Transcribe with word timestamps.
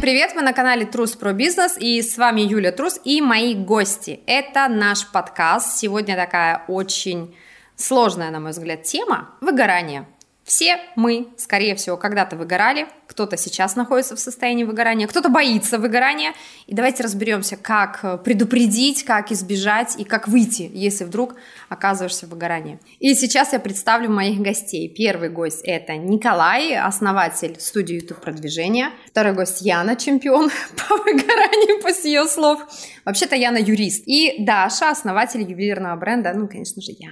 Всем 0.00 0.08
привет! 0.08 0.34
Вы 0.34 0.40
на 0.40 0.54
канале 0.54 0.86
Трус 0.86 1.14
про 1.14 1.34
бизнес 1.34 1.76
и 1.78 2.00
с 2.00 2.16
вами 2.16 2.40
Юля 2.40 2.72
Трус 2.72 2.98
и 3.04 3.20
мои 3.20 3.54
гости. 3.54 4.20
Это 4.26 4.66
наш 4.66 5.06
подкаст. 5.06 5.76
Сегодня 5.76 6.16
такая 6.16 6.64
очень 6.68 7.36
сложная, 7.76 8.30
на 8.30 8.40
мой 8.40 8.52
взгляд, 8.52 8.82
тема– 8.84 9.34
выгорание. 9.42 10.08
Все 10.50 10.80
мы, 10.96 11.28
скорее 11.36 11.76
всего, 11.76 11.96
когда-то 11.96 12.34
выгорали, 12.34 12.88
кто-то 13.06 13.36
сейчас 13.36 13.76
находится 13.76 14.16
в 14.16 14.18
состоянии 14.18 14.64
выгорания, 14.64 15.06
кто-то 15.06 15.28
боится 15.28 15.78
выгорания. 15.78 16.34
И 16.66 16.74
давайте 16.74 17.04
разберемся, 17.04 17.56
как 17.56 18.00
э, 18.02 18.18
предупредить, 18.18 19.04
как 19.04 19.30
избежать 19.30 19.94
и 19.96 20.02
как 20.02 20.26
выйти, 20.26 20.68
если 20.74 21.04
вдруг 21.04 21.36
оказываешься 21.68 22.26
в 22.26 22.30
выгорании. 22.30 22.80
И 22.98 23.14
сейчас 23.14 23.52
я 23.52 23.60
представлю 23.60 24.10
моих 24.10 24.40
гостей. 24.40 24.92
Первый 24.92 25.28
гость– 25.28 25.60
это 25.64 25.94
Николай, 25.94 26.74
основатель 26.74 27.54
студии 27.60 28.00
YouTube 28.00 28.20
продвижения. 28.20 28.90
Второй 29.06 29.34
гость– 29.34 29.60
Яна, 29.62 29.94
чемпион 29.94 30.50
по 30.88 30.96
выгоранию, 30.96 31.80
после 31.80 32.14
ее 32.14 32.26
слов. 32.26 32.60
Вообще-то 33.04 33.36
Яна 33.36 33.58
юрист. 33.58 34.02
И 34.04 34.42
Даша, 34.44 34.90
основатель 34.90 35.42
ювелирного 35.42 35.94
бренда, 35.94 36.32
ну, 36.34 36.48
конечно 36.48 36.82
же, 36.82 36.90
я. 36.98 37.10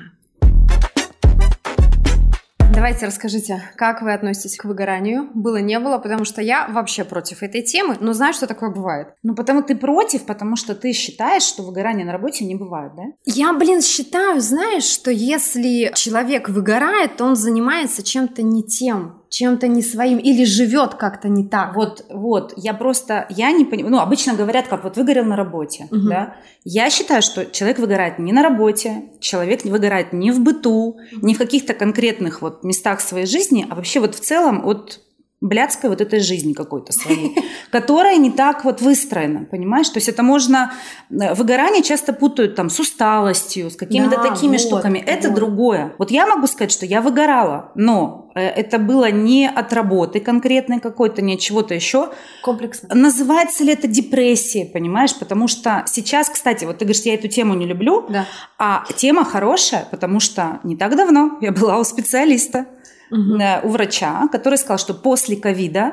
Давайте 2.79 3.07
расскажите, 3.07 3.61
как 3.75 4.03
вы 4.03 4.13
относитесь 4.13 4.57
к 4.57 4.65
выгоранию? 4.65 5.31
Было, 5.35 5.57
не 5.57 5.81
было, 5.81 5.99
потому 5.99 6.25
что 6.25 6.41
я 6.41 6.69
вообще 6.69 7.03
против 7.03 7.43
этой 7.43 7.61
темы, 7.61 7.97
но 7.99 8.13
знаю, 8.13 8.33
что 8.33 8.47
такое 8.47 8.71
бывает. 8.71 9.09
Ну, 9.25 9.35
потому 9.35 9.65
ты 9.65 9.75
против, 9.75 10.25
потому 10.27 10.55
что 10.55 10.77
ты 10.77 10.93
считаешь, 10.93 11.43
что 11.43 11.65
выгорание 11.65 12.07
на 12.07 12.13
работе 12.13 12.45
не 12.45 12.55
бывает, 12.55 12.93
да? 12.95 13.03
Я, 13.25 13.53
блин, 13.53 13.83
считаю, 13.83 14.41
знаешь, 14.41 14.85
что 14.85 15.11
если 15.11 15.91
человек 15.97 16.49
выгорает, 16.49 17.17
то 17.17 17.25
он 17.25 17.35
занимается 17.35 18.05
чем-то 18.05 18.43
не 18.43 18.63
тем, 18.63 19.18
чем-то 19.29 19.69
не 19.69 19.83
своим 19.83 20.19
или 20.19 20.45
живет 20.45 20.95
как-то 20.95 21.29
не 21.29 21.45
так. 21.45 21.75
Вот, 21.75 22.05
вот, 22.11 22.55
я 22.57 22.75
просто, 22.75 23.27
я 23.31 23.53
не 23.53 23.65
понимаю, 23.65 23.93
ну, 23.93 24.01
обычно 24.01 24.35
говорят, 24.35 24.69
как 24.69 24.85
вот 24.85 24.97
выгорел 24.97 25.25
на 25.25 25.37
работе, 25.37 25.89
угу. 25.91 26.09
да. 26.09 26.37
Я 26.65 26.91
считаю, 26.91 27.23
что 27.23 27.47
человек 27.47 27.79
выгорает 27.79 28.19
не 28.19 28.33
на 28.33 28.43
работе, 28.43 29.05
человек 29.21 29.65
выгорает 29.65 30.13
не 30.13 30.31
в 30.31 30.41
быту, 30.41 30.99
не 31.23 31.35
в 31.35 31.39
каких-то 31.39 31.75
конкретных 31.75 32.43
вот 32.43 32.65
местах 32.65 33.01
своей 33.01 33.27
жизни, 33.27 33.67
а 33.69 33.75
вообще 33.75 34.01
вот 34.01 34.15
в 34.15 34.21
целом 34.21 34.67
от 34.67 35.01
блядской 35.41 35.89
вот 35.89 36.01
этой 36.01 36.21
жизни 36.21 36.53
какой-то 36.53 36.93
своей, 36.93 37.37
которая 37.71 38.17
не 38.17 38.31
так 38.31 38.65
вот 38.65 38.81
выстроена, 38.81 39.45
понимаешь? 39.45 39.89
То 39.89 39.99
есть 39.99 40.09
это 40.09 40.23
можно... 40.23 40.73
Э, 41.11 41.35
выгорание 41.35 41.83
часто 41.83 42.13
путают 42.13 42.57
там 42.57 42.71
с 42.71 42.81
усталостью, 42.81 43.71
с 43.71 43.77
какими-то 43.77 44.17
да, 44.17 44.31
такими 44.31 44.53
вот, 44.53 44.61
штуками. 44.61 44.99
Это 44.99 45.29
вот. 45.29 45.37
другое. 45.37 45.95
Вот 45.99 46.11
я 46.11 46.27
могу 46.27 46.47
сказать, 46.49 46.73
что 46.73 46.87
я 46.87 47.01
выгорала, 47.01 47.71
но 47.77 48.28
это 48.41 48.79
было 48.79 49.11
не 49.11 49.49
от 49.49 49.73
работы 49.73 50.21
конкретной 50.21 50.81
какой-то, 50.81 51.23
не 51.23 51.35
от 51.35 51.41
чего-то 51.41 51.75
еще. 51.75 52.11
Комплексно. 52.43 52.95
Называется 52.95 53.65
ли 53.65 53.73
это 53.73 53.87
депрессия, 53.87 54.65
понимаешь? 54.65 55.15
Потому 55.19 55.49
что 55.49 55.85
сейчас, 55.87 56.29
кстати, 56.29 56.65
вот 56.65 56.79
ты 56.79 56.85
говоришь, 56.85 57.03
я 57.03 57.15
эту 57.15 57.29
тему 57.29 57.55
не 57.55 57.67
люблю, 57.67 58.07
да. 58.09 58.27
а 58.59 58.85
тема 58.97 59.25
хорошая, 59.25 59.87
потому 59.91 60.21
что 60.21 60.61
не 60.65 60.77
так 60.77 60.97
давно 60.97 61.39
я 61.41 61.53
была 61.53 61.79
у 61.79 61.85
специалиста 61.85 62.67
угу. 63.11 63.39
у 63.63 63.69
врача, 63.69 64.29
который 64.29 64.59
сказал, 64.59 64.79
что 64.79 64.95
после 64.95 65.37
ковида 65.37 65.93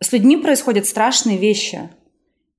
с 0.00 0.12
людьми 0.12 0.36
происходят 0.36 0.86
страшные 0.86 1.38
вещи. 1.38 1.90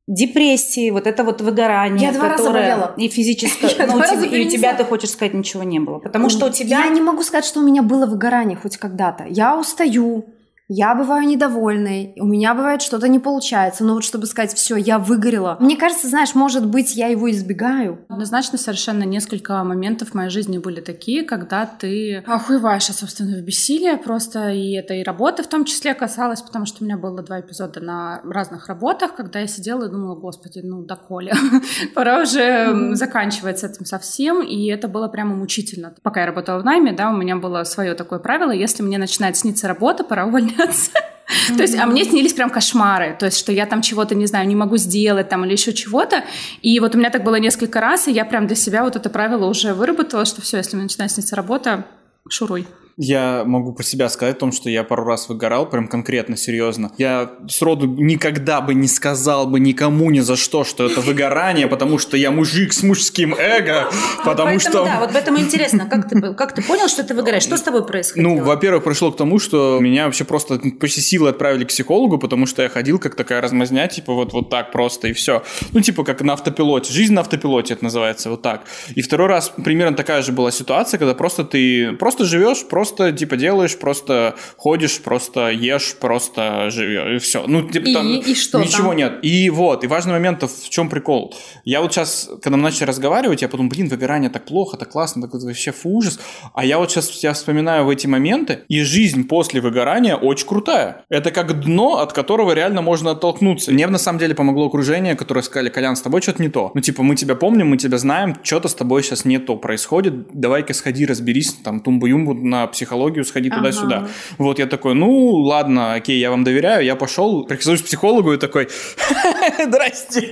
Депрессии, 0.10 0.90
вот 0.90 1.06
это 1.06 1.24
вот 1.24 1.40
выгорание, 1.40 2.08
я 2.08 2.14
два 2.14 2.32
которое 2.32 2.76
раза 2.76 2.94
и 2.98 3.10
физическое, 3.10 3.70
ну, 3.88 3.98
у 3.98 4.24
и 4.24 4.48
у 4.48 4.50
тебя 4.50 4.74
ты 4.74 4.84
хочешь 4.84 5.12
сказать 5.12 5.36
ничего 5.36 5.62
не 5.62 5.80
было, 5.80 6.00
потому 6.00 6.30
что 6.30 6.48
у 6.48 6.50
тебя 6.50 6.84
я 6.84 6.90
не 6.90 7.00
могу 7.00 7.22
сказать, 7.22 7.46
что 7.46 7.60
у 7.60 7.64
меня 7.64 7.84
было 7.84 8.08
выгорание 8.08 8.58
хоть 8.58 8.78
когда-то. 8.78 9.26
Я 9.30 9.56
устаю, 9.56 10.26
я 10.72 10.94
бываю 10.94 11.28
недовольной, 11.28 12.14
у 12.18 12.26
меня 12.26 12.54
бывает 12.54 12.84
что-то 12.84 13.08
не 13.08 13.18
получается, 13.18 13.84
но 13.84 13.96
вот 13.96 14.04
чтобы 14.04 14.28
сказать, 14.28 14.54
все, 14.54 14.76
я 14.76 15.00
выгорела. 15.00 15.58
Мне 15.60 15.76
кажется, 15.76 16.08
знаешь, 16.08 16.36
может 16.36 16.68
быть, 16.68 16.96
я 16.96 17.08
его 17.08 17.30
избегаю. 17.32 18.06
Однозначно 18.08 18.60
совершенно 18.60 19.04
несколько 19.04 19.64
моментов 19.64 20.10
в 20.10 20.14
моей 20.14 20.30
жизни 20.30 20.60
были 20.60 20.80
такие, 20.80 21.24
когда 21.24 21.66
ты 21.66 22.24
охуеваешь, 22.28 22.84
собственно, 22.84 23.38
в 23.38 23.42
бессилие 23.42 23.98
просто, 23.98 24.52
и 24.52 24.74
это 24.74 24.94
и 24.94 25.02
работа 25.02 25.42
в 25.42 25.48
том 25.48 25.66
числе 25.66 25.96
касалось, 25.96 26.44
потому 26.44 26.68
что 26.68 26.84
у 26.84 26.86
меня 26.86 26.98
было 26.98 27.24
два 27.24 27.40
эпизода 27.40 27.80
на 27.80 28.22
разных 28.24 28.68
работах, 28.68 29.16
когда 29.16 29.40
я 29.40 29.48
сидела 29.48 29.88
и 29.88 29.90
думала, 29.90 30.16
господи, 30.16 30.60
ну 30.64 30.84
доколе, 30.84 31.34
пора 31.96 32.22
уже 32.22 32.94
заканчивать 32.96 33.58
с 33.58 33.64
этим 33.64 33.86
совсем, 33.86 34.44
и 34.44 34.68
это 34.68 34.88
было 34.88 35.08
прямо 35.08 35.36
мучительно. 35.36 35.96
Пока 36.04 36.20
я 36.20 36.28
работала 36.28 36.60
в 36.60 36.64
найме, 36.64 36.92
да, 36.92 37.10
у 37.10 37.18
меня 37.18 37.38
было 37.38 37.64
свое 37.64 37.96
такое 37.96 38.20
правило, 38.20 38.52
если 38.52 38.84
мне 38.84 39.00
начинает 39.00 39.36
сниться 39.36 39.68
работа, 39.68 40.04
пора 40.04 40.28
увольняться 40.28 40.59
меняться. 40.60 40.92
Mm-hmm. 40.92 41.56
То 41.58 41.62
есть, 41.62 41.78
а 41.78 41.86
мне 41.86 42.04
снились 42.06 42.34
прям 42.34 42.50
кошмары, 42.50 43.16
то 43.18 43.28
есть, 43.28 43.38
что 43.38 43.52
я 43.52 43.68
там 43.68 43.84
чего-то, 43.84 44.16
не 44.16 44.26
знаю, 44.26 44.48
не 44.48 44.56
могу 44.56 44.78
сделать 44.78 45.30
там 45.30 45.46
или 45.46 45.52
еще 45.52 45.74
чего-то. 45.74 46.24
И 46.64 46.80
вот 46.80 46.96
у 46.96 46.98
меня 46.98 47.12
так 47.12 47.24
было 47.24 47.36
несколько 47.36 47.80
раз, 47.80 48.08
и 48.08 48.12
я 48.12 48.26
прям 48.26 48.48
для 48.48 48.56
себя 48.56 48.84
вот 48.84 48.96
это 48.96 49.12
правило 49.12 49.46
уже 49.46 49.76
выработала, 49.76 50.26
что 50.26 50.42
все, 50.42 50.58
если 50.58 50.76
мне 50.76 50.84
начинает 50.84 51.12
сниться 51.12 51.36
работа, 51.36 51.86
шуруй. 52.28 52.66
Я 53.02 53.44
могу 53.46 53.72
про 53.72 53.84
себя 53.84 54.10
сказать 54.10 54.36
о 54.36 54.40
том, 54.40 54.52
что 54.52 54.70
я 54.70 54.84
пару 54.84 55.06
раз 55.06 55.30
выгорал, 55.30 55.70
прям 55.70 55.88
конкретно, 55.88 56.36
серьезно. 56.36 56.92
Я 56.98 57.32
сроду 57.48 57.88
никогда 57.88 58.60
бы 58.60 58.74
не 58.74 58.90
сказал 58.90 59.48
бы 59.48 59.62
никому 59.62 60.12
ни 60.12 60.20
за 60.20 60.36
что, 60.36 60.66
что 60.66 60.86
это 60.86 61.00
выгорание, 61.00 61.68
потому 61.68 61.98
что 61.98 62.18
я 62.18 62.30
мужик 62.30 62.74
с 62.74 62.84
мужским 62.84 63.34
эго, 63.34 63.90
потому 64.26 64.50
Поэтому, 64.50 64.60
что... 64.60 64.84
Да, 64.84 65.00
вот 65.00 65.12
поэтому 65.14 65.40
интересно, 65.40 65.86
как 65.90 66.10
ты, 66.10 66.34
как 66.34 66.54
ты 66.54 66.62
понял, 66.62 66.90
что 66.90 67.06
ты 67.06 67.14
выгораешь? 67.14 67.44
Что 67.44 67.56
с 67.56 67.62
тобой 67.62 67.86
происходило? 67.86 68.28
Ну, 68.28 68.44
во-первых, 68.44 68.84
пришло 68.84 69.14
к 69.14 69.16
тому, 69.16 69.40
что 69.40 69.80
меня 69.80 70.04
вообще 70.06 70.26
просто 70.26 70.60
почти 70.78 71.00
силы 71.00 71.30
отправили 71.30 71.64
к 71.64 71.70
психологу, 71.70 72.18
потому 72.18 72.46
что 72.48 72.64
я 72.64 72.68
ходил 72.68 73.00
как 73.00 73.16
такая 73.16 73.40
размазня, 73.40 73.88
типа 73.88 74.14
вот, 74.14 74.34
вот 74.34 74.50
так 74.50 74.74
просто 74.74 75.08
и 75.08 75.14
все. 75.14 75.44
Ну, 75.72 75.80
типа 75.80 76.04
как 76.04 76.22
на 76.22 76.34
автопилоте. 76.34 76.92
Жизнь 76.92 77.14
на 77.14 77.22
автопилоте 77.22 77.76
это 77.76 77.86
называется, 77.86 78.30
вот 78.30 78.42
так. 78.42 78.66
И 78.94 79.02
второй 79.02 79.30
раз 79.30 79.54
примерно 79.64 79.96
такая 79.96 80.22
же 80.22 80.34
была 80.34 80.52
ситуация, 80.52 80.98
когда 80.98 81.14
просто 81.14 81.46
ты 81.46 81.94
просто 81.94 82.26
живешь, 82.26 82.66
просто 82.68 82.89
просто 82.90 83.12
типа 83.12 83.38
делаешь, 83.38 83.78
просто 83.78 84.36
ходишь, 84.58 85.00
просто 85.00 85.50
ешь, 85.50 85.96
просто 86.00 86.70
живешь, 86.70 87.16
и 87.16 87.20
все. 87.20 87.44
Ну, 87.48 87.68
типа 87.68 87.86
и, 87.86 87.94
там 87.94 88.08
и 88.08 88.36
что 88.36 88.60
ничего 88.60 88.90
там? 88.90 88.98
нет. 88.98 89.20
И 89.22 89.50
вот, 89.50 89.84
и 89.84 89.88
важный 89.88 90.14
момент, 90.14 90.44
в 90.44 90.70
чем 90.70 90.90
прикол. 90.90 91.34
Я 91.66 91.82
вот 91.82 91.94
сейчас, 91.94 92.30
когда 92.42 92.58
мы 92.58 92.64
начали 92.64 92.86
разговаривать, 92.86 93.42
я 93.42 93.50
подумал, 93.50 93.70
блин, 93.70 93.88
выгорание 93.88 94.30
так 94.30 94.46
плохо, 94.46 94.78
так 94.78 94.90
классно, 94.90 95.22
так 95.22 95.34
вообще 95.34 95.72
фу, 95.72 95.90
ужас. 95.98 96.20
А 96.54 96.66
я 96.66 96.78
вот 96.78 96.92
сейчас 96.92 97.24
я 97.24 97.34
вспоминаю 97.34 97.86
в 97.86 97.90
эти 97.90 98.08
моменты, 98.08 98.60
и 98.68 98.82
жизнь 98.82 99.28
после 99.28 99.62
выгорания 99.62 100.16
очень 100.16 100.48
крутая. 100.48 101.06
Это 101.10 101.32
как 101.32 101.62
дно, 101.62 102.00
от 102.00 102.14
которого 102.14 102.54
реально 102.54 102.82
можно 102.82 103.12
оттолкнуться. 103.12 103.72
Мне 103.72 103.88
на 103.88 103.98
самом 103.98 104.20
деле 104.20 104.36
помогло 104.36 104.68
окружение, 104.68 105.16
которое 105.16 105.42
сказали, 105.42 105.70
Колян, 105.70 105.96
с 105.96 106.02
тобой 106.02 106.22
что-то 106.22 106.42
не 106.42 106.50
то. 106.50 106.72
Ну, 106.74 106.82
типа, 106.82 107.04
мы 107.04 107.16
тебя 107.16 107.36
помним, 107.36 107.70
мы 107.70 107.78
тебя 107.78 107.98
знаем, 107.98 108.36
что-то 108.44 108.68
с 108.68 108.76
тобой 108.76 109.04
сейчас 109.04 109.26
не 109.26 109.40
то 109.40 109.58
происходит, 109.58 110.32
давай-ка 110.34 110.74
сходи, 110.74 111.06
разберись, 111.06 111.54
там, 111.54 111.82
тумбу-юмбу 111.82 112.34
на 112.34 112.68
психологию, 112.72 113.26
сходи 113.26 113.50
ага. 113.50 113.58
туда-сюда. 113.58 114.08
Вот 114.38 114.60
я 114.60 114.66
такой, 114.66 114.94
ну, 114.96 115.32
ладно, 115.34 115.94
окей, 115.94 116.20
я 116.20 116.30
вам 116.32 116.44
доверяю, 116.44 116.86
я 116.86 116.96
пошел, 116.96 117.44
прихожу 117.44 117.84
к 117.84 117.86
психологу 117.86 118.34
и 118.34 118.38
такой, 118.38 118.70
здрасте. 119.66 120.30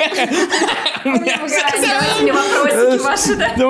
У 1.05 1.09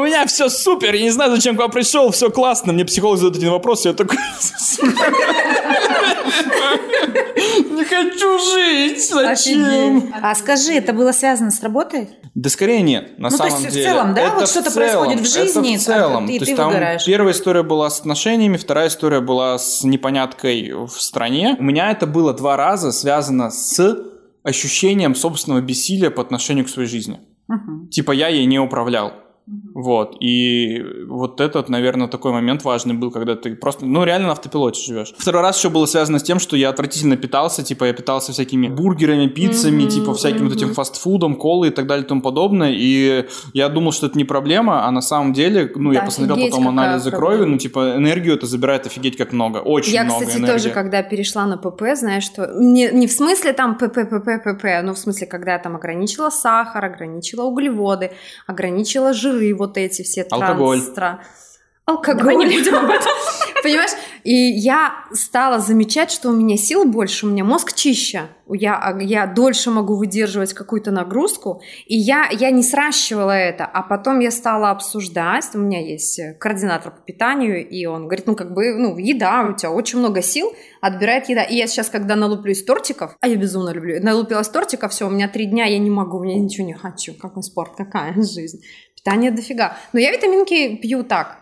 меня 0.03 0.25
все 0.27 0.49
супер, 0.57 0.93
я 0.95 1.03
не 1.03 1.11
знаю, 1.11 1.35
зачем 1.35 1.55
к 1.55 1.59
вам 1.59 1.71
пришел, 1.71 2.11
все 2.11 2.29
классно. 2.29 2.73
Мне 2.73 2.85
психолог 2.85 3.17
задает 3.17 3.37
один 3.37 3.51
вопрос, 3.51 3.85
я 3.85 3.93
такой, 3.93 4.17
не 7.69 7.83
хочу 7.85 8.39
жить, 8.39 9.09
зачем? 9.09 10.13
А 10.21 10.35
скажи, 10.35 10.73
это 10.73 10.93
было 10.93 11.11
связано 11.11 11.51
с 11.51 11.61
работой? 11.61 12.09
Да 12.35 12.49
скорее 12.49 12.81
нет, 12.81 13.17
на 13.17 13.29
ну, 13.29 13.37
самом 13.37 13.51
то 13.51 13.57
есть 13.57 13.73
деле. 13.73 13.85
в 13.85 13.91
целом, 13.91 14.13
да? 14.13 14.35
Вот 14.35 14.49
что-то 14.49 14.71
происходит 14.71 15.21
в 15.21 15.31
жизни, 15.31 15.73
и 15.73 16.39
ты 16.39 16.55
выгораешь. 16.55 17.05
первая 17.05 17.33
история 17.33 17.63
была 17.63 17.89
с 17.89 17.99
отношениями, 17.99 18.56
вторая 18.57 18.87
история 18.87 19.21
была 19.21 19.57
с 19.57 19.83
непоняткой 19.83 20.73
в 20.73 21.01
стране. 21.01 21.55
У 21.59 21.63
меня 21.63 21.91
это 21.91 22.07
было 22.07 22.33
два 22.33 22.57
раза 22.57 22.91
связано 22.91 23.49
с 23.49 23.97
ощущением 24.43 25.15
собственного 25.15 25.61
бессилия 25.61 26.09
по 26.09 26.21
отношению 26.21 26.65
к 26.65 26.69
своей 26.69 26.87
жизни. 26.87 27.19
Угу. 27.49 27.87
Типа 27.89 28.11
я 28.11 28.27
ей 28.27 28.45
не 28.45 28.59
управлял. 28.59 29.13
Вот, 29.73 30.17
и 30.19 30.83
вот 31.07 31.39
этот, 31.39 31.69
наверное, 31.69 32.07
такой 32.07 32.33
момент 32.33 32.65
важный 32.65 32.95
был, 32.95 33.11
когда 33.11 33.35
ты 33.35 33.55
просто, 33.55 33.85
ну, 33.85 34.03
реально 34.03 34.27
на 34.27 34.33
автопилоте 34.33 34.81
живешь. 34.81 35.13
Второй 35.17 35.41
раз 35.41 35.57
еще 35.57 35.69
было 35.69 35.85
связано 35.85 36.19
с 36.19 36.23
тем, 36.23 36.39
что 36.39 36.57
я 36.57 36.69
отвратительно 36.69 37.15
питался, 37.15 37.63
типа, 37.63 37.85
я 37.85 37.93
питался 37.93 38.33
всякими 38.33 38.67
бургерами, 38.67 39.27
пиццами, 39.27 39.83
mm-hmm, 39.83 39.89
типа, 39.89 40.13
всяким 40.15 40.39
mm-hmm. 40.39 40.49
вот 40.49 40.57
этим 40.57 40.73
фастфудом, 40.73 41.35
колой 41.35 41.69
и 41.69 41.71
так 41.71 41.87
далее 41.87 42.05
и 42.05 42.07
тому 42.07 42.21
подобное, 42.21 42.73
и 42.73 43.25
я 43.53 43.69
думал, 43.69 43.93
что 43.93 44.07
это 44.07 44.17
не 44.17 44.25
проблема, 44.25 44.85
а 44.85 44.91
на 44.91 45.01
самом 45.01 45.31
деле, 45.31 45.71
ну, 45.75 45.93
да, 45.93 45.99
я 45.99 46.05
посмотрел 46.05 46.49
потом 46.49 46.67
анализы 46.67 47.11
крови, 47.11 47.45
ну, 47.45 47.57
типа, 47.57 47.93
энергию 47.95 48.35
это 48.35 48.47
забирает 48.47 48.85
офигеть 48.85 49.15
как 49.15 49.31
много, 49.31 49.59
очень 49.59 49.93
я, 49.93 50.03
много 50.03 50.25
кстати, 50.25 50.39
энергии. 50.39 50.53
тоже, 50.53 50.69
когда 50.71 51.03
перешла 51.03 51.45
на 51.45 51.57
ПП, 51.57 51.83
знаешь, 51.95 52.23
что 52.23 52.51
не, 52.59 52.89
не 52.91 53.07
в 53.07 53.13
смысле 53.13 53.53
там 53.53 53.77
ПП, 53.77 54.09
ПП, 54.09 54.43
ПП, 54.43 54.65
но 54.83 54.93
в 54.93 54.97
смысле, 54.97 55.27
когда 55.27 55.53
я 55.53 55.59
там 55.59 55.77
ограничила 55.77 56.29
сахар, 56.31 56.83
ограничила 56.83 57.43
углеводы, 57.43 58.11
ограничила 58.45 59.13
жиры 59.37 59.55
вот 59.55 59.77
эти 59.77 60.01
все 60.03 60.23
Алкоголь. 60.23 60.79
Трансстра... 60.79 61.21
Алкоголь. 61.85 62.33
Давай 62.33 62.35
не 62.35 62.57
будем 62.57 62.75
об 62.75 62.89
этом. 62.89 63.11
Понимаешь? 63.63 63.91
И 64.25 64.33
я 64.33 65.05
стала 65.13 65.59
замечать, 65.59 66.11
что 66.11 66.29
у 66.29 66.33
меня 66.33 66.57
сил 66.57 66.83
больше, 66.83 67.25
у 67.25 67.29
меня 67.29 67.45
мозг 67.45 67.71
чище. 67.71 68.23
Я, 68.49 68.97
я 68.99 69.25
дольше 69.25 69.71
могу 69.71 69.95
выдерживать 69.95 70.53
какую-то 70.53 70.91
нагрузку. 70.91 71.61
И 71.85 71.95
я, 71.95 72.27
я 72.31 72.51
не 72.51 72.61
сращивала 72.61 73.31
это. 73.31 73.65
А 73.65 73.83
потом 73.83 74.19
я 74.19 74.31
стала 74.31 74.69
обсуждать. 74.69 75.45
У 75.53 75.59
меня 75.59 75.79
есть 75.79 76.19
координатор 76.39 76.91
по 76.91 76.99
питанию, 76.99 77.65
и 77.65 77.85
он 77.85 78.07
говорит, 78.07 78.27
ну, 78.27 78.35
как 78.35 78.53
бы, 78.53 78.73
ну, 78.73 78.97
еда, 78.97 79.47
у 79.49 79.55
тебя 79.55 79.71
очень 79.71 79.99
много 79.99 80.21
сил, 80.21 80.51
отбирает 80.81 81.29
еда. 81.29 81.43
И 81.43 81.55
я 81.55 81.67
сейчас, 81.67 81.89
когда 81.89 82.17
налуплюсь 82.17 82.65
тортиков, 82.65 83.15
а 83.21 83.27
я 83.29 83.37
безумно 83.37 83.69
люблю, 83.69 84.03
налупилась 84.03 84.49
тортиков, 84.49 84.91
все, 84.91 85.07
у 85.07 85.09
меня 85.09 85.29
три 85.29 85.45
дня, 85.45 85.63
я 85.63 85.79
не 85.79 85.89
могу, 85.89 86.21
я 86.23 86.35
ничего 86.35 86.67
не 86.67 86.73
хочу. 86.73 87.13
Какой 87.13 87.43
спорт, 87.43 87.75
какая 87.77 88.13
жизнь. 88.21 88.59
Питание 89.07 89.31
дофига. 89.31 89.77
Но 89.93 90.01
я 90.01 90.11
витаминки 90.11 90.75
пью 90.75 91.01
так, 91.01 91.37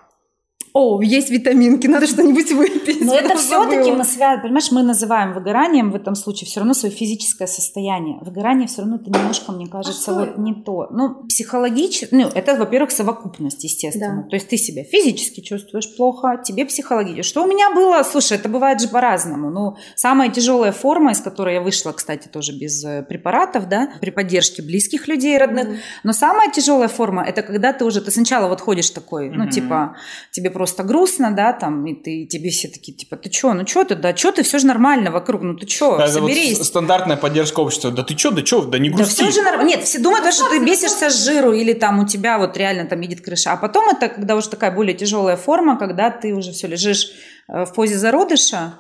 о, 0.78 1.02
есть 1.02 1.30
витаминки, 1.30 1.88
надо 1.88 2.06
что-нибудь 2.06 2.52
выпить. 2.52 3.00
Но 3.00 3.16
это 3.16 3.38
все-таки 3.38 3.94
мы 3.94 4.04
связаны, 4.04 4.42
понимаешь, 4.42 4.72
мы 4.72 4.84
называем 4.84 5.34
выгоранием 5.34 5.90
в 5.90 5.96
этом 5.96 6.16
случае 6.16 6.48
все 6.48 6.60
равно 6.60 6.74
свое 6.74 6.94
физическое 6.94 7.48
состояние. 7.48 8.18
Выгорание 8.20 8.68
все 8.68 8.82
равно 8.82 8.98
это 8.98 9.10
немножко, 9.10 9.54
мне 9.54 9.68
кажется, 9.68 10.12
а 10.12 10.20
вот 10.20 10.38
не 10.38 10.54
то. 10.54 10.88
Ну, 10.92 11.24
психологически, 11.30 12.14
ну, 12.14 12.28
это, 12.28 12.56
во-первых, 12.56 12.92
совокупность, 12.92 13.64
естественно. 13.64 14.24
Да. 14.24 14.30
То 14.30 14.36
есть 14.36 14.50
ты 14.50 14.58
себя 14.58 14.84
физически 14.84 15.40
чувствуешь 15.40 15.96
плохо, 15.96 16.42
тебе 16.44 16.66
психологически. 16.66 17.26
Что 17.26 17.46
у 17.46 17.48
меня 17.48 17.74
было, 17.74 18.04
слушай, 18.04 18.38
это 18.38 18.50
бывает 18.50 18.82
же 18.82 18.90
по-разному. 18.90 19.50
Ну, 19.50 19.78
самая 19.96 20.30
тяжелая 20.30 20.74
форма, 20.74 21.14
из 21.14 21.22
которой 21.22 21.54
я 21.54 21.62
вышла, 21.62 21.94
кстати, 21.94 22.28
тоже 22.28 22.52
без 22.52 22.84
э, 22.84 23.02
препаратов, 23.04 23.70
да, 23.70 23.92
при 24.02 24.10
поддержке 24.10 24.62
близких 24.62 25.08
людей, 25.08 25.38
родных. 25.38 25.70
Mm-hmm. 25.70 25.78
Но 26.04 26.12
самая 26.12 26.52
тяжелая 26.52 26.90
форма, 26.90 27.24
это 27.24 27.44
когда 27.44 27.72
ты 27.72 27.86
уже, 27.86 28.02
ты 28.02 28.12
сначала 28.12 28.50
вот 28.50 28.60
ходишь 28.60 28.90
такой, 28.90 29.30
mm-hmm. 29.30 29.36
ну, 29.38 29.50
типа, 29.50 29.96
тебе 30.32 30.50
просто 30.50 30.65
просто 30.66 30.82
грустно, 30.82 31.30
да, 31.30 31.54
там, 31.54 31.86
и 31.86 31.94
ты, 31.94 32.26
тебе 32.26 32.50
все 32.50 32.68
такие, 32.68 32.98
типа, 32.98 33.18
ты 33.18 33.32
что, 33.32 33.54
ну 33.54 33.68
что 33.68 33.84
ты, 33.84 33.96
да 33.96 34.16
что 34.16 34.32
ты, 34.32 34.42
все 34.42 34.58
же 34.58 34.66
нормально 34.66 35.12
вокруг, 35.12 35.44
ну 35.44 35.56
ты 35.56 35.68
что, 35.68 35.96
да, 35.98 36.08
соберись. 36.08 36.58
Вот 36.58 36.66
стандартная 36.66 37.18
поддержка 37.18 37.60
общества, 37.60 37.92
да 37.92 38.02
ты 38.02 38.18
что, 38.18 38.32
да 38.32 38.44
что, 38.44 38.66
да 38.66 38.80
не 38.80 38.90
грусти. 38.90 39.22
Да 39.22 39.30
все 39.30 39.32
же 39.32 39.46
нормально, 39.46 39.70
нет, 39.70 39.84
все 39.84 40.00
думают, 40.00 40.34
что 40.34 40.50
ты 40.50 40.66
бесишься 40.66 41.12
с 41.12 41.24
жиру, 41.24 41.52
или 41.52 41.74
там 41.74 42.00
у 42.00 42.08
тебя 42.08 42.40
вот 42.40 42.58
реально 42.58 42.86
там 42.86 43.00
едет 43.02 43.22
крыша, 43.22 43.52
а 43.52 43.58
потом 43.58 43.90
это, 43.90 44.10
когда 44.10 44.36
уже 44.36 44.50
такая 44.50 44.72
более 44.72 44.96
тяжелая 44.96 45.38
форма, 45.38 45.78
когда 45.78 46.10
ты 46.10 46.34
уже 46.34 46.52
все 46.52 46.66
лежишь 46.66 47.12
э, 47.48 47.66
в 47.66 47.74
позе 47.76 48.00
зародыша, 48.00 48.74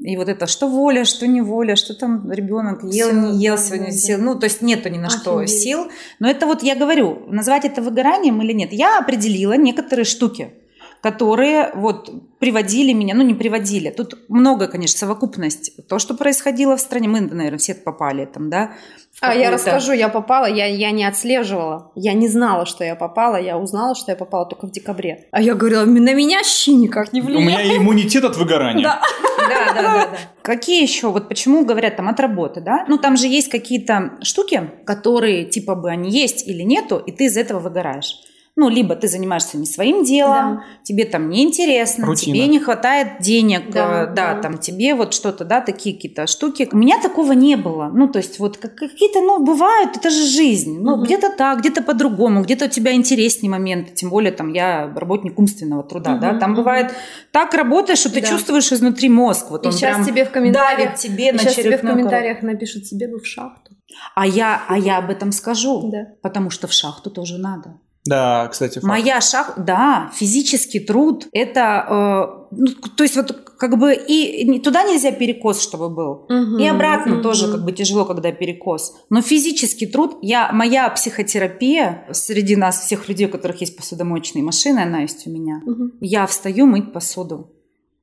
и 0.00 0.16
вот 0.16 0.28
это, 0.28 0.46
что 0.46 0.68
воля, 0.68 1.04
что 1.04 1.26
не 1.26 1.42
воля, 1.42 1.76
что 1.76 1.92
там 1.92 2.30
ребенок 2.32 2.84
ел, 2.84 3.10
Все, 3.10 3.12
не 3.12 3.42
ел 3.42 3.58
сегодня, 3.58 3.86
да, 3.86 3.92
сил. 3.92 4.18
Ну, 4.18 4.38
то 4.38 4.44
есть 4.44 4.62
нету 4.62 4.88
ни 4.88 4.96
на 4.96 5.08
Офигеть. 5.08 5.22
что 5.22 5.46
сил. 5.46 5.88
Но 6.20 6.30
это 6.30 6.46
вот 6.46 6.62
я 6.62 6.76
говорю, 6.76 7.24
назвать 7.26 7.64
это 7.64 7.82
выгоранием 7.82 8.40
или 8.40 8.52
нет. 8.52 8.72
Я 8.72 8.98
определила 8.98 9.56
некоторые 9.56 10.04
штуки 10.04 10.52
которые 11.00 11.70
вот 11.74 12.10
приводили 12.38 12.92
меня, 12.92 13.14
ну 13.14 13.22
не 13.22 13.34
приводили, 13.34 13.90
тут 13.90 14.18
много, 14.28 14.66
конечно, 14.66 14.98
совокупность, 14.98 15.86
то, 15.88 15.98
что 15.98 16.14
происходило 16.14 16.76
в 16.76 16.80
стране, 16.80 17.08
мы, 17.08 17.20
наверное, 17.20 17.58
все 17.58 17.74
попали 17.74 18.24
там, 18.26 18.50
да. 18.50 18.72
А 19.20 19.34
я 19.34 19.50
расскажу, 19.50 19.92
я 19.92 20.08
попала, 20.08 20.46
я, 20.46 20.66
я 20.66 20.92
не 20.92 21.04
отслеживала, 21.04 21.90
я 21.96 22.12
не 22.12 22.28
знала, 22.28 22.66
что 22.66 22.84
я 22.84 22.94
попала, 22.94 23.36
я 23.36 23.58
узнала, 23.58 23.94
что 23.96 24.12
я 24.12 24.16
попала 24.16 24.46
только 24.46 24.66
в 24.66 24.70
декабре. 24.70 25.26
А 25.32 25.40
я 25.40 25.54
говорила, 25.54 25.84
на 25.84 26.14
меня 26.14 26.44
щи 26.44 26.70
никак 26.70 27.12
не 27.12 27.20
влияет. 27.20 27.44
У 27.44 27.48
меня 27.48 27.76
иммунитет 27.76 28.24
от 28.24 28.36
выгорания. 28.36 28.84
Да. 28.84 29.02
Да, 29.48 29.72
да, 29.74 29.82
да, 29.82 30.08
Какие 30.42 30.82
еще, 30.82 31.10
вот 31.10 31.28
почему 31.28 31.64
говорят 31.64 31.96
там 31.96 32.08
от 32.08 32.20
работы, 32.20 32.60
да? 32.60 32.84
Ну, 32.86 32.98
там 32.98 33.16
же 33.16 33.26
есть 33.26 33.48
какие-то 33.48 34.18
штуки, 34.22 34.70
которые 34.84 35.44
типа 35.44 35.74
бы 35.74 35.90
они 35.90 36.10
есть 36.10 36.46
или 36.46 36.62
нету, 36.62 36.98
и 36.98 37.12
ты 37.12 37.24
из 37.24 37.36
этого 37.36 37.58
выгораешь. 37.58 38.20
Ну, 38.58 38.68
либо 38.68 38.96
ты 38.96 39.06
занимаешься 39.06 39.56
не 39.56 39.66
своим 39.66 40.02
делом, 40.02 40.56
да. 40.56 40.64
тебе 40.82 41.04
там 41.04 41.30
неинтересно, 41.30 42.06
Рутина. 42.06 42.34
тебе 42.34 42.48
не 42.48 42.58
хватает 42.58 43.20
денег, 43.20 43.70
да, 43.70 44.02
э, 44.02 44.06
да, 44.08 44.34
да, 44.34 44.42
там 44.42 44.58
тебе 44.58 44.96
вот 44.96 45.14
что-то, 45.14 45.44
да, 45.44 45.60
такие 45.60 45.94
какие-то 45.94 46.26
штуки. 46.26 46.68
У 46.72 46.76
меня 46.76 47.00
такого 47.00 47.34
не 47.34 47.54
было. 47.54 47.88
Ну, 47.94 48.08
то 48.08 48.18
есть 48.18 48.40
вот 48.40 48.56
какие-то, 48.56 49.20
ну, 49.20 49.44
бывают, 49.44 49.96
это 49.96 50.10
же 50.10 50.26
жизнь. 50.26 50.76
Ну, 50.80 50.94
угу. 50.94 51.04
где-то 51.04 51.30
так, 51.30 51.60
где-то 51.60 51.82
по-другому, 51.82 52.42
где-то 52.42 52.64
у 52.64 52.68
тебя 52.68 52.94
интереснее 52.94 53.48
моменты, 53.48 53.92
тем 53.94 54.10
более 54.10 54.32
там 54.32 54.52
я 54.52 54.92
работник 54.92 55.38
умственного 55.38 55.84
труда, 55.84 56.14
угу. 56.14 56.20
да, 56.20 56.34
там 56.34 56.56
бывает 56.56 56.92
так 57.30 57.54
работаешь, 57.54 58.00
что 58.00 58.12
ты 58.12 58.22
да. 58.22 58.26
чувствуешь 58.26 58.72
изнутри 58.72 59.08
мозг. 59.08 59.50
Вот 59.50 59.62
и 59.62 59.68
он 59.68 59.72
сейчас 59.72 59.94
прям 59.94 60.04
тебе 60.04 60.24
в 60.24 60.32
комментариях, 60.32 60.78
давит 60.78 60.94
тебе 60.96 61.28
и 61.28 61.32
на 61.32 61.38
сейчас 61.38 61.54
тебе 61.54 61.78
в 61.78 61.82
комментариях 61.82 62.42
напишут, 62.42 62.82
тебе 62.86 63.06
бы 63.06 63.20
в 63.20 63.24
шахту. 63.24 63.76
А 64.16 64.26
я, 64.26 64.62
а 64.66 64.76
я 64.76 64.98
об 64.98 65.10
этом 65.10 65.30
скажу, 65.30 65.90
да. 65.92 66.08
потому 66.22 66.50
что 66.50 66.66
в 66.66 66.72
шахту 66.72 67.08
тоже 67.08 67.38
надо. 67.38 67.78
Да, 68.08 68.48
кстати. 68.48 68.74
Факт. 68.74 68.86
Моя 68.86 69.20
шаг, 69.20 69.54
да, 69.56 70.10
физический 70.14 70.80
труд, 70.80 71.26
это, 71.32 71.86
э, 72.50 72.54
ну, 72.56 72.66
то 72.96 73.02
есть 73.02 73.16
вот 73.16 73.32
как 73.58 73.76
бы 73.76 73.94
и 73.94 74.60
туда 74.60 74.84
нельзя 74.84 75.10
перекос, 75.10 75.60
чтобы 75.60 75.90
был, 75.90 76.26
угу, 76.28 76.58
и 76.58 76.66
обратно 76.66 77.14
угу. 77.14 77.22
тоже 77.22 77.50
как 77.50 77.64
бы 77.64 77.72
тяжело, 77.72 78.04
когда 78.04 78.32
перекос. 78.32 78.94
Но 79.10 79.20
физический 79.20 79.86
труд, 79.86 80.18
я 80.22 80.50
моя 80.52 80.88
психотерапия 80.88 82.06
среди 82.12 82.56
нас 82.56 82.80
всех 82.80 83.08
людей, 83.08 83.26
у 83.26 83.30
которых 83.30 83.60
есть 83.60 83.76
посудомоечные 83.76 84.44
машины, 84.44 84.78
она 84.78 85.00
есть 85.00 85.26
у 85.26 85.30
меня. 85.30 85.60
Угу. 85.66 85.90
Я 86.00 86.26
встаю 86.26 86.66
мыть 86.66 86.92
посуду. 86.92 87.52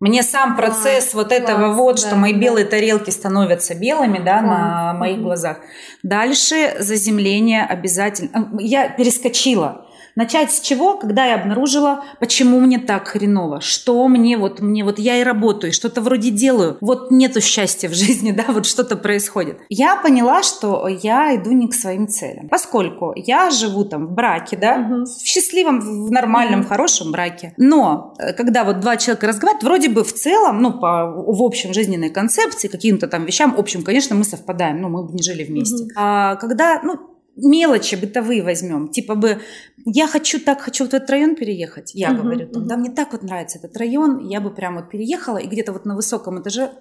Мне 0.02 0.24
сам 0.24 0.58
процесс 0.58 1.06
класс, 1.06 1.14
вот 1.14 1.32
этого 1.32 1.68
класс, 1.68 1.78
вот, 1.78 1.96
да, 1.96 2.02
что 2.02 2.16
мои 2.18 2.34
да. 2.34 2.40
белые 2.40 2.66
тарелки 2.66 3.10
становятся 3.12 3.76
белыми, 3.76 4.18
да, 4.18 4.40
класс. 4.40 4.44
на 4.44 4.94
моих 4.94 5.22
глазах. 5.22 5.60
Дальше 6.04 6.76
заземление 6.80 7.64
обязательно. 7.64 8.52
Я 8.60 8.90
перескочила. 8.90 9.85
Начать 10.16 10.52
с 10.52 10.62
чего? 10.62 10.98
Когда 10.98 11.26
я 11.26 11.36
обнаружила, 11.36 12.06
почему 12.20 12.60
мне 12.62 12.80
так 12.80 13.08
хреново, 13.10 13.60
что 13.60 14.08
мне 14.08 14.38
вот, 14.38 14.62
мне 14.62 14.84
вот 14.84 14.98
я 14.98 15.20
и 15.20 15.24
работаю, 15.24 15.74
что-то 15.74 16.02
вроде 16.02 16.32
делаю, 16.32 16.78
вот 16.80 17.12
нету 17.12 17.42
счастья 17.42 17.90
в 17.90 17.94
жизни, 17.94 18.32
да, 18.36 18.46
вот 18.48 18.66
что-то 18.66 18.96
происходит. 18.96 19.60
Я 19.70 19.98
поняла, 19.98 20.42
что 20.42 20.88
я 20.88 21.36
иду 21.36 21.52
не 21.52 21.68
к 21.68 21.74
своим 21.74 22.08
целям, 22.08 22.48
поскольку 22.48 23.14
я 23.16 23.50
живу 23.50 23.84
там 23.84 24.08
в 24.08 24.12
браке, 24.14 24.56
да, 24.56 24.78
угу. 24.78 25.06
в 25.06 25.26
счастливом, 25.26 25.80
в 25.82 26.12
нормальном, 26.12 26.62
угу. 26.62 26.70
хорошем 26.70 27.12
браке. 27.12 27.54
Но 27.58 28.14
э, 28.18 28.34
когда 28.34 28.64
вот 28.64 28.80
два 28.80 28.96
человека 28.98 29.28
разговаривают, 29.28 29.64
вроде 29.64 29.90
бы 29.90 30.04
в 30.04 30.14
целом, 30.14 30.62
ну, 30.62 30.80
по, 30.80 31.08
в 31.12 31.44
общем 31.44 31.74
жизненной 31.74 32.10
концепции, 32.10 32.70
каким-то 32.70 33.08
там 33.08 33.26
вещам, 33.26 33.54
общем, 33.58 33.84
конечно, 33.84 34.16
мы 34.16 34.24
совпадаем, 34.24 34.82
ну, 34.82 34.88
мы 34.88 35.04
бы 35.04 35.14
не 35.14 35.22
жили 35.22 35.44
вместе. 35.44 35.84
Угу. 35.84 35.92
А 35.98 36.36
когда, 36.36 36.82
ну, 36.84 37.15
мелочи 37.36 37.96
бытовые 37.96 38.44
возьмем. 38.44 38.88
Типа 38.90 39.16
бы, 39.16 39.42
я 39.86 40.08
хочу 40.08 40.40
так, 40.40 40.62
хочу 40.62 40.86
в 40.86 40.88
этот 40.88 41.10
район 41.10 41.36
переехать. 41.36 41.94
Я 41.94 42.12
uh-huh, 42.12 42.22
говорю, 42.22 42.48
там, 42.48 42.64
uh-huh. 42.64 42.68
да, 42.68 42.78
мне 42.78 42.90
так 42.92 43.12
вот 43.12 43.24
нравится 43.24 43.60
этот 43.60 43.76
район, 43.78 44.28
я 44.28 44.42
бы 44.42 44.52
прям 44.52 44.76
вот 44.76 44.90
переехала, 44.90 45.38
и 45.38 45.48
где-то 45.48 45.74
вот 45.74 45.86
на 45.86 45.96
высоком 45.96 46.42
этаже, 46.42 46.72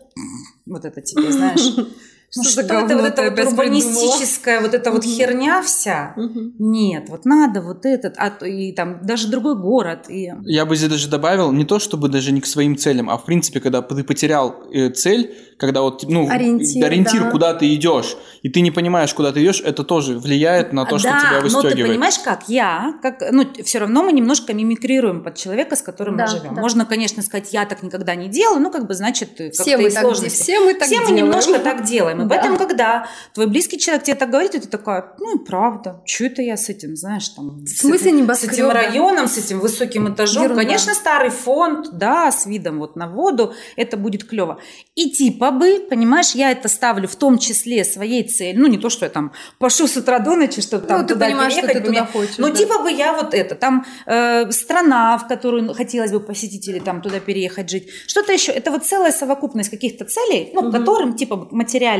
вот 0.66 0.84
это 0.84 1.00
тебе, 1.00 1.32
знаешь, 1.32 1.74
ну, 2.36 2.42
что, 2.42 2.62
что 2.62 2.74
это 2.74 2.96
вот 2.96 3.06
эта 3.06 3.30
вот 3.30 3.52
урбанистическая 3.52 4.60
вот 4.60 4.74
эта 4.74 4.90
вот 4.90 5.04
херня 5.04 5.62
вся? 5.62 6.14
Нет, 6.58 7.08
вот 7.08 7.24
надо 7.24 7.60
вот 7.60 7.86
этот, 7.86 8.14
а 8.18 8.28
и 8.46 8.72
там 8.72 9.00
даже 9.02 9.28
другой 9.28 9.56
город. 9.56 10.06
И... 10.08 10.32
Я 10.42 10.66
бы 10.66 10.76
здесь 10.76 10.90
даже 10.90 11.08
добавил 11.08 11.52
не 11.52 11.64
то, 11.64 11.78
чтобы 11.78 12.08
даже 12.08 12.32
не 12.32 12.40
к 12.40 12.46
своим 12.46 12.76
целям, 12.76 13.10
а 13.10 13.16
в 13.16 13.24
принципе, 13.24 13.60
когда 13.60 13.82
ты 13.82 14.02
потерял 14.04 14.64
э, 14.72 14.90
цель, 14.90 15.34
когда 15.58 15.82
вот 15.82 16.04
ну 16.08 16.28
ориентир, 16.28 16.84
ориентир 16.84 17.22
да. 17.22 17.30
куда 17.30 17.54
ты 17.54 17.72
идешь, 17.74 18.16
и 18.42 18.48
ты 18.48 18.60
не 18.60 18.70
понимаешь, 18.70 19.12
куда 19.14 19.32
ты 19.32 19.42
идешь, 19.42 19.60
это 19.64 19.84
тоже 19.84 20.18
влияет 20.18 20.72
на 20.72 20.84
то, 20.84 20.98
что 20.98 21.08
да, 21.08 21.20
тебя 21.20 21.40
выстегивает. 21.40 21.76
но 21.76 21.82
ты 21.84 21.88
понимаешь, 21.88 22.18
как 22.18 22.48
я, 22.48 22.94
как 23.02 23.22
ну 23.32 23.46
все 23.62 23.78
равно 23.78 24.02
мы 24.02 24.12
немножко 24.12 24.52
мимикрируем 24.54 25.22
под 25.22 25.36
человека, 25.36 25.76
с 25.76 25.82
которым 25.82 26.16
да, 26.16 26.24
мы 26.24 26.30
живем. 26.30 26.54
Да. 26.54 26.60
Можно, 26.60 26.86
конечно, 26.86 27.22
сказать, 27.22 27.52
я 27.52 27.64
так 27.66 27.82
никогда 27.82 28.14
не 28.14 28.28
делаю, 28.28 28.60
ну 28.60 28.70
как 28.70 28.86
бы 28.86 28.94
значит 28.94 29.40
все 29.52 29.76
мы 29.76 29.90
так, 29.90 30.14
все 30.14 30.60
мы 30.60 30.74
так 30.74 30.88
все 30.88 31.00
мы 31.00 31.12
немножко 31.12 31.58
так 31.58 31.84
делаем. 31.84 32.23
И 32.24 32.28
да. 32.28 32.34
поэтому, 32.34 32.58
когда 32.58 33.06
твой 33.32 33.46
близкий 33.46 33.78
человек 33.78 34.04
тебе 34.04 34.16
так 34.16 34.30
говорит, 34.30 34.54
и 34.54 34.60
ты 34.60 34.68
такая, 34.68 35.14
ну 35.18 35.36
и 35.36 35.44
правда, 35.44 36.00
что 36.04 36.24
это 36.24 36.42
я 36.42 36.56
с 36.56 36.68
этим, 36.68 36.96
знаешь, 36.96 37.28
там... 37.28 37.64
В 37.64 37.68
смысле 37.68 38.34
с, 38.34 38.40
с 38.40 38.44
этим 38.44 38.70
районом, 38.70 39.28
с 39.28 39.38
этим 39.38 39.60
высоким 39.60 40.12
этажом. 40.12 40.44
Ерунда. 40.44 40.62
Конечно, 40.62 40.94
старый 40.94 41.30
фонд, 41.30 41.88
да, 41.92 42.30
с 42.30 42.46
видом 42.46 42.78
вот 42.78 42.96
на 42.96 43.08
воду, 43.08 43.54
это 43.76 43.96
будет 43.96 44.24
клево. 44.24 44.60
И 44.94 45.10
типа 45.10 45.50
бы, 45.50 45.86
понимаешь, 45.88 46.32
я 46.32 46.50
это 46.50 46.68
ставлю 46.68 47.08
в 47.08 47.16
том 47.16 47.38
числе 47.38 47.84
своей 47.84 48.26
цели. 48.28 48.56
Ну, 48.56 48.66
не 48.66 48.78
то, 48.78 48.90
что 48.90 49.04
я 49.06 49.10
там 49.10 49.32
пошу 49.58 49.86
с 49.86 49.96
утра 49.96 50.18
до 50.18 50.36
ночи, 50.36 50.60
чтобы 50.60 50.86
там 50.86 51.02
ну, 51.02 51.06
туда 51.06 51.26
ты 51.26 51.32
понимаешь, 51.32 51.54
переехать. 51.54 51.76
Что 51.76 51.80
ты 51.80 51.86
туда 51.88 52.06
хочешь, 52.06 52.38
ну, 52.38 52.48
да. 52.48 52.54
типа 52.54 52.78
бы 52.78 52.90
я 52.92 53.12
вот 53.12 53.34
это, 53.34 53.54
там 53.54 53.84
э, 54.06 54.50
страна, 54.50 55.18
в 55.18 55.28
которую 55.28 55.72
хотелось 55.74 56.12
бы 56.12 56.20
посетить 56.20 56.68
или 56.68 56.78
там 56.78 57.02
туда 57.02 57.20
переехать 57.20 57.70
жить. 57.70 57.88
Что-то 58.06 58.32
еще. 58.32 58.52
Это 58.52 58.70
вот 58.70 58.84
целая 58.84 59.12
совокупность 59.12 59.70
каких-то 59.70 60.04
целей, 60.04 60.50
ну, 60.54 60.62
угу. 60.62 60.72
которым, 60.72 61.16
типа, 61.16 61.48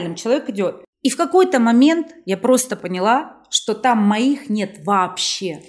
материальным 0.04 0.14
человек 0.14 0.48
идет. 0.50 0.84
И 1.02 1.10
в 1.10 1.16
какой-то 1.16 1.58
момент 1.60 2.08
я 2.24 2.36
просто 2.36 2.76
поняла, 2.76 3.36
что 3.50 3.74
там 3.74 3.98
моих 3.98 4.48
нет 4.48 4.78
вообще. 4.84 5.60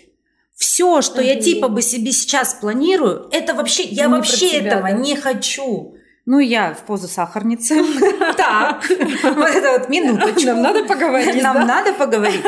Все, 0.56 1.02
что 1.02 1.22
я 1.22 1.40
типа 1.40 1.68
бы 1.68 1.82
себе 1.82 2.12
сейчас 2.14 2.54
планирую, 2.56 3.28
это 3.32 3.54
вообще, 3.54 3.84
я 3.84 4.06
не 4.06 4.12
вообще 4.12 4.60
тебя, 4.60 4.68
этого 4.68 4.90
да? 4.90 4.92
не 4.92 5.16
хочу. 5.16 5.96
Ну, 6.26 6.40
я 6.40 6.74
в 6.74 6.86
позу 6.86 7.08
сахарницы. 7.08 7.76
Так, 8.36 8.84
вот 8.90 9.48
это 9.48 9.80
вот 9.80 9.90
минуточку. 9.90 10.48
Нам 10.48 10.62
надо 10.62 10.84
поговорить, 10.84 11.42
Нам 11.42 11.66
надо 11.68 11.94
поговорить. 11.94 12.42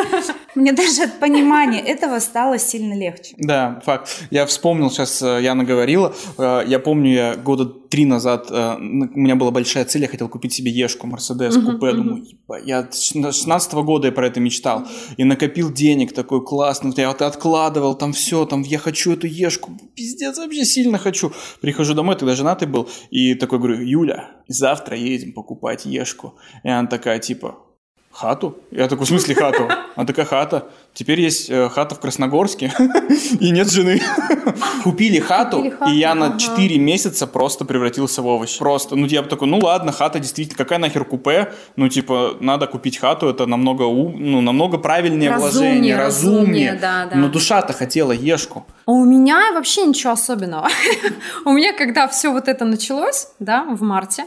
Мне 0.56 0.74
даже 0.74 1.04
от 1.04 1.20
понимания 1.20 1.80
этого 1.80 2.20
стало 2.20 2.58
сильно 2.58 2.94
легче. 2.94 3.36
Да, 3.38 3.80
факт. 3.86 4.10
Я 4.32 4.46
вспомнил, 4.46 4.90
сейчас 4.90 5.22
э, 5.22 5.42
Яна 5.42 5.64
говорила, 5.64 6.14
э, 6.38 6.64
я 6.68 6.80
помню, 6.80 7.14
я 7.14 7.36
года 7.36 7.66
три 7.90 8.06
назад, 8.06 8.48
э, 8.50 8.76
у 8.78 9.20
меня 9.20 9.36
была 9.36 9.52
большая 9.52 9.86
цель, 9.86 10.02
я 10.04 10.08
хотел 10.08 10.30
купить 10.30 10.54
себе 10.54 10.72
Ешку, 10.72 11.08
Мерседес, 11.08 11.56
купе, 11.56 11.94
думаю, 11.94 12.24
«Ебать, 12.24 12.64
я 12.66 12.88
с 12.92 13.12
16 13.14 13.74
года 13.74 14.08
я 14.08 14.12
про 14.12 14.28
это 14.28 14.40
мечтал, 14.40 14.88
и 15.18 15.24
накопил 15.24 15.72
денег 15.72 16.14
такой 16.14 16.44
классный, 16.44 16.94
я 16.98 17.10
вот 17.10 17.22
откладывал 17.22 17.96
там 17.96 18.14
все, 18.14 18.46
там 18.46 18.62
я 18.62 18.78
хочу 18.78 19.14
эту 19.14 19.28
Ешку, 19.28 19.72
пиздец, 19.96 20.38
вообще 20.38 20.66
сильно 20.66 20.98
хочу. 20.98 21.32
Прихожу 21.62 21.94
домой, 21.94 22.16
тогда 22.16 22.36
женатый 22.36 22.68
был, 22.68 22.90
и 23.12 23.34
такой 23.36 23.60
говорю, 23.60 23.82
Юля, 23.82 24.32
завтра 24.48 24.98
едем 24.98 25.34
покупать 25.34 25.86
Ешку. 25.86 26.36
И 26.64 26.70
она 26.70 26.88
такая, 26.88 27.20
типа, 27.20 27.58
Хату? 28.18 28.58
Я 28.72 28.88
такой, 28.88 29.06
в 29.06 29.10
смысле 29.10 29.36
хату? 29.36 29.70
Она 29.96 30.08
такая, 30.08 30.26
хата. 30.26 30.66
Теперь 30.96 31.22
есть 31.22 31.52
э, 31.52 31.70
хата 31.70 31.94
в 31.94 32.00
Красногорске, 32.00 32.74
и 33.40 33.52
нет 33.52 33.72
жены. 33.72 34.02
Купили 34.84 35.20
хату, 35.20 35.58
Купили 35.58 35.76
хату, 35.76 35.92
и 35.92 35.98
я 36.00 36.16
на 36.16 36.26
ага. 36.26 36.40
4 36.40 36.80
месяца 36.80 37.28
просто 37.28 37.64
превратился 37.64 38.24
в 38.24 38.28
овощ. 38.28 38.58
Просто, 38.58 38.96
ну 38.96 39.06
я 39.06 39.22
бы 39.22 39.30
такой, 39.30 39.48
ну 39.48 39.60
ладно, 39.60 39.92
хата 39.92 40.18
действительно, 40.20 40.58
какая 40.58 40.80
нахер 40.80 41.06
купе? 41.06 41.54
Ну 41.76 41.90
типа, 41.90 42.38
надо 42.40 42.66
купить 42.66 42.98
хату, 42.98 43.28
это 43.28 43.46
намного, 43.46 43.84
у- 43.84 44.18
ну, 44.18 44.42
намного 44.42 44.80
правильнее 44.80 45.30
Разумнее, 45.30 45.52
вложение, 45.62 45.98
разумнее, 45.98 46.42
разумнее. 46.46 46.74
да, 46.82 47.06
да. 47.06 47.16
Но 47.16 47.30
душа-то 47.30 47.74
хотела 47.74 48.14
ешку. 48.14 48.66
А 48.88 48.92
у 48.94 49.06
меня 49.06 49.52
вообще 49.54 49.86
ничего 49.86 50.14
особенного. 50.14 50.68
у 51.46 51.52
меня, 51.52 51.72
когда 51.74 52.08
все 52.08 52.32
вот 52.32 52.48
это 52.48 52.66
началось, 52.66 53.28
да, 53.38 53.64
в 53.64 53.84
марте, 53.84 54.26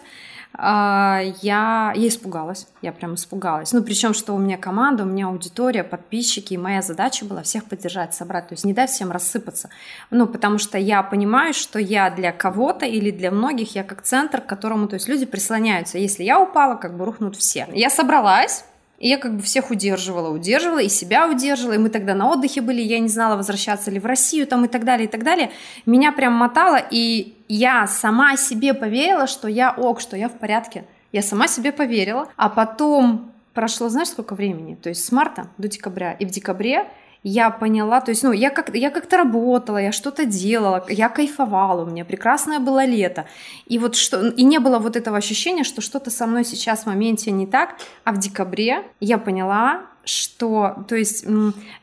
я, 0.59 1.23
я 1.43 2.09
испугалась, 2.09 2.67
я 2.83 2.93
прям 2.93 3.15
испугалась. 3.15 3.73
Ну, 3.73 3.83
причем, 3.83 4.15
что 4.15 4.35
у 4.35 4.39
меня 4.39 4.59
команда, 4.59 5.05
у 5.05 5.07
меня 5.07 5.27
аудитория, 5.29 5.85
подписчики, 5.85 6.55
и 6.55 6.59
моя 6.59 6.83
задача 6.83 7.25
была 7.25 7.43
всех 7.43 7.65
поддержать, 7.65 8.15
собрать, 8.15 8.49
то 8.49 8.55
есть 8.55 8.65
не 8.65 8.73
дать 8.73 8.91
всем 8.91 9.11
рассыпаться. 9.11 9.71
Ну, 10.11 10.27
потому 10.27 10.59
что 10.59 10.77
я 10.77 11.03
понимаю, 11.03 11.55
что 11.55 11.79
я 11.79 12.11
для 12.11 12.33
кого-то 12.33 12.85
или 12.85 13.11
для 13.11 13.31
многих, 13.31 13.75
я 13.75 13.85
как 13.85 14.03
центр, 14.03 14.41
к 14.41 14.47
которому, 14.47 14.89
то 14.89 14.95
есть 14.95 15.09
люди 15.09 15.25
прислоняются. 15.25 15.99
Если 15.99 16.25
я 16.25 16.41
упала, 16.41 16.75
как 16.75 16.97
бы 16.97 17.05
рухнут 17.05 17.37
все. 17.37 17.69
Я 17.73 17.91
собралась, 17.91 18.65
и 19.01 19.09
я 19.09 19.17
как 19.17 19.35
бы 19.35 19.43
всех 19.43 19.71
удерживала, 19.71 20.29
удерживала, 20.29 20.79
и 20.79 20.91
себя 20.91 21.27
удерживала, 21.27 21.75
и 21.75 21.79
мы 21.79 21.89
тогда 21.89 22.15
на 22.15 22.31
отдыхе 22.31 22.61
были, 22.61 22.83
я 22.83 22.99
не 23.01 23.09
знала, 23.09 23.37
возвращаться 23.37 23.91
ли 23.91 23.99
в 23.99 24.05
Россию 24.05 24.47
там 24.47 24.67
и 24.67 24.69
так 24.69 24.85
далее, 24.85 25.09
и 25.09 25.11
так 25.11 25.25
далее. 25.25 25.51
Меня 25.87 26.13
прям 26.13 26.35
мотало, 26.35 26.79
и 26.91 27.35
я 27.49 27.87
сама 27.87 28.37
себе 28.37 28.75
поверила, 28.75 29.27
что 29.27 29.49
я 29.49 29.73
ок, 29.73 30.01
что 30.01 30.19
я 30.19 30.29
в 30.29 30.39
порядке. 30.39 30.85
Я 31.13 31.23
сама 31.23 31.49
себе 31.49 31.73
поверила, 31.73 32.29
а 32.37 32.51
потом 32.51 33.33
прошло, 33.55 33.89
знаешь, 33.89 34.09
сколько 34.09 34.35
времени? 34.35 34.75
То 34.75 34.91
есть 34.91 35.03
с 35.03 35.11
марта 35.11 35.49
до 35.57 35.67
декабря, 35.67 36.13
и 36.13 36.27
в 36.27 36.31
декабре 36.31 36.87
я 37.23 37.51
поняла, 37.51 38.01
то 38.01 38.11
есть, 38.11 38.23
ну, 38.23 38.33
я, 38.33 38.51
как, 38.51 38.75
я 38.75 38.91
как-то 38.91 39.19
работала, 39.19 39.79
я 39.79 39.93
что-то 39.93 40.25
делала, 40.25 40.85
я 40.89 41.09
кайфовала, 41.09 41.85
у 41.85 41.87
меня 41.87 42.05
прекрасное 42.05 42.59
было 42.59 42.85
лето. 42.85 43.27
И 43.67 43.79
вот 43.79 43.97
что, 43.97 44.29
и 44.29 44.43
не 44.43 44.59
было 44.59 44.79
вот 44.79 44.97
этого 44.97 45.19
ощущения, 45.19 45.65
что 45.65 45.83
что-то 45.83 46.11
со 46.11 46.27
мной 46.27 46.45
сейчас 46.45 46.85
в 46.85 46.87
моменте 46.87 47.31
не 47.31 47.47
так, 47.47 47.77
а 48.05 48.13
в 48.13 48.19
декабре 48.19 48.85
я 49.01 49.19
поняла, 49.19 49.83
что, 50.11 50.85
то 50.89 50.97
есть, 50.97 51.25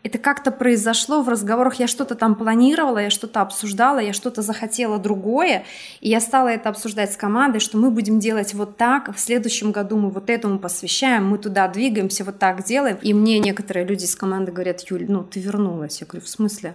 это 0.04 0.18
как-то 0.18 0.52
произошло 0.52 1.22
в 1.22 1.30
разговорах, 1.30 1.76
я 1.76 1.88
что-то 1.88 2.16
там 2.16 2.36
планировала, 2.36 3.00
я 3.00 3.10
что-то 3.10 3.42
обсуждала, 3.42 4.00
я 4.00 4.14
что-то 4.14 4.42
захотела 4.42 4.98
другое, 4.98 5.64
и 6.02 6.10
я 6.10 6.20
стала 6.20 6.50
это 6.50 6.70
обсуждать 6.70 7.14
с 7.14 7.18
командой, 7.18 7.60
что 7.60 7.78
мы 7.78 7.90
будем 7.90 8.20
делать 8.20 8.54
вот 8.54 8.78
так, 8.78 9.16
в 9.16 9.20
следующем 9.20 9.72
году 9.72 9.98
мы 9.98 10.10
вот 10.10 10.30
этому 10.30 10.60
посвящаем, 10.60 11.28
мы 11.28 11.38
туда 11.38 11.68
двигаемся, 11.68 12.24
вот 12.24 12.40
так 12.40 12.64
делаем. 12.64 12.98
И 13.02 13.14
мне 13.14 13.40
некоторые 13.40 13.86
люди 13.86 14.04
из 14.04 14.16
команды 14.16 14.52
говорят, 14.52 14.82
Юль, 14.90 15.06
ну 15.08 15.24
ты 15.24 15.40
вернулась. 15.40 16.02
Я 16.02 16.08
говорю, 16.08 16.26
в 16.26 16.30
смысле? 16.30 16.74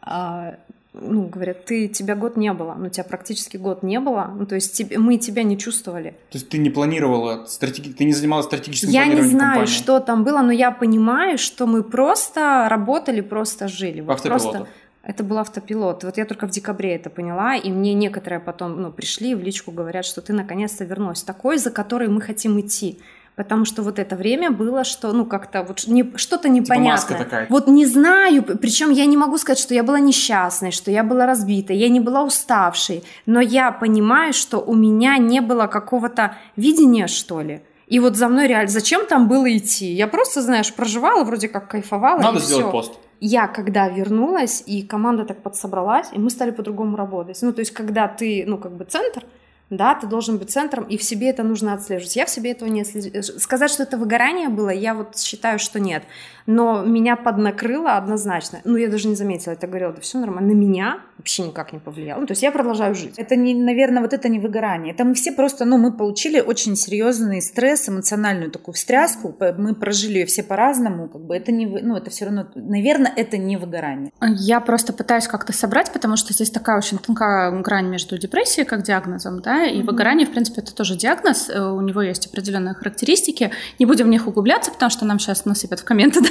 А, 0.00 0.56
ну, 0.94 1.26
говорят, 1.26 1.64
ты, 1.64 1.88
тебя 1.88 2.14
год 2.14 2.36
не 2.36 2.52
было, 2.52 2.74
ну, 2.78 2.90
тебя 2.90 3.04
практически 3.04 3.56
год 3.56 3.82
не 3.82 3.98
было, 3.98 4.30
ну, 4.36 4.44
то 4.44 4.54
есть 4.54 4.74
тебе, 4.74 4.98
мы 4.98 5.16
тебя 5.16 5.42
не 5.42 5.56
чувствовали. 5.56 6.10
То 6.30 6.38
есть 6.38 6.48
ты 6.50 6.58
не 6.58 6.70
планировала, 6.70 7.46
стратеги... 7.46 7.92
ты 7.92 8.04
не 8.04 8.12
занималась 8.12 8.46
стратегическим 8.46 8.90
Я 8.90 9.06
не 9.06 9.12
планированием 9.12 9.38
знаю, 9.38 9.54
компании? 9.54 9.78
что 9.78 10.00
там 10.00 10.24
было, 10.24 10.42
но 10.42 10.52
я 10.52 10.70
понимаю, 10.70 11.38
что 11.38 11.66
мы 11.66 11.82
просто 11.82 12.66
работали, 12.68 13.22
просто 13.22 13.68
жили. 13.68 14.02
Вот 14.02 14.22
просто 14.22 14.66
это 15.02 15.24
был 15.24 15.38
автопилот. 15.38 16.04
Вот 16.04 16.16
я 16.16 16.24
только 16.24 16.46
в 16.46 16.50
декабре 16.50 16.94
это 16.94 17.10
поняла, 17.10 17.56
и 17.56 17.70
мне 17.70 17.92
некоторые 17.94 18.38
потом 18.38 18.80
ну, 18.80 18.92
пришли 18.92 19.34
в 19.34 19.42
личку, 19.42 19.72
говорят, 19.72 20.04
что 20.04 20.20
ты 20.20 20.32
наконец-то 20.32 20.84
вернулась. 20.84 21.22
Такой, 21.22 21.58
за 21.58 21.70
который 21.70 22.08
мы 22.08 22.20
хотим 22.20 22.60
идти. 22.60 23.00
Потому 23.34 23.64
что 23.64 23.82
вот 23.82 23.98
это 23.98 24.14
время 24.14 24.50
было, 24.50 24.84
что, 24.84 25.12
ну, 25.12 25.24
как-то 25.24 25.62
вот 25.62 25.86
не, 25.86 26.12
что-то 26.16 26.50
непонятное. 26.50 26.92
маска 26.92 27.14
такая. 27.14 27.46
Вот 27.48 27.66
не 27.66 27.86
знаю, 27.86 28.42
причем 28.42 28.90
я 28.90 29.06
не 29.06 29.16
могу 29.16 29.38
сказать, 29.38 29.58
что 29.58 29.72
я 29.72 29.82
была 29.82 30.00
несчастной, 30.00 30.70
что 30.70 30.90
я 30.90 31.02
была 31.02 31.24
разбитой, 31.24 31.76
я 31.76 31.88
не 31.88 32.00
была 32.00 32.22
уставшей, 32.24 33.04
но 33.24 33.40
я 33.40 33.72
понимаю, 33.72 34.34
что 34.34 34.58
у 34.58 34.74
меня 34.74 35.16
не 35.16 35.40
было 35.40 35.66
какого-то 35.66 36.36
видения, 36.56 37.06
что 37.06 37.40
ли. 37.40 37.62
И 37.86 38.00
вот 38.00 38.16
за 38.16 38.28
мной 38.28 38.48
реально, 38.48 38.70
зачем 38.70 39.06
там 39.06 39.28
было 39.28 39.54
идти? 39.56 39.92
Я 39.92 40.08
просто, 40.08 40.42
знаешь, 40.42 40.72
проживала, 40.72 41.24
вроде 41.24 41.48
как 41.48 41.68
кайфовала. 41.68 42.20
Надо 42.20 42.38
сделать 42.38 42.64
всё. 42.64 42.70
пост. 42.70 42.92
Я 43.20 43.46
когда 43.46 43.88
вернулась, 43.88 44.62
и 44.66 44.82
команда 44.82 45.24
так 45.24 45.42
подсобралась, 45.42 46.08
и 46.12 46.18
мы 46.18 46.30
стали 46.30 46.50
по-другому 46.50 46.96
работать. 46.96 47.38
Ну, 47.42 47.52
то 47.52 47.60
есть, 47.60 47.72
когда 47.72 48.08
ты, 48.08 48.44
ну, 48.46 48.58
как 48.58 48.72
бы 48.72 48.84
центр, 48.84 49.24
да, 49.72 49.94
ты 49.94 50.06
должен 50.06 50.36
быть 50.36 50.50
центром, 50.50 50.84
и 50.84 50.98
в 50.98 51.02
себе 51.02 51.30
это 51.30 51.42
нужно 51.42 51.72
отслеживать. 51.72 52.14
Я 52.14 52.26
в 52.26 52.30
себе 52.30 52.52
этого 52.52 52.68
не 52.68 52.82
отслеживаю. 52.82 53.22
Сказать, 53.22 53.70
что 53.70 53.84
это 53.84 53.96
выгорание 53.96 54.50
было, 54.50 54.68
я 54.68 54.94
вот 54.94 55.18
считаю, 55.18 55.58
что 55.58 55.80
нет. 55.80 56.02
Но 56.46 56.82
меня 56.82 57.16
поднакрыло 57.16 57.96
однозначно. 57.96 58.60
Ну, 58.64 58.76
я 58.76 58.88
даже 58.88 59.08
не 59.08 59.14
заметила, 59.14 59.52
это 59.52 59.66
говорила, 59.66 59.92
да 59.92 60.00
все 60.00 60.18
нормально. 60.18 60.52
На 60.52 60.56
меня 60.56 61.00
вообще 61.16 61.44
никак 61.44 61.72
не 61.72 61.78
повлияло. 61.78 62.20
Ну, 62.20 62.26
то 62.26 62.32
есть 62.32 62.42
я 62.42 62.50
продолжаю 62.50 62.94
жить. 62.94 63.14
Это, 63.16 63.36
не, 63.36 63.54
наверное, 63.54 64.02
вот 64.02 64.12
это 64.12 64.28
не 64.28 64.40
выгорание. 64.40 64.92
Это 64.92 65.04
мы 65.04 65.14
все 65.14 65.32
просто, 65.32 65.64
ну, 65.64 65.78
мы 65.78 65.92
получили 65.92 66.40
очень 66.40 66.76
серьезный 66.76 67.40
стресс, 67.40 67.88
эмоциональную 67.88 68.50
такую 68.50 68.74
встряску. 68.74 69.34
Мы 69.56 69.74
прожили 69.74 70.18
ее 70.18 70.26
все 70.26 70.42
по-разному. 70.42 71.08
Как 71.08 71.22
бы 71.22 71.34
это 71.36 71.52
не, 71.52 71.66
ну, 71.66 71.96
это 71.96 72.10
все 72.10 72.26
равно, 72.26 72.46
наверное, 72.56 73.12
это 73.14 73.38
не 73.38 73.56
выгорание. 73.56 74.12
Я 74.20 74.60
просто 74.60 74.92
пытаюсь 74.92 75.28
как-то 75.28 75.52
собрать, 75.52 75.92
потому 75.92 76.16
что 76.16 76.34
здесь 76.34 76.50
такая 76.50 76.76
очень 76.76 76.98
тонкая 76.98 77.52
грань 77.62 77.86
между 77.86 78.18
депрессией 78.18 78.66
как 78.66 78.82
диагнозом, 78.82 79.40
да, 79.40 79.61
и 79.70 79.82
выгорание, 79.82 80.26
в 80.26 80.30
принципе, 80.30 80.60
это 80.60 80.74
тоже 80.74 80.96
диагноз, 80.96 81.48
э, 81.48 81.60
у 81.60 81.80
него 81.80 82.02
есть 82.02 82.26
определенные 82.26 82.74
характеристики. 82.74 83.50
Не 83.78 83.86
будем 83.86 84.06
в 84.06 84.08
них 84.08 84.26
углубляться, 84.26 84.70
потому 84.70 84.90
что 84.90 85.04
нам 85.04 85.18
сейчас 85.18 85.44
насыпят 85.44 85.80
в 85.80 85.84
комменты 85.84 86.20
да. 86.20 86.28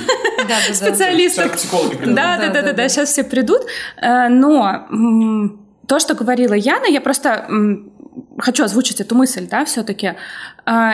Да, 0.48 0.56
да, 0.68 0.74
Да, 2.06 2.38
да, 2.38 2.38
да, 2.38 2.50
да, 2.50 2.62
да. 2.62 2.74
да, 2.74 2.90
сейчас 2.90 3.10
все 3.10 3.24
придут. 3.24 3.62
Э, 3.98 4.28
Но 4.28 4.88
то, 5.88 6.00
что 6.00 6.14
говорила 6.16 6.54
Яна, 6.54 6.86
я 6.86 7.02
просто 7.02 7.48
хочу 8.38 8.64
озвучить 8.64 9.02
эту 9.02 9.16
мысль, 9.16 9.48
да, 9.50 9.66
все-таки. 9.66 10.16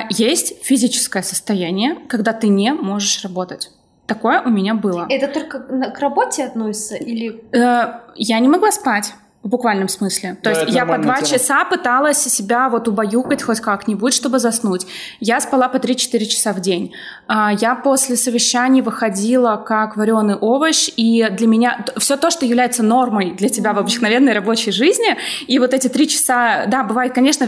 Есть 0.09 0.63
физическое 0.63 1.23
состояние, 1.23 1.97
когда 2.07 2.33
ты 2.33 2.47
не 2.47 2.73
можешь 2.73 3.23
работать. 3.23 3.71
Такое 4.07 4.41
у 4.41 4.49
меня 4.49 4.73
было. 4.73 5.05
Это 5.09 5.27
только 5.27 5.59
к 5.59 5.99
работе 5.99 6.45
относится 6.45 6.95
или... 6.95 7.43
Э, 7.51 7.99
Я 8.15 8.39
не 8.39 8.47
могла 8.47 8.71
спать. 8.71 9.13
В 9.43 9.49
буквальном 9.49 9.87
смысле. 9.87 10.35
То 10.41 10.51
Да, 10.53 10.59
есть 10.61 10.73
я 10.73 10.85
по 10.85 10.97
два 10.97 11.15
тема. 11.21 11.27
часа 11.27 11.63
пыталась 11.63 12.17
себя 12.17 12.67
вот 12.67 12.87
убаюкать 12.89 13.41
хоть 13.43 13.61
как-нибудь, 13.61 14.13
чтобы 14.13 14.39
заснуть. 14.39 14.85
Я 15.21 15.39
спала 15.39 15.69
по 15.69 15.77
3-4 15.77 16.25
часа 16.25 16.51
в 16.51 16.59
день. 16.59 16.91
А, 17.27 17.53
Я 17.53 17.75
после 17.75 18.17
совещаний 18.17 18.81
выходила 18.81 19.55
как 19.55 19.95
вареный 19.95 20.35
овощ, 20.35 20.89
и 20.97 21.27
для 21.31 21.47
меня 21.47 21.85
все 21.97 22.17
то, 22.17 22.29
что 22.29 22.45
является 22.45 22.83
нормой 22.83 23.31
для 23.35 23.47
тебя 23.47 23.71
в 23.71 23.77
обыкновенной 23.79 24.33
рабочей 24.33 24.71
жизни, 24.71 25.15
и 25.47 25.59
вот 25.59 25.73
эти 25.73 25.87
три 25.87 26.09
часа, 26.09 26.65
да, 26.67 26.83
бывает, 26.83 27.13
конечно, 27.13 27.47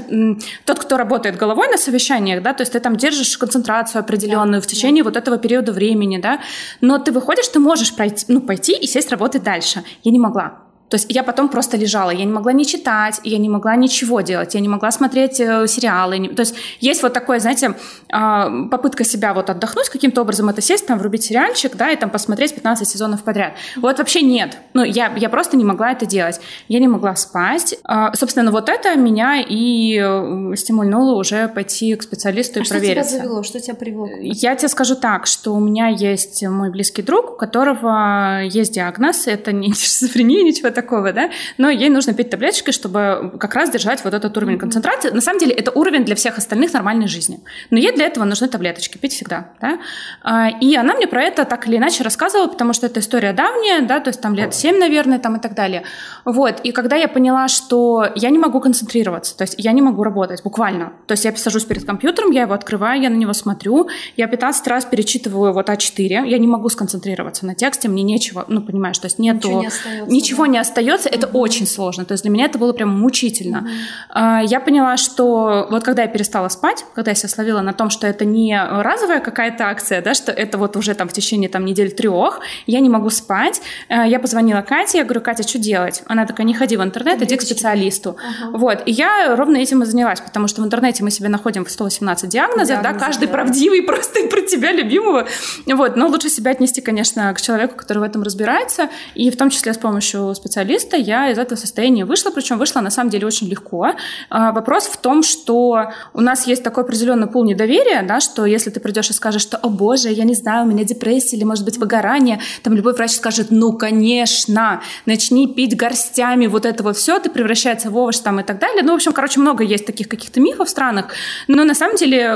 тот, 0.65 0.79
кто 0.79 0.95
работает 0.95 1.35
головой 1.37 1.67
на 1.69 1.77
совещаниях, 1.77 2.41
да, 2.43 2.53
то 2.53 2.61
есть 2.61 2.71
ты 2.71 2.79
там 2.79 2.95
держишь 2.95 3.37
концентрацию 3.37 3.99
определенную 3.99 4.61
в 4.61 4.67
течение 4.67 5.03
вот 5.03 5.17
этого 5.17 5.37
периода 5.37 5.73
времени, 5.73 6.17
да, 6.17 6.39
но 6.79 6.97
ты 6.97 7.11
выходишь, 7.11 7.47
ты 7.49 7.59
можешь 7.59 7.93
пройти, 7.93 8.25
ну, 8.29 8.39
пойти 8.39 8.73
и 8.73 8.87
сесть 8.87 9.11
работать 9.11 9.43
дальше. 9.43 9.83
Я 10.03 10.11
не 10.13 10.19
могла. 10.19 10.68
То 10.89 10.95
есть 10.95 11.05
я 11.09 11.23
потом 11.23 11.49
просто 11.49 11.77
лежала, 11.77 12.09
я 12.09 12.25
не 12.25 12.31
могла 12.31 12.51
ни 12.51 12.63
читать, 12.63 13.19
я 13.23 13.37
не 13.37 13.47
могла 13.49 13.75
ничего 13.75 14.21
делать, 14.21 14.55
я 14.55 14.59
не 14.59 14.67
могла 14.67 14.91
смотреть 14.91 15.39
э, 15.39 15.67
сериалы. 15.67 16.17
не- 16.17 16.29
То 16.29 16.41
есть 16.41 16.55
есть 16.79 17.03
вот 17.03 17.13
такое, 17.13 17.39
знаете, 17.39 17.75
а, 18.11 18.49
попытка 18.71 19.03
себя 19.03 19.33
вот 19.33 19.49
отдохнуть 19.49 19.89
каким-то 19.89 20.21
образом, 20.21 20.49
это 20.49 20.61
сесть, 20.61 20.87
там, 20.87 20.97
врубить 20.99 21.23
сериальчик, 21.23 21.75
да, 21.75 21.91
и 21.91 21.95
там 21.95 22.09
посмотреть 22.09 22.55
15 22.55 22.87
сезонов 22.87 23.23
подряд. 23.23 23.53
Вот 23.77 23.99
вообще 23.99 24.21
нет. 24.21 24.57
Ну, 24.73 24.83
я, 24.83 25.13
я 25.15 25.29
просто 25.29 25.57
не 25.57 25.63
могла 25.63 25.91
это 25.91 26.05
делать. 26.05 26.41
Я 26.67 26.79
не 26.79 26.87
могла 26.87 27.15
спать. 27.15 27.75
А, 27.83 28.13
Собственно, 28.15 28.51
вот 28.51 28.67
это 28.69 28.95
меня 28.95 29.41
и 29.47 29.97
э, 30.01 30.55
стимульнуло 30.55 31.15
уже 31.15 31.47
пойти 31.49 31.95
к 31.95 32.03
специалисту 32.03 32.59
и 32.59 32.61
А 32.63 32.65
что 32.65 32.79
тебя 32.79 33.03
завело? 33.03 33.43
Что 33.43 33.59
тебя 33.59 33.75
привело? 33.75 34.07
Я 34.21 34.55
тебе 34.55 34.69
скажу 34.69 34.95
так, 34.95 35.27
что 35.27 35.53
у 35.53 35.59
меня 35.59 35.87
есть 35.87 36.43
мой 36.47 36.69
близкий 36.71 37.01
друг, 37.03 37.31
у 37.33 37.35
которого 37.35 38.41
есть 38.43 38.73
диагноз, 38.73 39.27
это 39.27 39.51
не 39.51 39.71
шизофрения, 39.73 40.43
ничего 40.43 40.69
такого, 40.81 41.11
да, 41.11 41.29
но 41.57 41.69
ей 41.69 41.89
нужно 41.89 42.13
пить 42.13 42.29
таблеточки, 42.29 42.71
чтобы 42.71 43.33
как 43.39 43.55
раз 43.55 43.69
держать 43.69 44.03
вот 44.03 44.13
этот 44.13 44.37
уровень 44.37 44.57
концентрации. 44.57 45.09
На 45.09 45.21
самом 45.21 45.39
деле 45.39 45.53
это 45.53 45.71
уровень 45.71 46.05
для 46.05 46.15
всех 46.15 46.37
остальных 46.37 46.73
нормальной 46.73 47.07
жизни. 47.07 47.39
Но 47.69 47.77
ей 47.77 47.91
для 47.91 48.05
этого 48.05 48.25
нужны 48.25 48.47
таблеточки, 48.47 48.97
пить 48.97 49.13
всегда, 49.13 49.49
да. 49.61 49.79
А, 50.23 50.49
и 50.49 50.75
она 50.75 50.95
мне 50.95 51.07
про 51.07 51.23
это 51.23 51.45
так 51.45 51.67
или 51.67 51.77
иначе 51.77 52.03
рассказывала, 52.03 52.47
потому 52.47 52.73
что 52.73 52.85
это 52.85 52.99
история 52.99 53.33
давняя, 53.33 53.81
да, 53.81 53.99
то 53.99 54.09
есть 54.09 54.21
там 54.21 54.35
лет 54.35 54.53
7, 54.53 54.77
наверное, 54.77 55.19
там 55.19 55.35
и 55.35 55.39
так 55.39 55.53
далее. 55.53 55.83
Вот, 56.25 56.61
и 56.63 56.71
когда 56.71 56.95
я 56.95 57.07
поняла, 57.07 57.47
что 57.47 58.05
я 58.15 58.29
не 58.29 58.37
могу 58.37 58.59
концентрироваться, 58.59 59.37
то 59.37 59.43
есть 59.43 59.55
я 59.57 59.71
не 59.71 59.81
могу 59.81 60.03
работать, 60.03 60.43
буквально. 60.43 60.93
То 61.07 61.13
есть 61.13 61.25
я 61.25 61.35
сажусь 61.35 61.65
перед 61.65 61.85
компьютером, 61.85 62.31
я 62.31 62.43
его 62.43 62.53
открываю, 62.53 63.01
я 63.01 63.09
на 63.09 63.15
него 63.15 63.33
смотрю, 63.33 63.89
я 64.17 64.27
15 64.27 64.67
раз 64.67 64.85
перечитываю 64.85 65.53
вот 65.53 65.69
А4, 65.69 66.27
я 66.27 66.37
не 66.37 66.47
могу 66.47 66.69
сконцентрироваться 66.69 67.45
на 67.45 67.55
тексте, 67.55 67.89
мне 67.89 68.03
нечего, 68.03 68.45
ну, 68.47 68.61
понимаешь, 68.61 68.97
то 68.97 69.05
есть 69.05 69.19
нету... 69.19 69.49
Ничего 69.49 69.61
не 69.61 69.67
остается. 69.67 70.11
Ничего 70.11 70.43
да. 70.45 70.51
не 70.51 70.57
остается, 70.69 71.09
это 71.09 71.27
очень 71.27 71.67
сложно. 71.67 72.05
То 72.05 72.13
есть 72.13 72.23
для 72.23 72.31
меня 72.31 72.45
это 72.45 72.57
было 72.57 72.73
прям 72.73 72.89
мучительно. 72.89 73.59
Угу. 73.59 74.47
Я 74.47 74.59
поняла, 74.59 74.97
что 74.97 75.67
вот 75.69 75.83
когда 75.83 76.03
я 76.03 76.07
перестала 76.07 76.49
спать, 76.49 76.85
когда 76.95 77.11
я 77.11 77.15
себя 77.15 77.29
словила 77.29 77.61
на 77.61 77.73
том, 77.73 77.89
что 77.89 78.07
это 78.07 78.25
не 78.25 78.59
разовая 78.59 79.19
какая-то 79.19 79.67
акция, 79.67 80.01
да, 80.01 80.13
что 80.13 80.31
это 80.31 80.57
вот 80.57 80.75
уже 80.75 80.93
там 80.93 81.07
в 81.07 81.13
течение 81.13 81.49
там 81.49 81.65
недель 81.65 81.91
трех, 81.91 82.39
я 82.65 82.79
не 82.79 82.89
могу 82.89 83.09
спать, 83.09 83.61
э, 83.89 84.03
я 84.07 84.19
позвонила 84.19 84.61
Кате, 84.61 84.99
я 84.99 85.03
говорю, 85.03 85.21
Катя, 85.21 85.47
что 85.47 85.59
делать? 85.59 86.03
Она 86.07 86.25
такая, 86.25 86.45
не 86.45 86.53
ходи 86.53 86.77
в 86.77 86.83
интернет, 86.83 87.21
иди 87.21 87.35
к 87.35 87.41
специалисту. 87.41 88.11
Угу. 88.11 88.57
Вот, 88.57 88.83
и 88.85 88.91
я 88.91 89.35
ровно 89.35 89.57
этим 89.57 89.83
и 89.83 89.85
занялась, 89.85 90.21
потому 90.21 90.47
что 90.47 90.61
в 90.61 90.65
интернете 90.65 91.03
мы 91.03 91.11
себе 91.11 91.29
находим 91.29 91.65
в 91.65 91.71
118 91.71 92.29
диагнозов, 92.29 92.39
Диагнозы, 92.39 92.77
да, 92.81 92.93
каждый 92.93 93.27
да. 93.27 93.33
правдивый 93.33 93.81
просто 93.87 94.27
про 94.27 94.41
тебя 94.41 94.71
любимого. 94.71 95.27
Вот, 95.65 95.95
но 95.95 96.07
лучше 96.07 96.29
себя 96.29 96.51
отнести, 96.51 96.81
конечно, 96.81 97.33
к 97.33 97.41
человеку, 97.41 97.75
который 97.75 97.99
в 97.99 98.03
этом 98.03 98.23
разбирается, 98.23 98.89
и 99.15 99.29
в 99.29 99.37
том 99.37 99.49
числе 99.49 99.73
с 99.73 99.77
помощью 99.77 100.33
специалиста 100.59 100.97
я 100.97 101.31
из 101.31 101.37
этого 101.37 101.57
состояния 101.57 102.03
вышла, 102.03 102.31
причем 102.31 102.57
вышла 102.57 102.81
на 102.81 102.89
самом 102.89 103.09
деле 103.09 103.25
очень 103.25 103.47
легко. 103.47 103.91
А, 104.29 104.51
вопрос 104.51 104.87
в 104.87 104.97
том, 104.97 105.23
что 105.23 105.91
у 106.13 106.21
нас 106.21 106.47
есть 106.47 106.63
такой 106.63 106.83
определенный 106.83 107.27
пул 107.27 107.45
недоверия, 107.45 108.03
да, 108.03 108.19
что 108.19 108.45
если 108.45 108.69
ты 108.69 108.81
придешь 108.81 109.09
и 109.09 109.13
скажешь, 109.13 109.41
что, 109.41 109.57
о 109.57 109.69
боже, 109.69 110.09
я 110.09 110.25
не 110.25 110.33
знаю, 110.33 110.65
у 110.65 110.67
меня 110.67 110.83
депрессия 110.83 111.37
или, 111.37 111.45
может 111.45 111.63
быть, 111.63 111.77
выгорание, 111.77 112.41
там 112.61 112.73
любой 112.73 112.93
врач 112.93 113.11
скажет, 113.11 113.47
ну, 113.51 113.71
конечно, 113.73 114.81
начни 115.05 115.47
пить 115.47 115.77
горстями, 115.77 116.47
вот 116.47 116.65
это 116.65 116.83
вот 116.83 116.97
все, 116.97 117.19
ты 117.19 117.29
превращается 117.29 117.89
в 117.89 117.95
овощ 117.95 118.17
там 118.19 118.39
и 118.41 118.43
так 118.43 118.59
далее. 118.59 118.83
Ну, 118.83 118.91
в 118.91 118.95
общем, 118.95 119.13
короче, 119.13 119.39
много 119.39 119.63
есть 119.63 119.85
таких 119.85 120.09
каких-то 120.09 120.41
мифов 120.41 120.67
в 120.67 120.71
странах, 120.71 121.05
но 121.47 121.63
на 121.63 121.73
самом 121.73 121.95
деле 121.95 122.35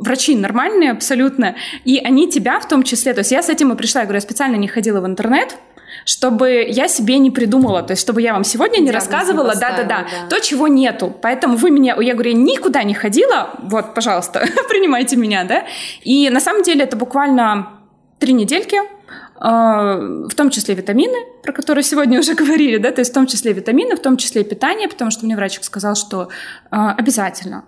врачи 0.00 0.34
нормальные 0.34 0.92
абсолютно, 0.92 1.54
и 1.84 1.98
они 1.98 2.28
тебя 2.30 2.58
в 2.58 2.66
том 2.66 2.82
числе, 2.82 3.12
то 3.12 3.20
есть 3.20 3.32
я 3.32 3.42
с 3.42 3.48
этим 3.50 3.72
и 3.72 3.76
пришла, 3.76 4.00
я 4.00 4.06
говорю, 4.06 4.16
я 4.16 4.22
специально 4.22 4.56
не 4.56 4.66
ходила 4.66 5.00
в 5.00 5.06
интернет, 5.06 5.56
чтобы 6.10 6.66
я 6.68 6.88
себе 6.88 7.18
не 7.18 7.30
придумала, 7.30 7.84
то 7.84 7.92
есть 7.92 8.02
чтобы 8.02 8.20
я 8.20 8.32
вам 8.32 8.42
сегодня 8.42 8.78
не 8.78 8.86
Диагноз 8.86 9.04
рассказывала, 9.04 9.54
да-да-да, 9.54 10.06
то, 10.28 10.40
чего 10.40 10.66
нету. 10.66 11.16
Поэтому 11.22 11.56
вы 11.56 11.70
меня, 11.70 11.96
я 12.00 12.14
говорю, 12.14 12.30
я 12.32 12.36
никуда 12.36 12.82
не 12.82 12.94
ходила, 12.94 13.50
вот, 13.62 13.94
пожалуйста, 13.94 14.40
принимайте 14.68 15.14
меня, 15.16 15.44
да. 15.44 15.66
И 16.02 16.28
на 16.28 16.40
самом 16.40 16.64
деле 16.64 16.82
это 16.82 16.96
буквально 16.96 17.68
три 18.18 18.32
недельки, 18.32 18.78
а, 19.36 19.98
в 20.28 20.34
том 20.34 20.50
числе 20.50 20.74
витамины, 20.74 21.16
про 21.44 21.52
которые 21.52 21.84
сегодня 21.84 22.18
уже 22.18 22.34
говорили, 22.34 22.78
да, 22.78 22.90
то 22.90 23.02
есть 23.02 23.12
в 23.12 23.14
том 23.14 23.28
числе 23.28 23.52
витамины, 23.52 23.94
в 23.94 24.02
том 24.02 24.16
числе 24.16 24.42
питание, 24.42 24.88
потому 24.88 25.12
что 25.12 25.24
мне 25.24 25.36
врачик 25.36 25.62
сказал, 25.62 25.94
что 25.94 26.28
а, 26.72 26.92
обязательно 26.92 27.64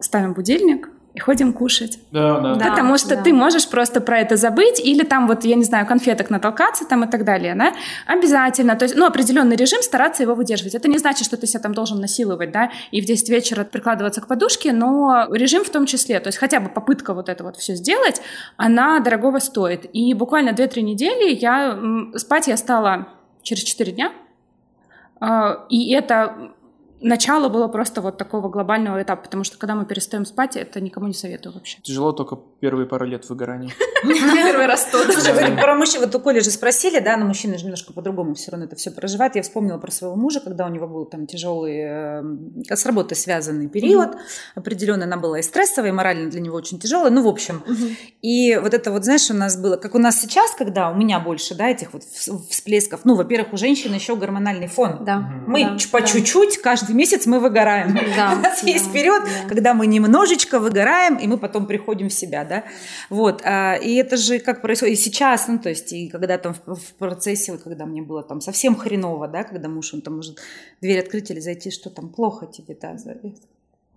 ставим 0.00 0.32
будильник, 0.32 0.88
и 1.14 1.20
ходим 1.20 1.52
кушать. 1.52 1.98
Да, 2.12 2.38
да. 2.38 2.70
Потому 2.70 2.96
что 2.98 3.16
да. 3.16 3.22
ты 3.22 3.32
можешь 3.32 3.68
просто 3.68 4.00
про 4.00 4.18
это 4.18 4.36
забыть 4.36 4.78
или 4.78 5.04
там 5.04 5.26
вот, 5.26 5.44
я 5.44 5.56
не 5.56 5.64
знаю, 5.64 5.86
конфеток 5.86 6.30
натолкаться 6.30 6.84
там 6.84 7.04
и 7.04 7.10
так 7.10 7.24
далее, 7.24 7.54
да? 7.54 7.72
Обязательно. 8.06 8.76
То 8.76 8.84
есть, 8.84 8.94
ну, 8.94 9.06
определенный 9.06 9.56
режим, 9.56 9.82
стараться 9.82 10.22
его 10.22 10.34
выдерживать. 10.34 10.74
Это 10.74 10.88
не 10.88 10.98
значит, 10.98 11.24
что 11.24 11.36
ты 11.36 11.46
себя 11.46 11.60
там 11.60 11.74
должен 11.74 12.00
насиловать, 12.00 12.52
да, 12.52 12.70
и 12.90 13.00
в 13.00 13.04
10 13.04 13.28
вечера 13.30 13.64
прикладываться 13.64 14.20
к 14.20 14.28
подушке, 14.28 14.72
но 14.72 15.26
режим 15.32 15.64
в 15.64 15.70
том 15.70 15.86
числе, 15.86 16.20
то 16.20 16.28
есть 16.28 16.38
хотя 16.38 16.60
бы 16.60 16.68
попытка 16.68 17.14
вот 17.14 17.28
это 17.28 17.42
вот 17.42 17.56
все 17.56 17.74
сделать, 17.74 18.20
она 18.56 19.00
дорогого 19.00 19.38
стоит. 19.38 19.86
И 19.92 20.14
буквально 20.14 20.50
2-3 20.50 20.82
недели 20.82 21.34
я, 21.34 21.78
спать 22.16 22.48
я 22.48 22.56
стала 22.56 23.08
через 23.42 23.62
4 23.64 23.92
дня, 23.92 24.12
а, 25.20 25.66
и 25.68 25.92
это 25.92 26.52
начало 27.00 27.48
было 27.48 27.68
просто 27.68 28.00
вот 28.00 28.18
такого 28.18 28.48
глобального 28.48 29.02
этапа, 29.02 29.22
потому 29.22 29.44
что 29.44 29.58
когда 29.58 29.74
мы 29.74 29.86
перестаем 29.86 30.24
спать, 30.24 30.56
это 30.56 30.80
никому 30.80 31.06
не 31.06 31.14
советую 31.14 31.54
вообще. 31.54 31.78
Тяжело 31.82 32.12
только 32.12 32.38
первые 32.60 32.86
пару 32.86 33.06
лет 33.06 33.28
выгорания. 33.28 33.72
Первый 34.02 34.66
раз 34.66 34.86
то. 34.90 34.98
Слушай, 35.10 35.56
про 35.56 35.74
мужчин, 35.74 36.00
вот 36.00 36.14
у 36.14 36.20
Коли 36.20 36.40
же 36.40 36.50
спросили, 36.50 36.98
да, 37.00 37.16
но 37.16 37.26
мужчины 37.26 37.58
же 37.58 37.64
немножко 37.64 37.92
по-другому 37.92 38.34
все 38.34 38.50
равно 38.50 38.66
это 38.66 38.76
все 38.76 38.90
проживают. 38.90 39.36
Я 39.36 39.42
вспомнила 39.42 39.78
про 39.78 39.90
своего 39.90 40.16
мужа, 40.16 40.40
когда 40.40 40.66
у 40.66 40.68
него 40.68 40.86
был 40.86 41.04
там 41.04 41.26
тяжелый, 41.26 41.78
э, 41.78 42.74
с 42.74 42.86
работой 42.86 43.16
связанный 43.16 43.68
период. 43.68 44.10
Определенно 44.54 45.04
она 45.04 45.16
была 45.16 45.38
и 45.40 45.42
стрессовая, 45.42 45.90
и 45.90 45.92
морально 45.92 46.30
для 46.30 46.40
него 46.40 46.56
очень 46.56 46.78
тяжелая. 46.78 47.10
Ну, 47.10 47.22
в 47.22 47.28
общем. 47.28 47.62
И 48.22 48.56
вот 48.56 48.74
это 48.74 48.90
вот, 48.90 49.04
знаешь, 49.04 49.30
у 49.30 49.34
нас 49.34 49.56
было, 49.56 49.76
как 49.76 49.94
у 49.94 49.98
нас 49.98 50.20
сейчас, 50.20 50.52
когда 50.52 50.90
у 50.90 50.94
меня 50.94 51.20
больше, 51.20 51.54
да, 51.54 51.68
этих 51.68 51.92
вот 51.92 52.02
всплесков. 52.04 53.00
Ну, 53.04 53.14
во-первых, 53.14 53.52
у 53.52 53.56
женщины 53.56 53.94
еще 53.94 54.16
гормональный 54.16 54.68
фон. 54.68 55.04
Да. 55.04 55.18
Мы 55.46 55.78
по 55.92 56.02
чуть-чуть 56.02 56.58
каждый 56.58 56.87
каждый 56.88 56.96
месяц 56.96 57.26
мы 57.26 57.40
выгораем. 57.40 57.94
Да, 58.16 58.32
У 58.38 58.40
нас 58.40 58.62
да, 58.62 58.68
есть 58.68 58.92
период, 58.92 59.24
да. 59.24 59.48
когда 59.48 59.74
мы 59.74 59.86
немножечко 59.86 60.58
выгораем, 60.58 61.16
и 61.16 61.26
мы 61.26 61.38
потом 61.38 61.66
приходим 61.66 62.08
в 62.08 62.12
себя, 62.12 62.44
да. 62.44 62.64
Вот. 63.10 63.42
А, 63.44 63.74
и 63.74 63.94
это 63.94 64.16
же 64.16 64.38
как 64.38 64.62
происходит 64.62 64.98
и 64.98 65.00
сейчас, 65.00 65.48
ну, 65.48 65.58
то 65.58 65.68
есть, 65.68 65.92
и 65.92 66.08
когда 66.08 66.38
там 66.38 66.54
в, 66.54 66.74
в 66.74 66.94
процессе, 66.98 67.52
вот 67.52 67.62
когда 67.62 67.86
мне 67.86 68.02
было 68.02 68.22
там 68.22 68.40
совсем 68.40 68.76
хреново, 68.76 69.28
да, 69.28 69.44
когда 69.44 69.68
муж, 69.68 69.94
он 69.94 70.00
там 70.00 70.16
может 70.16 70.38
дверь 70.80 71.00
открыть 71.00 71.30
или 71.30 71.40
зайти, 71.40 71.70
что 71.70 71.90
там 71.90 72.08
плохо 72.08 72.46
тебе, 72.46 72.76
да, 72.80 72.96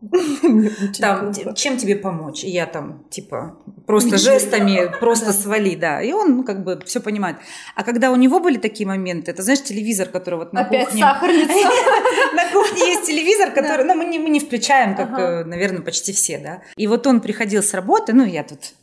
там, 0.99 1.31
чем 1.55 1.77
тебе 1.77 1.95
помочь? 1.95 2.43
И 2.43 2.49
я 2.49 2.65
там, 2.65 3.05
типа, 3.09 3.57
просто 3.85 4.17
жестами, 4.17 4.91
просто 4.99 5.31
свали, 5.31 5.75
да. 5.75 6.01
И 6.01 6.11
он, 6.11 6.37
ну, 6.37 6.43
как 6.43 6.63
бы, 6.63 6.79
все 6.85 6.99
понимает. 6.99 7.37
А 7.75 7.83
когда 7.83 8.11
у 8.11 8.15
него 8.15 8.39
были 8.39 8.57
такие 8.57 8.87
моменты, 8.87 9.31
это, 9.31 9.43
знаешь, 9.43 9.61
телевизор, 9.61 10.07
который 10.09 10.35
вот 10.35 10.53
на 10.53 10.61
Опять 10.61 10.87
кухне... 10.87 11.01
сахарница. 11.01 11.53
На 12.33 12.49
кухне 12.51 12.91
есть 12.91 13.05
телевизор, 13.05 13.51
который, 13.51 13.85
ну, 13.85 13.95
мы 13.95 14.05
не 14.05 14.39
включаем, 14.39 14.95
как, 14.95 15.19
э, 15.19 15.43
наверное, 15.43 15.81
почти 15.81 16.13
все, 16.13 16.37
да. 16.37 16.61
И 16.77 16.87
вот 16.87 17.05
он 17.05 17.19
приходил 17.19 17.61
с 17.61 17.73
работы, 17.73 18.13
ну, 18.13 18.25
я 18.25 18.43
тут 18.43 18.73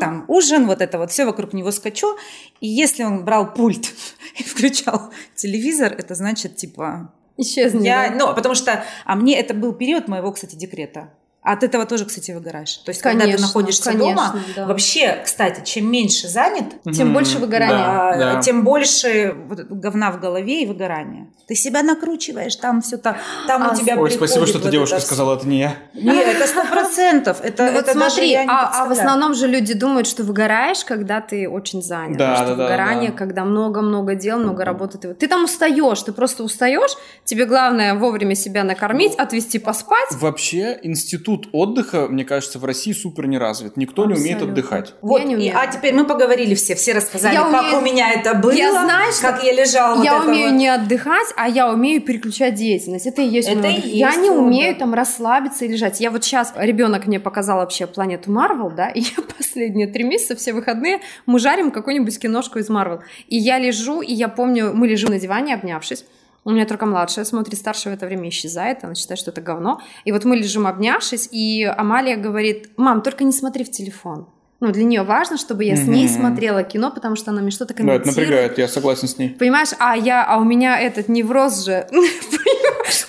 там 0.00 0.24
ужин, 0.28 0.66
вот 0.66 0.80
это 0.80 0.98
вот 0.98 1.10
все 1.10 1.26
вокруг 1.26 1.52
него 1.52 1.70
скачу. 1.70 2.16
И 2.60 2.66
если 2.66 3.04
он 3.04 3.24
брал 3.24 3.52
пульт 3.52 3.92
и 4.38 4.42
включал 4.42 5.12
телевизор, 5.34 5.92
это 5.92 6.14
значит, 6.14 6.56
типа, 6.56 7.12
Исчезнет. 7.38 7.84
Я, 7.84 8.10
ну, 8.10 8.34
потому 8.34 8.54
что, 8.54 8.84
а 9.04 9.14
мне 9.14 9.38
это 9.38 9.54
был 9.54 9.72
период 9.72 10.08
моего, 10.08 10.32
кстати, 10.32 10.56
декрета. 10.56 11.10
От 11.50 11.62
этого 11.62 11.86
тоже, 11.86 12.04
кстати, 12.04 12.30
выгораешь. 12.32 12.76
То 12.76 12.90
есть, 12.90 13.00
конечно, 13.00 13.22
когда 13.22 13.36
ты 13.38 13.42
находишься 13.42 13.84
конечно, 13.84 14.14
дома, 14.14 14.34
да. 14.54 14.66
вообще, 14.66 15.22
кстати, 15.24 15.64
чем 15.64 15.90
меньше 15.90 16.28
занят, 16.28 16.74
тем 16.94 17.14
больше 17.14 17.38
выгорания. 17.38 17.78
Да, 17.78 18.34
да. 18.34 18.40
Тем 18.42 18.64
больше 18.64 19.34
вот, 19.48 19.60
говна 19.60 20.10
в 20.10 20.20
голове 20.20 20.64
и 20.64 20.66
выгорания. 20.66 21.28
Ты 21.46 21.54
себя 21.54 21.82
накручиваешь, 21.82 22.54
там 22.56 22.82
все 22.82 22.98
так, 22.98 23.16
там 23.46 23.62
а, 23.62 23.72
у 23.72 23.74
тебя 23.74 23.96
Ой, 23.96 24.10
спасибо, 24.10 24.46
что 24.46 24.58
ты 24.58 24.70
девушка 24.70 25.00
сказала, 25.00 25.36
это 25.36 25.48
не 25.48 25.60
я. 25.60 25.76
Нет, 25.94 26.36
это 26.36 26.46
сто 26.46 26.66
процентов. 26.66 27.38
Это, 27.42 27.64
ну, 27.64 27.72
вот 27.72 27.88
смотри, 27.88 28.34
а, 28.34 28.82
а 28.82 28.84
в 28.84 28.92
основном 28.92 29.32
же 29.32 29.46
люди 29.46 29.72
думают, 29.72 30.06
что 30.06 30.24
выгораешь, 30.24 30.84
когда 30.84 31.22
ты 31.22 31.48
очень 31.48 31.82
занят. 31.82 32.18
Да, 32.18 32.36
что 32.36 32.54
да, 32.54 32.64
выгорание, 32.64 33.10
да. 33.10 33.16
когда 33.16 33.46
много-много 33.46 34.14
дел, 34.14 34.38
много 34.38 34.66
работы. 34.66 34.98
Ты, 34.98 35.14
ты 35.14 35.26
там 35.26 35.44
устаешь, 35.44 36.02
ты 36.02 36.12
просто 36.12 36.42
устаешь. 36.42 36.94
Тебе 37.24 37.46
главное 37.46 37.94
вовремя 37.94 38.34
себя 38.34 38.62
накормить, 38.64 39.14
отвести 39.14 39.58
поспать. 39.58 40.10
Вообще 40.12 40.78
институт 40.82 41.37
институт 41.38 41.48
отдыха, 41.52 42.08
мне 42.08 42.24
кажется, 42.24 42.58
в 42.58 42.64
России 42.64 42.92
супер 42.92 43.26
не 43.26 43.38
развит. 43.38 43.76
Никто 43.76 44.02
Абсолютно. 44.02 44.22
не 44.22 44.34
умеет 44.34 44.42
отдыхать. 44.42 44.94
Вот, 45.00 45.24
не 45.24 45.34
и, 45.34 45.50
а 45.50 45.66
теперь 45.66 45.94
мы 45.94 46.06
поговорили 46.06 46.54
все, 46.54 46.74
все 46.74 46.92
рассказали, 46.92 47.34
я 47.34 47.42
как 47.42 47.62
умею... 47.62 47.78
у 47.78 47.80
меня 47.80 48.12
это 48.12 48.34
было, 48.34 48.52
я 48.52 48.72
знаю, 48.72 49.12
как 49.20 49.42
я 49.42 49.52
лежала. 49.52 50.02
Я 50.02 50.18
вот 50.18 50.28
умею 50.28 50.46
этого. 50.46 50.58
не 50.58 50.68
отдыхать, 50.68 51.28
а 51.36 51.48
я 51.48 51.70
умею 51.70 52.02
переключать 52.02 52.54
деятельность. 52.54 53.06
Это 53.06 53.22
и 53.22 53.28
есть. 53.28 53.48
Это 53.48 53.68
и 53.68 53.74
есть 53.74 53.94
я 53.94 54.14
не 54.16 54.30
умею 54.30 54.74
там 54.76 54.94
расслабиться 54.94 55.64
и 55.64 55.68
лежать. 55.68 56.00
Я 56.00 56.10
вот 56.10 56.24
сейчас 56.24 56.52
ребенок 56.56 57.06
мне 57.06 57.20
показал 57.20 57.58
вообще 57.58 57.86
планету 57.86 58.30
Марвел, 58.30 58.70
да, 58.70 58.88
и 58.94 59.00
я 59.00 59.22
последние 59.36 59.86
три 59.86 60.04
месяца 60.04 60.36
все 60.36 60.52
выходные 60.52 61.00
мы 61.26 61.38
жарим 61.38 61.70
какую-нибудь 61.70 62.18
киношку 62.18 62.58
из 62.58 62.68
Марвел. 62.68 63.00
И 63.28 63.36
я 63.36 63.58
лежу, 63.58 64.00
и 64.00 64.12
я 64.12 64.28
помню, 64.28 64.72
мы 64.74 64.88
лежим 64.88 65.10
на 65.10 65.18
диване, 65.18 65.54
обнявшись. 65.54 66.04
У 66.48 66.50
меня 66.50 66.64
только 66.64 66.86
младшая 66.86 67.26
смотрит, 67.26 67.58
старшая 67.58 67.92
в 67.92 67.96
это 67.98 68.06
время 68.06 68.30
исчезает, 68.30 68.82
она 68.82 68.94
считает, 68.94 69.20
что 69.20 69.30
это 69.30 69.42
говно. 69.42 69.82
И 70.06 70.12
вот 70.12 70.24
мы 70.24 70.34
лежим 70.34 70.66
обнявшись, 70.66 71.28
и 71.30 71.62
Амалия 71.64 72.16
говорит, 72.16 72.70
мам, 72.78 73.02
только 73.02 73.24
не 73.24 73.32
смотри 73.32 73.64
в 73.64 73.70
телефон. 73.70 74.28
Ну, 74.58 74.72
для 74.72 74.84
нее 74.84 75.02
важно, 75.02 75.36
чтобы 75.36 75.64
я 75.64 75.76
с 75.76 75.86
ней 75.86 76.08
смотрела 76.08 76.62
кино, 76.62 76.90
потому 76.90 77.16
что 77.16 77.32
она 77.32 77.42
мне 77.42 77.50
что-то 77.50 77.74
комментирует. 77.74 78.06
Ну, 78.06 78.12
это 78.12 78.20
напрягает, 78.20 78.56
я 78.56 78.66
согласен 78.66 79.08
с 79.08 79.18
ней. 79.18 79.28
Понимаешь, 79.28 79.68
а 79.78 79.94
я, 79.94 80.24
а 80.24 80.38
у 80.38 80.44
меня 80.44 80.80
этот 80.80 81.08
невроз 81.08 81.66
же. 81.66 81.86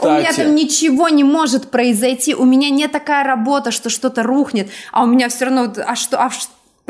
У 0.01 0.07
меня 0.07 0.33
там 0.33 0.55
ничего 0.55 1.07
не 1.07 1.23
может 1.23 1.71
произойти, 1.71 2.35
у 2.35 2.43
меня 2.43 2.69
не 2.69 2.87
такая 2.89 3.23
работа, 3.23 3.71
что 3.71 3.89
что-то 3.89 4.23
рухнет, 4.23 4.69
а 4.91 5.03
у 5.03 5.07
меня 5.07 5.29
все 5.29 5.45
равно, 5.45 5.73
а 5.85 5.95
что, 5.95 6.21
а 6.21 6.29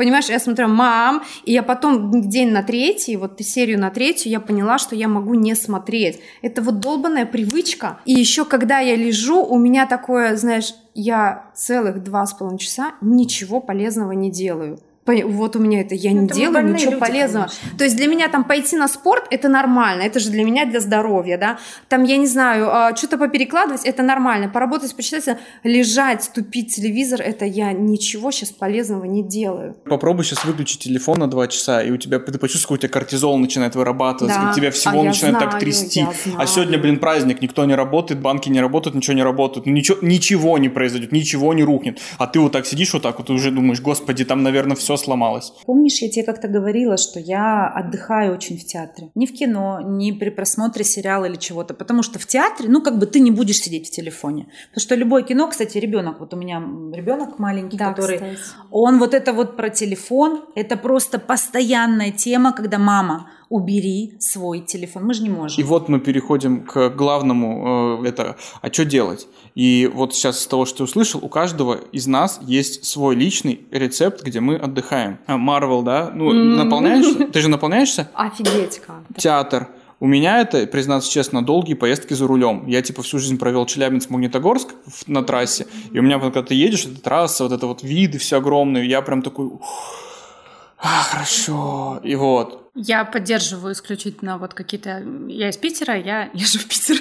Понимаешь, 0.00 0.30
я 0.30 0.38
смотрю, 0.38 0.66
мам, 0.68 1.22
и 1.44 1.52
я 1.52 1.62
потом 1.62 2.22
день 2.22 2.52
на 2.52 2.62
третий, 2.62 3.18
вот 3.18 3.38
серию 3.40 3.78
на 3.78 3.90
третью, 3.90 4.32
я 4.32 4.40
поняла, 4.40 4.78
что 4.78 4.96
я 4.96 5.08
могу 5.08 5.34
не 5.34 5.54
смотреть. 5.54 6.20
Это 6.40 6.62
вот 6.62 6.80
долбанная 6.80 7.26
привычка. 7.26 8.00
И 8.06 8.14
еще 8.14 8.46
когда 8.46 8.78
я 8.78 8.96
лежу, 8.96 9.44
у 9.44 9.58
меня 9.58 9.84
такое, 9.84 10.36
знаешь, 10.36 10.72
я 10.94 11.50
целых 11.54 12.02
два 12.02 12.24
с 12.24 12.32
половиной 12.32 12.60
часа 12.60 12.94
ничего 13.02 13.60
полезного 13.60 14.12
не 14.12 14.30
делаю 14.30 14.80
вот 15.24 15.56
у 15.56 15.58
меня 15.58 15.80
это, 15.80 15.94
я 15.94 16.12
не 16.12 16.26
это 16.26 16.34
делаю 16.34 16.72
ничего 16.72 16.92
люди, 16.92 17.00
полезного. 17.00 17.46
Конечно. 17.46 17.78
То 17.78 17.84
есть 17.84 17.96
для 17.96 18.06
меня 18.06 18.28
там 18.28 18.44
пойти 18.44 18.76
на 18.76 18.88
спорт, 18.88 19.26
это 19.30 19.48
нормально, 19.48 20.02
это 20.02 20.20
же 20.20 20.30
для 20.30 20.44
меня 20.44 20.66
для 20.66 20.80
здоровья, 20.80 21.38
да. 21.38 21.58
Там, 21.88 22.04
я 22.04 22.16
не 22.16 22.26
знаю, 22.26 22.68
а, 22.70 22.96
что-то 22.96 23.18
поперекладывать, 23.18 23.84
это 23.84 24.02
нормально. 24.02 24.48
Поработать, 24.48 24.94
почитать, 24.94 25.38
лежать, 25.64 26.30
тупить 26.34 26.74
телевизор, 26.74 27.20
это 27.20 27.44
я 27.44 27.72
ничего 27.72 28.30
сейчас 28.30 28.50
полезного 28.50 29.04
не 29.04 29.22
делаю. 29.22 29.76
Попробуй 29.84 30.24
сейчас 30.24 30.44
выключить 30.44 30.80
телефон 30.80 31.18
на 31.18 31.28
два 31.28 31.48
часа, 31.48 31.82
и 31.82 31.90
у 31.90 31.96
тебя, 31.96 32.18
ты 32.18 32.38
почувствуешь, 32.38 32.62
как 32.66 32.70
у 32.72 32.76
тебя 32.76 32.88
кортизол 32.88 33.38
начинает 33.38 33.74
вырабатываться, 33.74 34.40
да. 34.40 34.52
тебя 34.52 34.70
всего 34.70 35.00
а 35.00 35.04
начинает 35.04 35.36
знаю, 35.36 35.50
так 35.50 35.60
трясти. 35.60 36.06
А 36.36 36.46
сегодня, 36.46 36.78
блин, 36.78 36.98
праздник, 36.98 37.42
никто 37.42 37.64
не 37.64 37.74
работает, 37.74 38.20
банки 38.20 38.48
не 38.48 38.60
работают, 38.60 38.96
ничего 38.96 39.14
не 39.14 39.22
работает, 39.22 39.66
ничего, 39.66 39.98
ничего 40.02 40.58
не 40.58 40.68
произойдет, 40.68 41.12
ничего 41.12 41.52
не 41.54 41.64
рухнет. 41.64 42.00
А 42.18 42.26
ты 42.26 42.40
вот 42.40 42.52
так 42.52 42.66
сидишь 42.66 42.92
вот 42.92 43.02
так 43.02 43.18
вот 43.18 43.30
и 43.30 43.32
уже 43.32 43.50
думаешь, 43.50 43.80
господи, 43.80 44.24
там, 44.24 44.42
наверное, 44.42 44.76
все 44.76 44.96
сломалось. 45.00 45.52
Помнишь, 45.66 46.00
я 46.02 46.10
тебе 46.10 46.24
как-то 46.24 46.48
говорила, 46.48 46.96
что 46.96 47.18
я 47.18 47.66
отдыхаю 47.66 48.34
очень 48.34 48.58
в 48.58 48.64
театре. 48.64 49.10
Не 49.14 49.26
в 49.26 49.32
кино, 49.32 49.80
не 49.82 50.12
при 50.12 50.30
просмотре 50.30 50.84
сериала 50.84 51.24
или 51.24 51.36
чего-то. 51.36 51.74
Потому 51.74 52.02
что 52.02 52.18
в 52.18 52.26
театре, 52.26 52.68
ну, 52.68 52.82
как 52.82 52.98
бы 52.98 53.06
ты 53.06 53.20
не 53.20 53.30
будешь 53.30 53.58
сидеть 53.58 53.88
в 53.88 53.90
телефоне. 53.90 54.48
Потому 54.68 54.82
что 54.82 54.94
любое 54.94 55.22
кино, 55.22 55.48
кстати, 55.48 55.78
ребенок, 55.78 56.20
вот 56.20 56.34
у 56.34 56.36
меня 56.36 56.62
ребенок 56.92 57.38
маленький, 57.38 57.76
да, 57.76 57.92
который, 57.92 58.16
кстати. 58.16 58.38
он 58.70 58.98
вот 58.98 59.14
это 59.14 59.32
вот 59.32 59.56
про 59.56 59.70
телефон, 59.70 60.44
это 60.54 60.76
просто 60.76 61.18
постоянная 61.18 62.12
тема, 62.12 62.52
когда 62.52 62.78
мама 62.78 63.30
убери 63.50 64.14
свой 64.20 64.60
телефон. 64.60 65.04
Мы 65.06 65.12
же 65.12 65.22
не 65.24 65.28
можем. 65.28 65.60
И 65.60 65.66
вот 65.66 65.88
мы 65.88 65.98
переходим 65.98 66.64
к 66.64 66.88
главному, 66.90 68.00
э, 68.04 68.08
это, 68.08 68.36
а 68.62 68.72
что 68.72 68.84
делать? 68.84 69.26
И 69.56 69.90
вот 69.92 70.14
сейчас 70.14 70.38
с 70.38 70.46
того, 70.46 70.64
что 70.64 70.78
ты 70.78 70.84
услышал, 70.84 71.20
у 71.22 71.28
каждого 71.28 71.74
из 71.90 72.06
нас 72.06 72.38
есть 72.42 72.84
свой 72.84 73.16
личный 73.16 73.66
рецепт, 73.72 74.22
где 74.22 74.38
мы 74.38 74.54
отдыхаем. 74.54 74.89
Марвел, 75.26 75.82
да? 75.82 76.10
Ну, 76.14 76.32
наполняешься? 76.32 77.26
Ты 77.26 77.40
же 77.40 77.48
наполняешься? 77.48 78.10
Офигеть 78.14 78.80
как. 78.80 79.02
Театр. 79.16 79.68
У 80.00 80.06
меня 80.06 80.40
это, 80.40 80.66
признаться 80.66 81.10
честно, 81.10 81.44
долгие 81.44 81.74
поездки 81.74 82.14
за 82.14 82.26
рулем. 82.26 82.66
Я 82.66 82.80
типа 82.80 83.02
всю 83.02 83.18
жизнь 83.18 83.38
провел 83.38 83.66
Челябинск-Магнитогорск 83.66 84.70
на 85.06 85.22
трассе, 85.22 85.66
и 85.92 85.98
у 85.98 86.02
меня 86.02 86.18
когда 86.18 86.42
ты 86.42 86.54
едешь, 86.54 86.86
эта 86.86 87.02
трасса, 87.02 87.44
вот 87.44 87.52
это 87.52 87.66
вот 87.66 87.82
виды 87.82 88.16
все 88.18 88.38
огромные, 88.38 88.88
я 88.88 89.02
прям 89.02 89.20
такой, 89.20 89.50
а, 90.82 91.02
хорошо, 91.02 92.00
и 92.02 92.14
вот. 92.16 92.70
Я 92.74 93.04
поддерживаю 93.04 93.74
исключительно 93.74 94.38
вот 94.38 94.54
какие-то... 94.54 95.02
Я 95.28 95.50
из 95.50 95.56
Питера, 95.56 95.96
я 95.96 96.30
езжу 96.34 96.58
в 96.58 96.66
Питер. 96.66 96.96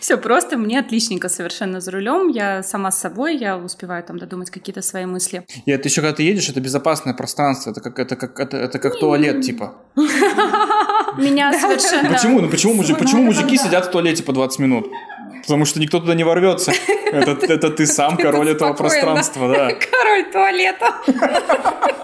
Все 0.00 0.16
просто, 0.18 0.58
мне 0.58 0.80
отличненько 0.80 1.28
совершенно 1.28 1.80
за 1.80 1.90
рулем. 1.90 2.28
Я 2.28 2.62
сама 2.62 2.90
с 2.90 3.00
собой, 3.00 3.36
я 3.36 3.56
успеваю 3.56 4.02
там 4.04 4.18
додумать 4.18 4.50
какие-то 4.50 4.82
свои 4.82 5.06
мысли. 5.06 5.46
И 5.64 5.70
это 5.70 5.88
еще 5.88 6.02
когда 6.02 6.16
ты 6.16 6.24
едешь, 6.24 6.48
это 6.48 6.60
безопасное 6.60 7.14
пространство, 7.14 7.70
это 7.70 7.80
как, 7.80 7.98
это 7.98 8.16
как, 8.16 8.38
это, 8.38 8.56
это 8.56 8.78
как 8.78 8.98
туалет, 8.98 9.40
типа. 9.40 9.74
Меня 11.16 11.58
совершенно... 11.58 12.12
Почему? 12.12 12.40
Ну 12.40 12.48
почему, 12.48 12.74
мужик, 12.74 12.98
почему 12.98 13.22
мужики 13.22 13.56
сидят 13.56 13.86
в 13.86 13.90
туалете 13.90 14.22
по 14.22 14.32
20 14.32 14.58
минут? 14.58 14.86
Потому 15.42 15.64
что 15.64 15.80
никто 15.80 16.00
туда 16.00 16.14
не 16.14 16.24
ворвется. 16.24 16.72
Это, 17.12 17.32
это 17.46 17.68
ты 17.68 17.86
сам 17.86 18.16
король 18.16 18.48
этого 18.48 18.72
пространства, 18.72 19.46
да. 19.46 19.72
Король 19.74 20.32
туалета. 20.32 22.01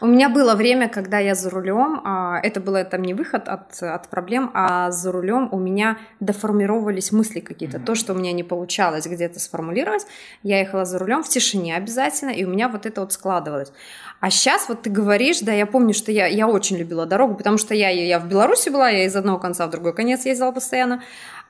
У 0.00 0.06
меня 0.06 0.28
было 0.28 0.54
время, 0.54 0.88
когда 0.88 1.18
я 1.18 1.34
за 1.34 1.50
рулем, 1.50 2.00
а, 2.04 2.40
это 2.42 2.60
было 2.60 2.84
там 2.84 3.02
не 3.02 3.14
выход 3.14 3.48
от, 3.48 3.82
от 3.82 4.08
проблем, 4.08 4.50
а 4.54 4.90
за 4.90 5.12
рулем 5.12 5.48
у 5.52 5.58
меня 5.58 5.98
деформировались 6.20 7.12
мысли 7.12 7.40
какие-то. 7.40 7.78
То, 7.78 7.94
что 7.94 8.12
у 8.12 8.16
меня 8.16 8.32
не 8.32 8.42
получалось 8.42 9.06
где-то 9.06 9.38
сформулировать, 9.40 10.06
я 10.42 10.58
ехала 10.58 10.84
за 10.84 10.98
рулем 10.98 11.22
в 11.22 11.28
тишине 11.28 11.76
обязательно, 11.76 12.30
и 12.30 12.44
у 12.44 12.48
меня 12.48 12.68
вот 12.68 12.86
это 12.86 13.00
вот 13.00 13.12
складывалось. 13.12 13.72
А 14.20 14.30
сейчас 14.30 14.68
вот 14.68 14.82
ты 14.82 14.90
говоришь, 14.90 15.40
да, 15.40 15.52
я 15.52 15.66
помню, 15.66 15.94
что 15.94 16.12
я, 16.12 16.26
я 16.26 16.48
очень 16.48 16.76
любила 16.76 17.06
дорогу, 17.06 17.34
потому 17.34 17.58
что 17.58 17.74
я, 17.74 17.88
я 17.90 18.18
в 18.18 18.28
Беларуси 18.28 18.68
была, 18.68 18.88
я 18.88 19.04
из 19.04 19.16
одного 19.16 19.38
конца 19.38 19.66
в 19.66 19.70
другой 19.70 19.94
конец 19.94 20.24
ездила 20.24 20.52
постоянно. 20.52 21.02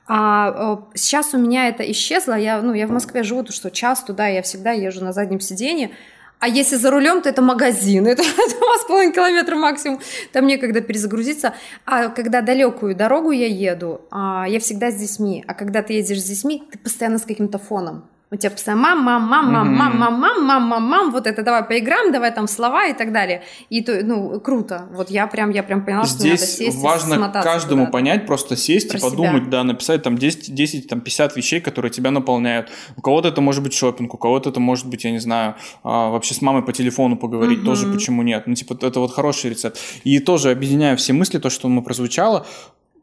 А 0.05 0.81
сейчас 0.95 1.33
у 1.33 1.37
меня 1.37 1.69
это 1.69 1.89
исчезло. 1.91 2.33
Я, 2.33 2.61
ну, 2.61 2.73
я 2.73 2.87
в 2.87 2.91
Москве 2.91 3.23
живу, 3.23 3.43
то 3.43 3.53
что 3.53 3.71
час 3.71 4.03
туда 4.03 4.27
я 4.27 4.41
всегда 4.41 4.71
езжу 4.71 5.03
на 5.03 5.13
заднем 5.13 5.39
сиденье. 5.39 5.91
А 6.39 6.47
если 6.47 6.75
за 6.75 6.91
рулем, 6.91 7.21
то 7.21 7.29
это 7.29 7.41
магазин, 7.41 8.05
это 8.07 8.23
два 8.23 8.77
с 8.77 8.85
половиной 8.87 9.13
километра 9.13 9.55
максимум, 9.55 9.99
там 10.31 10.47
некогда 10.47 10.81
перезагрузиться. 10.81 11.53
А 11.85 12.09
когда 12.09 12.41
далекую 12.41 12.95
дорогу 12.95 13.31
я 13.31 13.47
еду, 13.47 14.01
а, 14.11 14.45
я 14.47 14.59
всегда 14.59 14.91
с 14.91 14.95
детьми. 14.95 15.43
А 15.47 15.53
когда 15.53 15.81
ты 15.81 15.93
едешь 15.93 16.21
с 16.21 16.25
детьми, 16.25 16.63
ты 16.71 16.77
постоянно 16.77 17.17
с 17.17 17.23
каким-то 17.23 17.59
фоном. 17.59 18.09
У 18.31 18.35
тебя 18.35 18.49
постоянно 18.49 18.81
мам, 18.81 19.03
мам, 19.03 19.23
мам, 19.29 19.51
мам, 19.51 19.75
мам, 19.75 19.97
мам, 19.99 20.19
мам, 20.19 20.45
мам, 20.45 20.63
мам, 20.63 20.83
мам, 20.83 21.11
вот 21.11 21.27
это 21.27 21.43
давай 21.43 21.63
поиграем, 21.63 22.11
давай 22.11 22.33
там 22.33 22.47
слова 22.47 22.87
и 22.87 22.93
так 22.93 23.11
далее. 23.11 23.43
И 23.69 23.83
то, 23.83 24.01
ну, 24.03 24.39
круто. 24.39 24.87
Вот 24.91 25.11
я 25.11 25.27
прям, 25.27 25.51
я 25.51 25.61
прям 25.61 25.85
поняла, 25.85 26.05
Здесь 26.05 26.55
что 26.55 26.63
надо 26.63 26.71
сесть 26.71 26.83
важно 26.83 27.29
каждому 27.43 27.91
понять, 27.91 28.25
просто 28.25 28.55
сесть 28.55 28.89
Про 28.89 28.97
и 28.97 29.01
подумать, 29.01 29.43
себя. 29.43 29.51
да, 29.51 29.63
написать 29.63 30.01
там 30.01 30.17
10, 30.17 30.53
10, 30.53 30.87
там 30.87 31.01
50 31.01 31.35
вещей, 31.35 31.61
которые 31.61 31.91
тебя 31.91 32.09
наполняют. 32.09 32.69
У 32.97 33.01
кого-то 33.01 33.27
это 33.27 33.39
может 33.41 33.61
быть 33.61 33.73
шопинг, 33.73 34.15
у 34.15 34.17
кого-то 34.17 34.49
это 34.49 34.59
может 34.59 34.87
быть, 34.87 35.03
я 35.03 35.11
не 35.11 35.19
знаю, 35.19 35.55
а, 35.83 36.09
вообще 36.09 36.33
с 36.33 36.41
мамой 36.41 36.63
по 36.63 36.73
телефону 36.73 37.17
поговорить, 37.17 37.59
угу. 37.59 37.67
тоже 37.67 37.87
почему 37.93 38.23
нет. 38.23 38.47
Ну, 38.47 38.55
типа, 38.55 38.77
это 38.81 38.99
вот 38.99 39.13
хороший 39.13 39.51
рецепт. 39.51 39.77
И 40.03 40.17
тоже 40.17 40.49
объединяя 40.49 40.95
все 40.95 41.13
мысли, 41.13 41.37
то, 41.37 41.51
что 41.51 41.69
мы 41.69 41.83
прозвучало, 41.83 42.47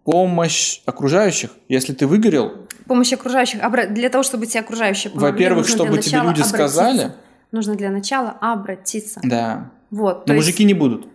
помощь 0.04 0.80
окружающих. 0.86 1.50
Если 1.68 1.92
ты 1.92 2.06
выгорел... 2.06 2.66
Помощь 2.90 3.12
окружающих. 3.12 3.60
Для 3.92 4.08
того, 4.08 4.24
чтобы 4.24 4.46
тебе 4.46 4.62
окружающие 4.62 5.12
помогли, 5.12 5.30
Во-первых, 5.30 5.68
чтобы 5.68 5.98
тебе 5.98 6.16
люди 6.16 6.40
обратиться. 6.40 6.48
сказали... 6.48 7.12
Нужно 7.52 7.76
для 7.76 7.88
начала 7.90 8.36
обратиться. 8.40 9.20
Да. 9.22 9.70
Вот. 9.92 10.26
Но 10.26 10.34
мужики 10.34 10.64
есть... 10.64 10.66
не 10.66 10.74
будут. 10.74 11.06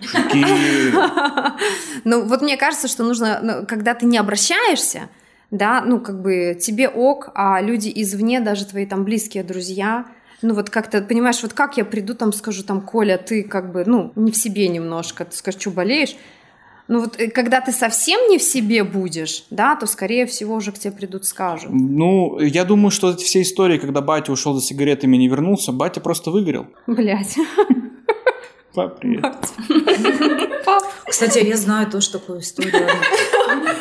Мужики... 0.00 0.44
Ну, 2.04 2.24
вот 2.24 2.40
мне 2.40 2.56
кажется, 2.56 2.88
что 2.88 3.04
нужно, 3.04 3.40
ну, 3.42 3.66
когда 3.66 3.92
ты 3.92 4.06
не 4.06 4.16
обращаешься, 4.16 5.10
да, 5.50 5.82
ну, 5.84 6.00
как 6.00 6.22
бы 6.22 6.56
тебе 6.58 6.88
ок, 6.88 7.28
а 7.34 7.60
люди 7.60 7.92
извне, 7.94 8.40
даже 8.40 8.64
твои 8.64 8.86
там 8.86 9.04
близкие 9.04 9.44
друзья, 9.44 10.06
ну 10.40 10.54
вот 10.54 10.70
как-то, 10.70 11.02
понимаешь, 11.02 11.42
вот 11.42 11.52
как 11.52 11.76
я 11.76 11.84
приду 11.84 12.14
там, 12.14 12.32
скажу 12.32 12.62
там, 12.62 12.80
Коля, 12.80 13.18
ты 13.18 13.42
как 13.42 13.70
бы, 13.70 13.84
ну, 13.84 14.12
не 14.16 14.32
в 14.32 14.36
себе 14.36 14.68
немножко, 14.68 15.26
ты 15.26 15.36
скажешь, 15.36 15.60
что 15.60 15.72
болеешь, 15.72 16.16
ну 16.88 17.00
вот 17.00 17.20
э, 17.20 17.28
когда 17.28 17.60
ты 17.60 17.70
совсем 17.70 18.18
не 18.30 18.38
в 18.38 18.42
себе 18.42 18.82
будешь, 18.82 19.44
да, 19.50 19.76
то 19.76 19.86
скорее 19.86 20.24
всего 20.26 20.54
уже 20.54 20.72
к 20.72 20.78
тебе 20.78 20.92
придут 20.92 21.26
скажут. 21.26 21.70
Ну, 21.70 22.38
я 22.40 22.64
думаю, 22.64 22.90
что 22.90 23.14
все 23.16 23.42
истории, 23.42 23.78
когда 23.78 24.00
батя 24.00 24.32
ушел 24.32 24.54
за 24.54 24.62
сигаретами 24.62 25.16
и 25.16 25.20
не 25.20 25.28
вернулся, 25.28 25.70
батя 25.72 26.00
просто 26.00 26.30
выгорел. 26.30 26.66
Блять. 26.86 27.36
Пап, 28.74 29.00
привет. 29.00 29.22
Пап. 30.64 30.82
Кстати, 31.06 31.44
я 31.44 31.56
знаю 31.56 31.90
тоже 31.90 32.10
такую 32.10 32.40
историю. 32.40 32.88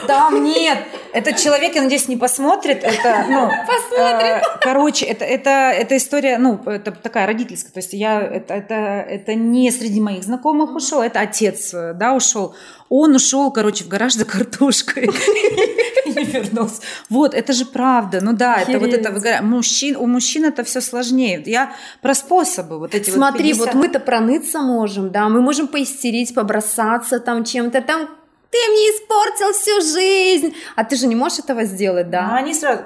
Там 0.08 0.44
нет. 0.44 0.80
Этот 1.14 1.38
человек, 1.38 1.76
я 1.76 1.82
надеюсь, 1.82 2.08
не 2.08 2.18
посмотрит. 2.18 2.84
Это, 2.84 3.26
ну, 3.30 3.50
посмотрит. 3.66 4.24
Э, 4.24 4.42
короче, 4.62 5.06
это, 5.06 5.26
это, 5.26 5.50
это 5.50 5.98
история, 5.98 6.38
ну, 6.38 6.62
это 6.66 6.92
такая 6.92 7.28
родительская. 7.28 7.72
То 7.72 7.80
есть 7.80 7.94
я, 7.94 8.22
это, 8.22 8.54
это, 8.54 8.74
это 8.74 9.34
не 9.34 9.72
среди 9.72 10.02
моих 10.02 10.24
знакомых 10.24 10.76
ушел, 10.76 11.02
это 11.02 11.20
отец, 11.20 11.72
да, 11.72 12.14
ушел. 12.14 12.56
Он 12.90 13.16
ушел, 13.16 13.52
короче, 13.52 13.84
в 13.84 13.90
гараж 13.90 14.14
за 14.14 14.26
картошкой 14.26 15.10
и 16.06 16.14
не 16.14 16.24
вернулся. 16.24 16.82
Вот, 17.10 17.34
это 17.34 17.54
же 17.54 17.66
правда. 17.66 18.20
Ну 18.22 18.34
да, 18.34 18.62
это 18.62 18.80
вот 18.80 18.94
это 18.94 19.42
мужчин, 19.42 19.96
у 19.98 20.08
мужчин 20.08 20.46
это 20.46 20.64
все 20.64 20.82
сложнее. 20.82 21.44
Я 21.46 21.74
про 22.02 22.14
способы 22.14 22.80
вот 22.80 22.96
эти 22.96 23.10
Смотри, 23.10 23.54
вот 23.54 23.74
мы-то 23.74 24.00
проныться 24.00 24.62
можем, 24.62 25.12
да, 25.12 25.30
мы 25.30 25.42
можем 25.42 25.68
поистерить, 25.68 26.34
побросаться 26.34 27.20
там 27.20 27.44
чем-то, 27.44 27.82
там 27.82 28.10
ты 28.50 28.58
мне 28.72 28.90
испортил 28.92 29.54
всю 29.54 29.82
жизнь. 29.82 30.56
А 30.76 30.84
ты 30.84 30.96
же 30.96 31.08
не 31.08 31.16
можешь 31.16 31.40
этого 31.40 31.64
сделать, 31.66 32.10
да? 32.10 32.32
А 32.32 32.38
они 32.38 32.54
сразу... 32.54 32.84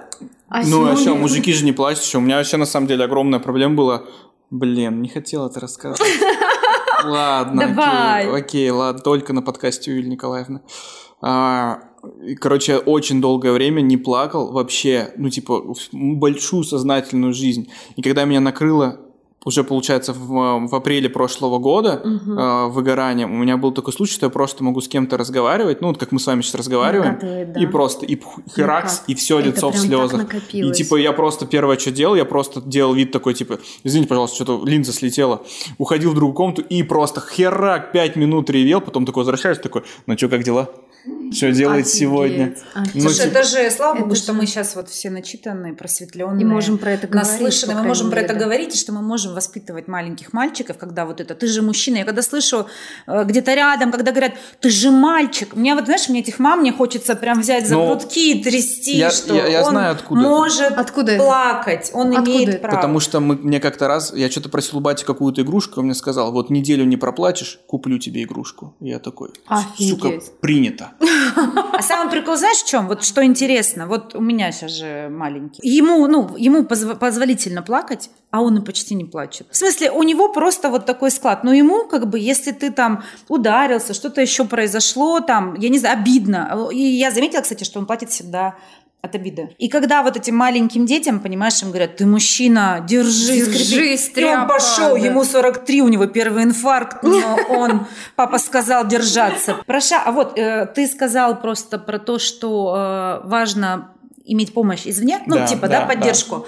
А 0.49 0.63
ну, 0.63 0.85
а 0.85 0.97
что, 0.97 1.15
мужики 1.15 1.53
же 1.53 1.63
не 1.63 1.71
плачут. 1.71 2.03
Что? 2.03 2.17
У 2.17 2.21
меня 2.21 2.37
вообще, 2.37 2.57
на 2.57 2.65
самом 2.65 2.87
деле, 2.87 3.05
огромная 3.05 3.39
проблема 3.39 3.75
была. 3.75 4.03
Блин, 4.49 5.01
не 5.01 5.07
хотела 5.07 5.47
это 5.47 5.61
рассказывать. 5.61 6.11
Ладно, 7.03 7.67
Давай. 7.67 8.25
Окей, 8.25 8.35
окей, 8.35 8.69
ладно, 8.69 9.01
только 9.01 9.33
на 9.33 9.41
подкасте 9.41 9.91
Юлии 9.91 10.09
Николаевны. 10.09 10.61
А, 11.21 11.79
короче, 12.39 12.77
очень 12.77 13.21
долгое 13.21 13.53
время 13.53 13.81
не 13.81 13.97
плакал 13.97 14.51
вообще, 14.51 15.11
ну, 15.17 15.29
типа, 15.29 15.73
большую 15.91 16.63
сознательную 16.63 17.33
жизнь. 17.33 17.71
И 17.95 18.01
когда 18.01 18.25
меня 18.25 18.39
накрыло 18.39 18.99
уже, 19.43 19.63
получается, 19.63 20.13
в, 20.13 20.67
в 20.67 20.75
апреле 20.75 21.09
прошлого 21.09 21.57
года 21.57 22.01
Мгм. 22.03 22.37
э, 22.37 22.67
выгорание, 22.67 23.25
у 23.25 23.29
меня 23.29 23.57
был 23.57 23.71
такой 23.71 23.91
случай, 23.93 24.13
что 24.13 24.27
я 24.27 24.29
просто 24.29 24.63
могу 24.63 24.81
с 24.81 24.87
кем-то 24.87 25.17
разговаривать, 25.17 25.81
ну, 25.81 25.87
вот 25.87 25.97
как 25.97 26.11
мы 26.11 26.19
с 26.19 26.27
вами 26.27 26.41
сейчас 26.41 26.55
разговариваем, 26.55 27.13
Накатывает, 27.13 27.53
да. 27.53 27.59
и 27.59 27.65
просто, 27.65 28.05
и 28.05 28.19
херакс, 28.55 28.99
как? 28.99 29.09
и 29.09 29.15
все 29.15 29.39
Это 29.39 29.47
лицо 29.49 29.71
в 29.71 29.77
слезах. 29.77 30.25
И 30.53 30.71
типа 30.71 30.95
я 30.97 31.11
просто 31.11 31.45
первое, 31.47 31.77
что 31.77 31.91
делал, 31.91 32.15
я 32.15 32.25
просто 32.25 32.61
делал 32.61 32.93
вид 32.93 33.11
такой, 33.11 33.33
типа, 33.33 33.59
извините, 33.83 34.09
пожалуйста, 34.09 34.35
что-то 34.35 34.65
линза 34.65 34.93
слетела. 34.93 35.41
Уходил 35.77 36.11
в 36.11 36.15
другую 36.15 36.35
комнату 36.35 36.61
и 36.61 36.83
просто 36.83 37.21
херак, 37.21 37.91
пять 37.91 38.15
минут 38.15 38.49
ревел, 38.49 38.79
потом 38.81 39.05
такой 39.05 39.21
возвращаюсь, 39.21 39.57
такой, 39.57 39.83
ну 40.05 40.17
что, 40.17 40.29
как 40.29 40.43
дела? 40.43 40.69
Что 41.31 41.51
делаете 41.51 41.81
Офигеть, 41.87 41.99
сегодня? 41.99 42.43
офигеть. 42.73 42.95
Ну, 42.95 43.01
Слушай, 43.01 43.25
типа- 43.27 43.37
это 43.39 43.43
же, 43.43 43.71
слава 43.71 43.99
богу, 43.99 44.15
что 44.15 44.33
мы 44.33 44.45
сейчас 44.45 44.75
вот 44.75 44.89
все 44.89 45.09
начитанные, 45.09 45.73
просветленные. 45.73 46.41
И 46.41 46.45
можем 46.45 46.77
про 46.77 46.91
это 46.91 47.07
говорить. 47.07 47.31
наслышаны, 47.31 47.75
мы 47.75 47.83
можем 47.83 48.09
про 48.11 48.21
это 48.21 48.33
говорить, 48.33 48.75
и 48.75 48.77
что 48.77 48.91
мы 48.91 49.01
можем 49.01 49.33
воспитывать 49.33 49.87
маленьких 49.87 50.33
мальчиков, 50.33 50.77
когда 50.77 51.05
вот 51.05 51.21
это, 51.21 51.33
ты 51.35 51.47
же 51.47 51.61
мужчина. 51.61 51.97
Я 51.97 52.05
когда 52.05 52.21
слышу 52.21 52.67
э, 53.07 53.23
где-то 53.25 53.53
рядом, 53.53 53.91
когда 53.91 54.11
говорят, 54.11 54.33
ты 54.59 54.69
же 54.69 54.91
мальчик. 54.91 55.55
Мне 55.55 55.75
вот, 55.75 55.85
знаешь, 55.85 56.09
мне 56.09 56.19
этих 56.19 56.39
мам, 56.39 56.59
мне 56.59 56.71
хочется 56.73 57.15
прям 57.15 57.41
взять 57.41 57.67
за 57.67 57.75
Ну, 57.75 57.87
грудки 57.87 58.31
и 58.33 58.43
трясти, 58.43 58.97
я- 58.97 59.11
что 59.11 59.33
я- 59.35 59.47
я 59.47 59.63
он 59.63 59.71
знаю, 59.71 59.91
откуда 59.93 60.21
может 60.21 60.71
Откуда 60.77 61.13
это? 61.13 61.23
плакать, 61.23 61.91
он 61.93 62.11
Откуда 62.11 62.29
имеет 62.31 62.49
это? 62.49 62.57
право. 62.59 62.75
Потому 62.75 62.99
что 62.99 63.19
мы, 63.19 63.35
мне 63.35 63.59
как-то 63.59 63.87
раз, 63.87 64.13
я 64.13 64.29
что-то 64.29 64.49
просил 64.49 64.77
у 64.77 64.81
бати 64.81 65.05
какую-то 65.05 65.41
игрушку, 65.41 65.79
он 65.79 65.85
мне 65.85 65.95
сказал, 65.95 66.31
вот 66.31 66.49
неделю 66.49 66.83
не 66.85 66.97
проплачешь, 66.97 67.59
куплю 67.67 67.97
тебе 67.99 68.23
игрушку. 68.23 68.75
Я 68.79 68.99
такой, 68.99 69.29
сука, 69.77 70.07
Офигеть. 70.09 70.39
принято. 70.41 70.91
А 71.73 71.81
самый 71.81 72.11
прикол, 72.11 72.35
знаешь, 72.35 72.57
в 72.57 72.67
чем? 72.67 72.87
Вот 72.87 73.03
что 73.03 73.23
интересно, 73.23 73.87
вот 73.87 74.15
у 74.15 74.21
меня 74.21 74.51
сейчас 74.51 74.71
же 74.71 75.09
маленький. 75.09 75.59
Ему, 75.67 76.07
ну, 76.07 76.35
ему 76.37 76.63
позв- 76.63 76.97
позволительно 76.97 77.61
плакать, 77.61 78.09
а 78.31 78.41
он 78.41 78.57
и 78.57 78.61
почти 78.65 78.95
не 78.95 79.05
плачет. 79.05 79.47
В 79.51 79.57
смысле, 79.57 79.91
у 79.91 80.03
него 80.03 80.29
просто 80.31 80.69
вот 80.69 80.85
такой 80.85 81.11
склад. 81.11 81.43
Но 81.43 81.53
ему, 81.53 81.85
как 81.85 82.07
бы, 82.09 82.19
если 82.19 82.51
ты 82.51 82.71
там 82.71 83.03
ударился, 83.27 83.93
что-то 83.93 84.21
еще 84.21 84.45
произошло, 84.45 85.19
там, 85.19 85.55
я 85.55 85.69
не 85.69 85.79
знаю, 85.79 85.97
обидно. 85.99 86.69
И 86.71 86.77
я 86.77 87.11
заметила, 87.11 87.41
кстати, 87.41 87.63
что 87.63 87.79
он 87.79 87.85
платит 87.85 88.09
всегда 88.09 88.55
от 89.01 89.15
обиды. 89.15 89.55
И 89.57 89.67
когда 89.67 90.03
вот 90.03 90.15
этим 90.15 90.35
маленьким 90.35 90.85
детям, 90.85 91.19
понимаешь, 91.19 91.61
им 91.61 91.69
говорят, 91.69 91.97
ты 91.97 92.05
мужчина, 92.05 92.85
держись, 92.87 93.47
Держись, 93.47 94.09
крепи». 94.09 94.29
И 94.29 94.35
он 94.35 94.47
пошел, 94.47 94.93
да. 94.93 94.99
ему 94.99 95.23
43, 95.23 95.81
у 95.81 95.87
него 95.87 96.05
первый 96.05 96.43
инфаркт, 96.43 97.03
но 97.03 97.37
он, 97.49 97.87
папа 98.15 98.37
сказал 98.37 98.87
держаться. 98.87 99.57
Проша, 99.65 100.01
а 100.03 100.11
вот 100.11 100.37
э, 100.37 100.67
ты 100.67 100.87
сказал 100.87 101.41
просто 101.41 101.79
про 101.79 101.97
то, 101.97 102.19
что 102.19 103.21
э, 103.23 103.27
важно 103.27 103.91
иметь 104.23 104.53
помощь 104.53 104.85
извне, 104.85 105.21
ну, 105.25 105.35
Да, 105.35 105.47
типа, 105.47 105.67
да, 105.67 105.81
да, 105.81 105.87
поддержку. 105.87 106.45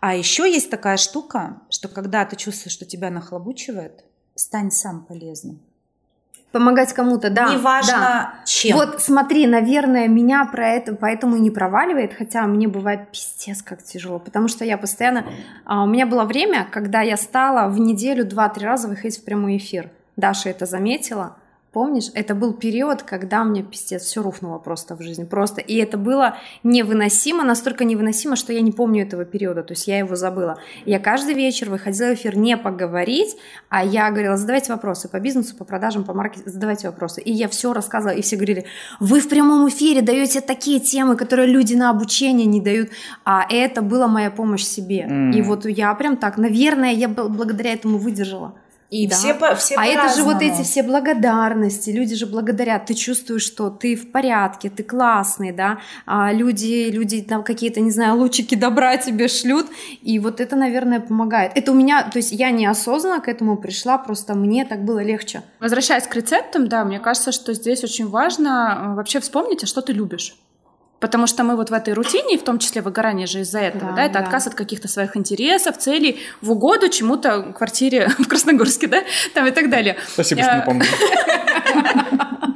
А 0.00 0.14
еще 0.14 0.50
есть 0.50 0.70
такая 0.70 0.96
штука, 0.96 1.60
что 1.68 1.88
когда 1.88 2.24
ты 2.24 2.36
чувствуешь, 2.36 2.72
что 2.72 2.86
тебя 2.86 3.10
нахлобучивает, 3.10 4.04
стань 4.34 4.70
сам 4.70 5.04
полезным. 5.04 5.60
Помогать 6.52 6.92
кому-то, 6.92 7.30
да. 7.30 7.54
Неважно 7.54 7.92
да. 7.92 8.34
чем. 8.44 8.76
Вот 8.76 9.00
смотри, 9.00 9.46
наверное, 9.46 10.08
меня 10.08 10.44
про 10.46 10.68
это 10.68 10.94
поэтому 10.94 11.36
и 11.36 11.40
не 11.40 11.50
проваливает, 11.50 12.12
хотя 12.12 12.42
мне 12.46 12.66
бывает 12.66 13.10
пиздец 13.12 13.62
как 13.62 13.82
тяжело, 13.82 14.18
потому 14.18 14.48
что 14.48 14.64
я 14.64 14.76
постоянно... 14.76 15.24
а, 15.64 15.84
у 15.84 15.86
меня 15.86 16.06
было 16.06 16.24
время, 16.24 16.66
когда 16.70 17.02
я 17.02 17.16
стала 17.16 17.68
в 17.68 17.78
неделю 17.78 18.24
два-три 18.24 18.66
раза 18.66 18.88
выходить 18.88 19.20
в 19.20 19.24
прямой 19.24 19.58
эфир. 19.58 19.90
Даша 20.16 20.50
это 20.50 20.66
заметила. 20.66 21.36
Помнишь, 21.72 22.10
это 22.14 22.34
был 22.34 22.52
период, 22.52 23.04
когда 23.04 23.44
мне 23.44 23.62
пиздец 23.62 24.02
все 24.02 24.22
рухнуло 24.22 24.58
просто 24.58 24.96
в 24.96 25.02
жизни, 25.02 25.22
просто, 25.22 25.60
и 25.60 25.76
это 25.76 25.98
было 25.98 26.36
невыносимо, 26.64 27.44
настолько 27.44 27.84
невыносимо, 27.84 28.34
что 28.34 28.52
я 28.52 28.60
не 28.60 28.72
помню 28.72 29.04
этого 29.04 29.24
периода, 29.24 29.62
то 29.62 29.74
есть 29.74 29.86
я 29.86 29.98
его 29.98 30.16
забыла. 30.16 30.58
Я 30.84 30.98
каждый 30.98 31.34
вечер 31.34 31.70
выходила 31.70 32.08
в 32.08 32.14
эфир 32.14 32.36
не 32.36 32.56
поговорить, 32.56 33.36
а 33.68 33.84
я 33.84 34.10
говорила, 34.10 34.36
задавайте 34.36 34.72
вопросы 34.72 35.08
по 35.08 35.20
бизнесу, 35.20 35.54
по 35.54 35.64
продажам, 35.64 36.02
по 36.02 36.12
маркетингу, 36.12 36.50
задавайте 36.50 36.88
вопросы. 36.88 37.20
И 37.20 37.30
я 37.30 37.48
все 37.48 37.72
рассказывала, 37.72 38.16
и 38.16 38.22
все 38.22 38.34
говорили, 38.34 38.64
вы 38.98 39.20
в 39.20 39.28
прямом 39.28 39.68
эфире 39.68 40.02
даете 40.02 40.40
такие 40.40 40.80
темы, 40.80 41.14
которые 41.14 41.46
люди 41.46 41.74
на 41.74 41.90
обучение 41.90 42.46
не 42.46 42.60
дают, 42.60 42.90
а 43.24 43.46
это 43.48 43.80
была 43.80 44.08
моя 44.08 44.32
помощь 44.32 44.64
себе. 44.64 45.02
М. 45.02 45.30
И 45.30 45.40
вот 45.40 45.66
я 45.66 45.94
прям 45.94 46.16
так, 46.16 46.36
наверное, 46.36 46.92
я 46.92 47.06
бл- 47.06 47.28
благодаря 47.28 47.72
этому 47.74 47.98
выдержала. 47.98 48.54
И 48.90 49.06
Да. 49.06 49.14
все, 49.14 49.34
по- 49.34 49.54
все 49.54 49.76
а 49.76 49.86
это 49.86 50.08
же 50.14 50.24
вот 50.24 50.42
эти 50.42 50.62
все 50.62 50.82
благодарности, 50.82 51.90
люди 51.90 52.16
же 52.16 52.26
благодарят, 52.26 52.86
ты 52.86 52.94
чувствуешь, 52.94 53.42
что 53.44 53.70
ты 53.70 53.94
в 53.94 54.10
порядке, 54.10 54.68
ты 54.68 54.82
классный, 54.82 55.52
да, 55.52 55.78
а 56.06 56.32
люди, 56.32 56.90
люди 56.90 57.22
там 57.22 57.44
какие-то, 57.44 57.80
не 57.80 57.92
знаю, 57.92 58.16
лучики 58.16 58.56
добра 58.56 58.96
тебе 58.96 59.28
шлют, 59.28 59.66
и 60.02 60.18
вот 60.18 60.40
это, 60.40 60.56
наверное, 60.56 60.98
помогает. 60.98 61.52
Это 61.54 61.70
у 61.70 61.74
меня, 61.74 62.02
то 62.02 62.18
есть 62.18 62.32
я 62.32 62.50
неосознанно 62.50 63.20
к 63.20 63.28
этому 63.28 63.56
пришла, 63.56 63.96
просто 63.96 64.34
мне 64.34 64.64
так 64.64 64.84
было 64.84 65.00
легче. 65.02 65.42
Возвращаясь 65.60 66.08
к 66.08 66.14
рецептам, 66.16 66.68
да, 66.68 66.84
мне 66.84 66.98
кажется, 66.98 67.30
что 67.30 67.54
здесь 67.54 67.84
очень 67.84 68.08
важно 68.08 68.48
э, 68.92 68.94
вообще 68.96 69.20
вспомнить, 69.20 69.62
а 69.62 69.66
что 69.66 69.82
ты 69.82 69.92
любишь. 69.92 70.34
Потому 71.00 71.26
что 71.26 71.44
мы 71.44 71.56
вот 71.56 71.70
в 71.70 71.72
этой 71.72 71.94
рутине, 71.94 72.38
в 72.38 72.44
том 72.44 72.58
числе 72.58 72.82
выгорание 72.82 73.26
же 73.26 73.40
из-за 73.40 73.58
этого, 73.60 73.90
Да, 73.90 73.96
да, 73.96 74.04
это 74.04 74.14
да. 74.14 74.20
отказ 74.20 74.46
от 74.46 74.54
каких-то 74.54 74.86
своих 74.86 75.16
интересов, 75.16 75.78
целей 75.78 76.20
в 76.42 76.50
угоду 76.52 76.88
чему-то, 76.88 77.42
квартире 77.56 78.08
в 78.18 78.28
Красногорске, 78.28 78.86
да, 78.86 79.02
там 79.34 79.46
и 79.46 79.50
так 79.50 79.70
далее. 79.70 79.96
Спасибо, 80.12 80.42
что 80.42 80.50
Я- 80.50 80.56
напомнил. 80.58 80.86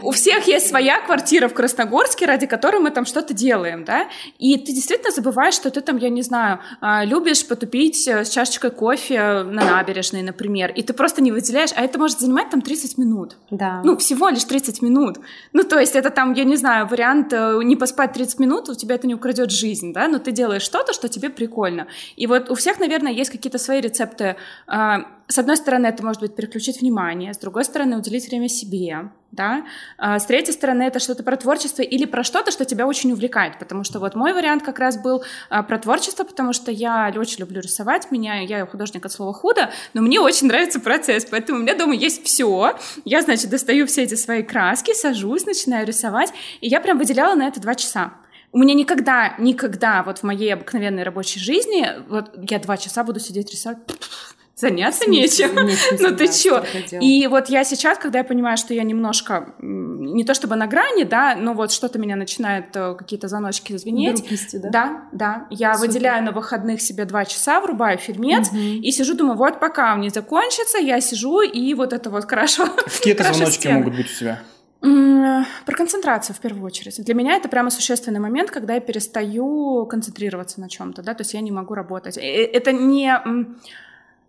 У 0.02 0.10
всех 0.10 0.46
есть 0.46 0.68
своя 0.68 1.00
квартира 1.00 1.48
в 1.48 1.54
Красногорске, 1.54 2.26
ради 2.26 2.46
которой 2.46 2.78
мы 2.78 2.90
там 2.90 3.06
что-то 3.06 3.32
делаем, 3.32 3.84
да, 3.84 4.06
и 4.38 4.58
ты 4.58 4.72
действительно 4.72 5.10
забываешь, 5.10 5.54
что 5.54 5.70
ты 5.70 5.80
там, 5.80 5.96
я 5.96 6.10
не 6.10 6.20
знаю, 6.20 6.58
а, 6.82 7.04
любишь 7.06 7.46
потупить 7.46 8.06
э, 8.06 8.24
с 8.24 8.28
чашечкой 8.28 8.70
кофе 8.70 9.42
на 9.44 9.64
набережной, 9.64 10.20
например, 10.22 10.70
и 10.72 10.82
ты 10.82 10.92
просто 10.92 11.22
не 11.22 11.32
выделяешь, 11.32 11.70
а 11.74 11.82
это 11.82 11.98
может 11.98 12.20
занимать 12.20 12.50
там 12.50 12.60
30 12.60 12.98
минут. 12.98 13.36
Да. 13.50 13.80
Ну, 13.82 13.96
всего 13.96 14.28
лишь 14.28 14.44
30 14.44 14.82
минут. 14.82 15.16
Ну, 15.54 15.64
то 15.64 15.78
есть 15.78 15.94
это 15.96 16.10
там, 16.10 16.34
я 16.34 16.44
не 16.44 16.56
знаю, 16.56 16.86
вариант 16.86 17.32
э, 17.32 17.60
не 17.64 17.74
поспать 17.76 18.12
30 18.12 18.33
минут, 18.38 18.68
у 18.68 18.74
тебя 18.74 18.94
это 18.94 19.06
не 19.06 19.14
украдет 19.14 19.50
жизнь, 19.50 19.92
да, 19.92 20.08
но 20.08 20.18
ты 20.18 20.32
делаешь 20.32 20.62
что-то, 20.62 20.92
что 20.92 21.08
тебе 21.08 21.30
прикольно. 21.30 21.86
И 22.16 22.26
вот 22.26 22.50
у 22.50 22.54
всех, 22.54 22.80
наверное, 22.80 23.12
есть 23.12 23.30
какие-то 23.30 23.58
свои 23.58 23.80
рецепты. 23.80 24.36
А, 24.66 25.06
С 25.28 25.38
одной 25.38 25.56
стороны, 25.56 25.86
это 25.86 26.04
может 26.04 26.20
быть 26.20 26.34
переключить 26.34 26.80
внимание, 26.80 27.32
с 27.32 27.38
другой 27.38 27.64
стороны, 27.64 27.96
уделить 27.96 28.28
время 28.28 28.48
себе, 28.48 29.10
да. 29.32 29.64
А 29.98 30.18
С 30.18 30.26
третьей 30.26 30.52
стороны, 30.52 30.82
это 30.82 30.98
что-то 30.98 31.22
про 31.22 31.36
творчество 31.36 31.82
или 31.82 32.04
про 32.04 32.24
что-то, 32.24 32.50
что 32.50 32.64
тебя 32.64 32.86
очень 32.86 33.12
увлекает, 33.12 33.58
потому 33.58 33.84
что 33.84 33.98
вот 34.00 34.14
мой 34.14 34.32
вариант 34.32 34.62
как 34.62 34.78
раз 34.78 34.96
был 34.96 35.24
а, 35.50 35.62
про 35.62 35.78
творчество, 35.78 36.24
потому 36.24 36.52
что 36.52 36.70
я 36.70 37.12
очень 37.16 37.40
люблю 37.40 37.60
рисовать, 37.60 38.10
меня, 38.10 38.40
я 38.40 38.66
художник 38.66 39.06
от 39.06 39.12
слова 39.12 39.32
худо, 39.32 39.70
но 39.94 40.02
мне 40.02 40.20
очень 40.20 40.46
нравится 40.46 40.80
процесс, 40.80 41.26
поэтому 41.30 41.58
у 41.58 41.62
меня 41.62 41.74
дома 41.76 41.94
есть 41.94 42.24
все. 42.24 42.76
Я, 43.04 43.22
значит, 43.22 43.50
достаю 43.50 43.86
все 43.86 44.02
эти 44.02 44.14
свои 44.14 44.42
краски, 44.42 44.94
сажусь, 44.94 45.46
начинаю 45.46 45.86
рисовать, 45.86 46.32
и 46.60 46.68
я 46.68 46.80
прям 46.80 46.98
выделяла 46.98 47.34
на 47.34 47.48
это 47.48 47.60
два 47.60 47.74
часа. 47.74 48.12
У 48.54 48.58
меня 48.58 48.72
никогда, 48.74 49.34
никогда 49.38 50.04
вот 50.04 50.18
в 50.18 50.22
моей 50.22 50.54
обыкновенной 50.54 51.02
рабочей 51.02 51.40
жизни, 51.40 51.88
вот 52.08 52.30
я 52.48 52.60
два 52.60 52.76
часа 52.76 53.02
буду 53.02 53.18
сидеть 53.18 53.50
рисовать, 53.50 53.78
заняться 54.56 55.10
нечем. 55.10 55.50
Ну 55.98 56.16
ты 56.16 56.28
чё? 56.28 56.64
И 57.00 57.26
вот 57.26 57.48
я 57.48 57.64
сейчас, 57.64 57.98
когда 57.98 58.18
я 58.18 58.24
понимаю, 58.24 58.56
что 58.56 58.72
я 58.72 58.84
немножко, 58.84 59.54
не 59.58 60.22
то 60.22 60.34
чтобы 60.34 60.54
на 60.54 60.68
грани, 60.68 61.02
да, 61.02 61.34
но 61.34 61.54
вот 61.54 61.72
что-то 61.72 61.98
меня 61.98 62.14
начинает 62.14 62.66
э, 62.76 62.94
какие-то 62.94 63.26
звоночки 63.26 63.76
звенеть. 63.76 64.24
да? 64.52 64.70
Да, 64.70 65.02
да. 65.10 65.46
Я 65.50 65.74
Супер. 65.74 65.88
выделяю 65.88 66.24
на 66.24 66.30
выходных 66.30 66.80
себе 66.80 67.06
два 67.06 67.24
часа, 67.24 67.60
врубаю 67.60 67.98
фильмец 67.98 68.52
и 68.52 68.88
сижу, 68.92 69.14
думаю, 69.14 69.36
вот 69.36 69.58
пока 69.58 69.94
он 69.94 70.00
не 70.00 70.10
закончится, 70.10 70.78
я 70.78 71.00
сижу 71.00 71.40
и 71.40 71.74
вот 71.74 71.92
это 71.92 72.08
вот 72.08 72.30
хорошо. 72.30 72.66
Какие-то 72.66 73.24
звоночки 73.34 73.62
стены. 73.62 73.78
могут 73.78 73.96
быть 73.96 74.06
у 74.06 74.14
тебя? 74.16 74.40
Про 74.84 75.74
концентрацию 75.74 76.36
в 76.36 76.40
первую 76.40 76.64
очередь. 76.64 77.02
Для 77.02 77.14
меня 77.14 77.36
это 77.36 77.48
прямо 77.48 77.70
существенный 77.70 78.20
момент, 78.20 78.50
когда 78.50 78.74
я 78.74 78.80
перестаю 78.80 79.86
концентрироваться 79.86 80.60
на 80.60 80.68
чем-то, 80.68 81.02
да, 81.02 81.14
то 81.14 81.22
есть 81.22 81.32
я 81.32 81.40
не 81.40 81.50
могу 81.50 81.74
работать. 81.74 82.18
Э, 82.18 82.20
Это 82.20 82.72
не 82.72 83.10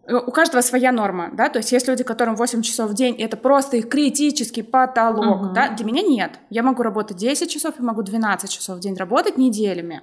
у 0.08 0.32
каждого 0.32 0.62
своя 0.62 0.92
норма, 0.92 1.30
да, 1.34 1.50
то 1.50 1.58
есть 1.58 1.72
есть 1.72 1.88
люди, 1.88 2.04
которым 2.04 2.36
8 2.36 2.62
часов 2.62 2.92
в 2.92 2.94
день, 2.94 3.16
и 3.20 3.24
это 3.24 3.38
просто 3.38 3.78
их 3.78 3.90
критический 3.90 4.62
потолок, 4.62 5.42
Мгм. 5.42 5.54
да, 5.54 5.70
для 5.70 5.86
меня 5.86 6.04
нет. 6.04 6.40
Я 6.50 6.64
могу 6.64 6.84
работать 6.84 7.18
10 7.18 7.50
часов, 7.50 7.76
я 7.80 7.86
могу 7.86 8.04
12 8.04 8.50
часов 8.52 8.78
в 8.78 8.80
день 8.80 8.96
работать 8.96 9.38
неделями. 9.38 10.02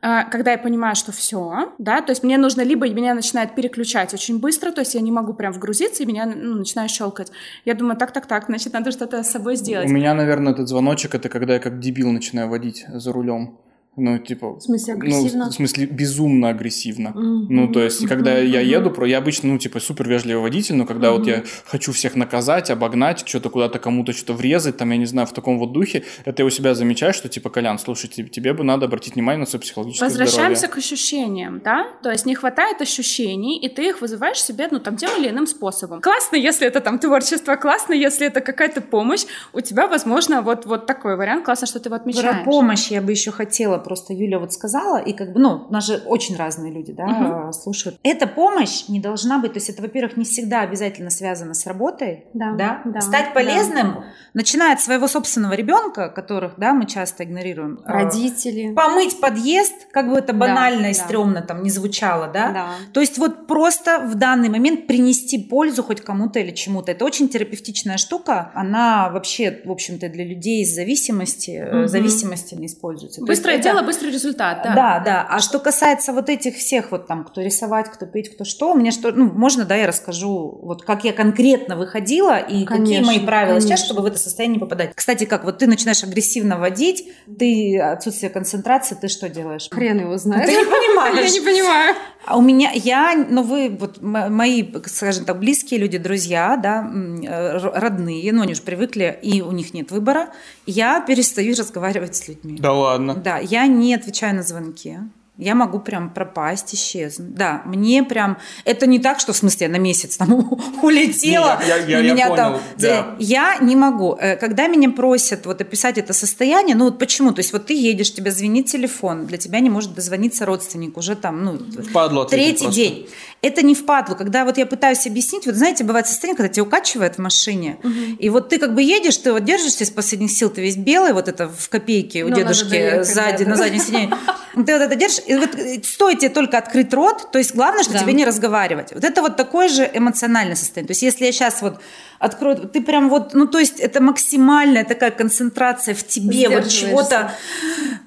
А, 0.00 0.24
Когда 0.24 0.52
я 0.52 0.58
понимаю, 0.58 0.94
что 0.94 1.12
все, 1.12 1.72
да, 1.78 2.02
то 2.02 2.12
есть 2.12 2.22
мне 2.22 2.38
нужно 2.38 2.62
либо 2.62 2.88
меня 2.88 3.14
начинает 3.14 3.54
переключать 3.54 4.14
очень 4.14 4.38
быстро, 4.38 4.70
то 4.70 4.80
есть 4.82 4.94
я 4.94 5.00
не 5.00 5.10
могу 5.10 5.32
прям 5.34 5.52
вгрузиться, 5.52 6.02
и 6.02 6.06
меня 6.06 6.26
ну, 6.26 6.54
начинает 6.58 6.90
щелкать. 6.90 7.32
Я 7.64 7.74
думаю, 7.74 7.96
так-так-так, 7.96 8.46
значит, 8.46 8.72
надо 8.74 8.92
что-то 8.92 9.22
с 9.22 9.30
собой 9.30 9.56
сделать. 9.56 9.88
У 9.88 9.92
меня, 9.92 10.14
наверное, 10.14 10.52
этот 10.52 10.68
звоночек, 10.68 11.14
это 11.14 11.28
когда 11.28 11.54
я 11.54 11.60
как 11.60 11.80
дебил 11.80 12.10
начинаю 12.12 12.48
водить 12.48 12.84
за 12.88 13.12
рулем. 13.12 13.58
Ну, 13.98 14.18
типа... 14.18 14.54
В 14.56 14.60
смысле 14.62 14.94
агрессивно? 14.94 15.44
Ну, 15.46 15.50
в 15.50 15.54
смысле 15.54 15.86
безумно 15.86 16.48
агрессивно. 16.48 17.10
Мгм, 17.10 17.46
Ну, 17.50 17.68
то 17.72 17.80
есть, 17.82 18.00
мгм, 18.00 18.08
когда 18.08 18.38
я 18.38 18.60
еду, 18.60 18.90
про- 18.90 19.06
я 19.06 19.18
обычно, 19.18 19.48
ну, 19.50 19.58
типа, 19.58 19.80
супер 19.80 20.08
вежливый 20.08 20.42
водитель, 20.42 20.76
но 20.76 20.86
когда 20.86 21.12
вот 21.12 21.26
я 21.26 21.42
хочу 21.66 21.92
всех 21.92 22.14
наказать, 22.16 22.70
обогнать, 22.70 23.26
что-то 23.28 23.50
куда-то 23.50 23.78
кому-то 23.78 24.12
что-то 24.12 24.34
врезать, 24.34 24.76
там, 24.76 24.90
я 24.90 24.96
не 24.96 25.06
знаю, 25.06 25.26
в 25.26 25.32
таком 25.32 25.58
вот 25.58 25.72
духе, 25.72 26.04
это 26.24 26.42
я 26.42 26.46
у 26.46 26.50
себя 26.50 26.74
замечаю, 26.74 27.12
что, 27.12 27.28
типа, 27.28 27.50
Колян, 27.50 27.78
слушай, 27.78 28.08
тебе, 28.08 28.28
тебе 28.28 28.52
бы 28.52 28.64
надо 28.64 28.86
обратить 28.86 29.14
внимание 29.14 29.40
на 29.40 29.46
свое 29.46 29.60
психологическое 29.62 30.04
Возвращаемся 30.06 30.60
здоровье. 30.66 30.74
к 30.74 30.78
ощущениям, 30.78 31.60
да? 31.64 31.86
То 32.02 32.10
есть 32.10 32.26
не 32.26 32.34
хватает 32.34 32.80
ощущений, 32.80 33.58
и 33.58 33.68
ты 33.68 33.88
их 33.88 34.00
вызываешь 34.00 34.42
себе, 34.42 34.68
ну, 34.70 34.78
там, 34.80 34.96
тем 34.96 35.10
или 35.18 35.28
иным 35.30 35.46
способом. 35.46 36.00
Классно, 36.00 36.36
если 36.36 36.66
это 36.66 36.80
там 36.80 36.98
творчество, 36.98 37.56
классно, 37.56 37.94
если 37.94 38.26
это 38.26 38.40
какая-то 38.40 38.80
помощь. 38.80 39.24
У 39.52 39.60
тебя, 39.60 39.86
возможно, 39.86 40.42
вот, 40.42 40.66
вот 40.66 40.86
такой 40.86 41.16
вариант. 41.16 41.44
Классно, 41.44 41.66
что 41.66 41.80
ты 41.80 41.88
его 41.88 41.96
отмечаешь. 41.96 42.24
Про 42.36 42.44
помощь 42.44 42.88
я 42.90 43.00
бы 43.00 43.10
еще 43.12 43.30
хотела, 43.30 43.78
просто 43.88 44.12
Юля 44.12 44.38
вот 44.38 44.52
сказала, 44.52 44.98
и 44.98 45.12
как 45.14 45.32
бы, 45.32 45.40
ну, 45.40 45.66
у 45.68 45.72
нас 45.72 45.86
же 45.86 46.02
очень 46.06 46.36
разные 46.36 46.70
люди, 46.70 46.92
да, 46.92 47.06
Мгм. 47.06 47.52
слушают. 47.54 47.98
Эта 48.02 48.26
помощь 48.26 48.84
не 48.88 49.00
должна 49.00 49.38
быть, 49.38 49.54
то 49.54 49.58
есть 49.58 49.70
это, 49.70 49.80
во-первых, 49.80 50.16
не 50.18 50.24
всегда 50.24 50.60
обязательно 50.60 51.08
связано 51.10 51.54
с 51.54 51.66
работой, 51.66 52.24
Да, 52.34 52.52
да, 52.52 52.82
да, 52.84 53.00
стать 53.00 53.26
да. 53.28 53.30
полезным, 53.32 54.04
начиная 54.34 54.74
от 54.74 54.80
своего 54.82 55.08
собственного 55.08 55.54
ребенка, 55.54 56.10
которых, 56.10 56.52
да, 56.58 56.74
мы 56.74 56.84
часто 56.86 57.24
игнорируем. 57.24 57.80
э, 57.86 57.90
Родители. 57.90 58.72
Помыть 58.74 59.20
подъезд, 59.20 59.72
как 59.90 60.10
бы 60.10 60.18
это 60.18 60.32
Да, 60.32 60.38
банально 60.38 60.86
и 60.86 60.94
да. 60.94 61.02
стрёмно 61.04 61.40
там 61.42 61.62
не 61.62 61.70
звучало, 61.70 62.26
да? 62.32 62.50
Да. 62.52 62.66
То 62.92 63.00
есть 63.00 63.16
вот 63.18 63.46
просто 63.46 64.00
в 64.00 64.14
данный 64.16 64.50
момент 64.50 64.86
принести 64.86 65.38
пользу 65.38 65.82
хоть 65.82 66.00
кому-то 66.02 66.38
или 66.40 66.50
чему-то. 66.54 66.92
Это 66.92 67.04
очень 67.04 67.28
терапевтичная 67.28 67.96
штука. 67.96 68.50
Она 68.54 69.08
вообще, 69.10 69.62
в 69.64 69.70
общем-то, 69.70 70.08
для 70.10 70.24
людей 70.24 70.64
с 70.66 70.74
зависимости, 70.74 71.64
Мгм. 71.72 71.88
зависимости 71.88 72.54
не 72.54 72.66
используется. 72.66 73.22
Быстрое 73.24 73.56
это- 73.56 73.67
дело, 73.72 73.82
быстрый 73.82 74.10
результат, 74.10 74.60
да. 74.64 74.74
Да, 74.74 75.02
да. 75.04 75.26
А 75.28 75.40
что 75.40 75.58
касается 75.58 76.12
вот 76.12 76.28
этих 76.28 76.56
всех, 76.56 76.90
вот 76.90 77.06
там, 77.06 77.24
кто 77.24 77.40
рисовать, 77.40 77.90
кто 77.90 78.06
петь, 78.06 78.34
кто 78.34 78.44
что, 78.44 78.74
мне 78.74 78.90
что, 78.90 79.12
ну, 79.12 79.30
можно, 79.32 79.64
да, 79.64 79.76
я 79.76 79.86
расскажу, 79.86 80.58
вот 80.62 80.82
как 80.82 81.04
я 81.04 81.12
конкретно 81.12 81.76
выходила 81.76 82.38
и 82.38 82.64
какие 82.64 82.84
Конечно, 82.84 83.06
мои 83.06 83.20
правила 83.20 83.60
сейчас, 83.60 83.80
конечно. 83.80 83.84
чтобы 83.86 84.02
в 84.02 84.06
это 84.06 84.18
состояние 84.18 84.56
не 84.56 84.60
попадать. 84.60 84.92
Кстати, 84.94 85.24
как 85.24 85.44
вот 85.44 85.58
ты 85.58 85.66
начинаешь 85.66 86.02
агрессивно 86.02 86.58
водить, 86.58 87.08
ты 87.38 87.78
отсутствие 87.78 88.30
концентрации, 88.30 88.96
ты 89.00 89.08
что 89.08 89.28
делаешь? 89.28 89.68
Хрен 89.70 90.00
его 90.00 90.16
знает. 90.16 90.46
Ты 90.46 90.56
не 90.56 90.64
понимаешь. 90.64 91.32
Я 91.32 91.40
не 91.40 91.40
понимаю. 91.44 91.94
А 92.26 92.36
у 92.36 92.42
меня, 92.42 92.70
я, 92.74 93.14
ну 93.28 93.42
вы, 93.42 93.74
вот 93.78 94.02
мои, 94.02 94.62
скажем 94.84 95.24
так, 95.24 95.38
близкие 95.38 95.80
люди, 95.80 95.96
друзья, 95.96 96.58
да, 96.62 96.86
э, 96.86 97.56
родные, 97.56 98.30
ну 98.32 98.42
они 98.42 98.52
уже 98.52 98.60
привыкли, 98.60 99.18
и 99.22 99.40
у 99.40 99.50
них 99.52 99.72
нет 99.72 99.90
выбора, 99.90 100.28
я 100.66 101.00
перестаю 101.00 101.54
разговаривать 101.58 102.16
с 102.16 102.28
людьми. 102.28 102.58
Да 102.60 102.72
ладно. 102.72 103.14
Да, 103.14 103.38
я 103.38 103.57
не 103.66 103.94
отвечаю 103.94 104.34
на 104.36 104.42
звонки. 104.42 104.98
Я 105.40 105.54
могу 105.54 105.78
прям 105.78 106.10
пропасть, 106.10 106.74
исчезнуть. 106.74 107.32
Да, 107.36 107.62
мне 107.64 108.02
прям... 108.02 108.38
Это 108.64 108.88
не 108.88 108.98
так, 108.98 109.20
что 109.20 109.32
в 109.32 109.36
смысле 109.36 109.68
я 109.68 109.72
на 109.72 109.76
месяц 109.78 110.16
там 110.16 110.32
улетела. 110.82 111.60
Не, 111.62 111.68
я- 111.68 111.76
я- 111.76 111.98
я 112.00 112.12
меня 112.12 112.26
понял, 112.26 112.36
там... 112.36 112.60
да. 112.76 113.14
Я 113.20 113.56
не 113.60 113.76
могу. 113.76 114.16
Э, 114.20 114.34
Когда 114.36 114.66
меня 114.66 114.90
просят 114.90 115.46
вот 115.46 115.60
описать 115.60 115.96
это 115.96 116.12
состояние, 116.12 116.74
ну 116.74 116.86
вот 116.86 116.98
почему? 116.98 117.30
То 117.32 117.38
есть 117.38 117.52
вот 117.52 117.66
ты 117.66 117.74
едешь, 117.74 118.12
тебе 118.12 118.32
звонит 118.32 118.66
телефон, 118.66 119.26
для 119.26 119.38
тебя 119.38 119.60
не 119.60 119.70
может 119.70 119.94
дозвониться 119.94 120.44
родственник 120.44 120.96
уже 120.96 121.14
там, 121.14 121.44
ну, 121.44 121.58
Впадло 121.88 122.24
третий 122.26 122.66
день. 122.72 123.08
Это 123.40 123.62
не 123.62 123.74
впадло. 123.74 124.14
Когда 124.14 124.44
вот 124.44 124.58
я 124.58 124.66
пытаюсь 124.66 125.06
объяснить, 125.06 125.46
вот 125.46 125.54
знаете, 125.54 125.84
бывает 125.84 126.06
состояние, 126.08 126.36
когда 126.36 126.52
тебя 126.52 126.64
укачивает 126.64 127.16
в 127.16 127.18
машине, 127.18 127.78
и 128.18 128.28
вот 128.30 128.48
ты 128.48 128.58
как 128.58 128.74
бы 128.74 128.82
едешь, 128.82 129.16
ты 129.18 129.32
вот 129.32 129.44
держишься 129.44 129.84
из 129.84 129.90
последних 129.90 130.32
сил, 130.32 130.50
ты 130.50 130.60
весь 130.60 130.76
белый, 130.76 131.12
вот 131.12 131.28
это 131.28 131.48
в 131.48 131.68
копейке 131.68 132.24
у 132.24 132.28
Ну, 132.28 132.30
надо 132.30 132.42
дедушки 132.42 132.70
доехать, 132.70 133.06
сзади, 133.06 133.44
да, 133.44 133.50
на 133.50 133.56
заднем 133.56 133.80
сиденье. 133.80 134.10
Ты 134.54 134.72
вот 134.72 134.82
это 134.82 134.94
держишь, 134.96 135.22
и 135.26 135.36
вот 135.36 135.54
э, 135.54 135.80
стоит 135.84 136.18
тебе 136.18 136.30
только 136.30 136.58
открыть 136.58 136.92
рот, 136.92 137.30
то 137.30 137.38
есть 137.38 137.54
главное, 137.54 137.84
что 137.84 137.92
Да. 137.92 138.00
тебе 138.00 138.12
не 138.12 138.24
разговаривать. 138.24 138.92
Вот 138.92 139.04
это 139.04 139.22
вот 139.22 139.36
такое 139.36 139.68
же 139.68 139.88
эмоциональное 139.92 140.56
состояние. 140.56 140.88
То 140.88 140.92
есть 140.92 141.02
если 141.02 141.26
я 141.26 141.32
сейчас 141.32 141.62
вот 141.62 141.80
открою, 142.18 142.68
ты 142.68 142.80
прям 142.82 143.08
вот, 143.08 143.34
ну 143.34 143.46
то 143.46 143.58
есть 143.58 143.80
это 143.80 144.02
максимальная 144.02 144.84
такая 144.84 145.10
концентрация 145.10 145.94
в 145.94 146.06
тебе, 146.06 146.48
вот 146.48 146.68
чего-то, 146.68 147.32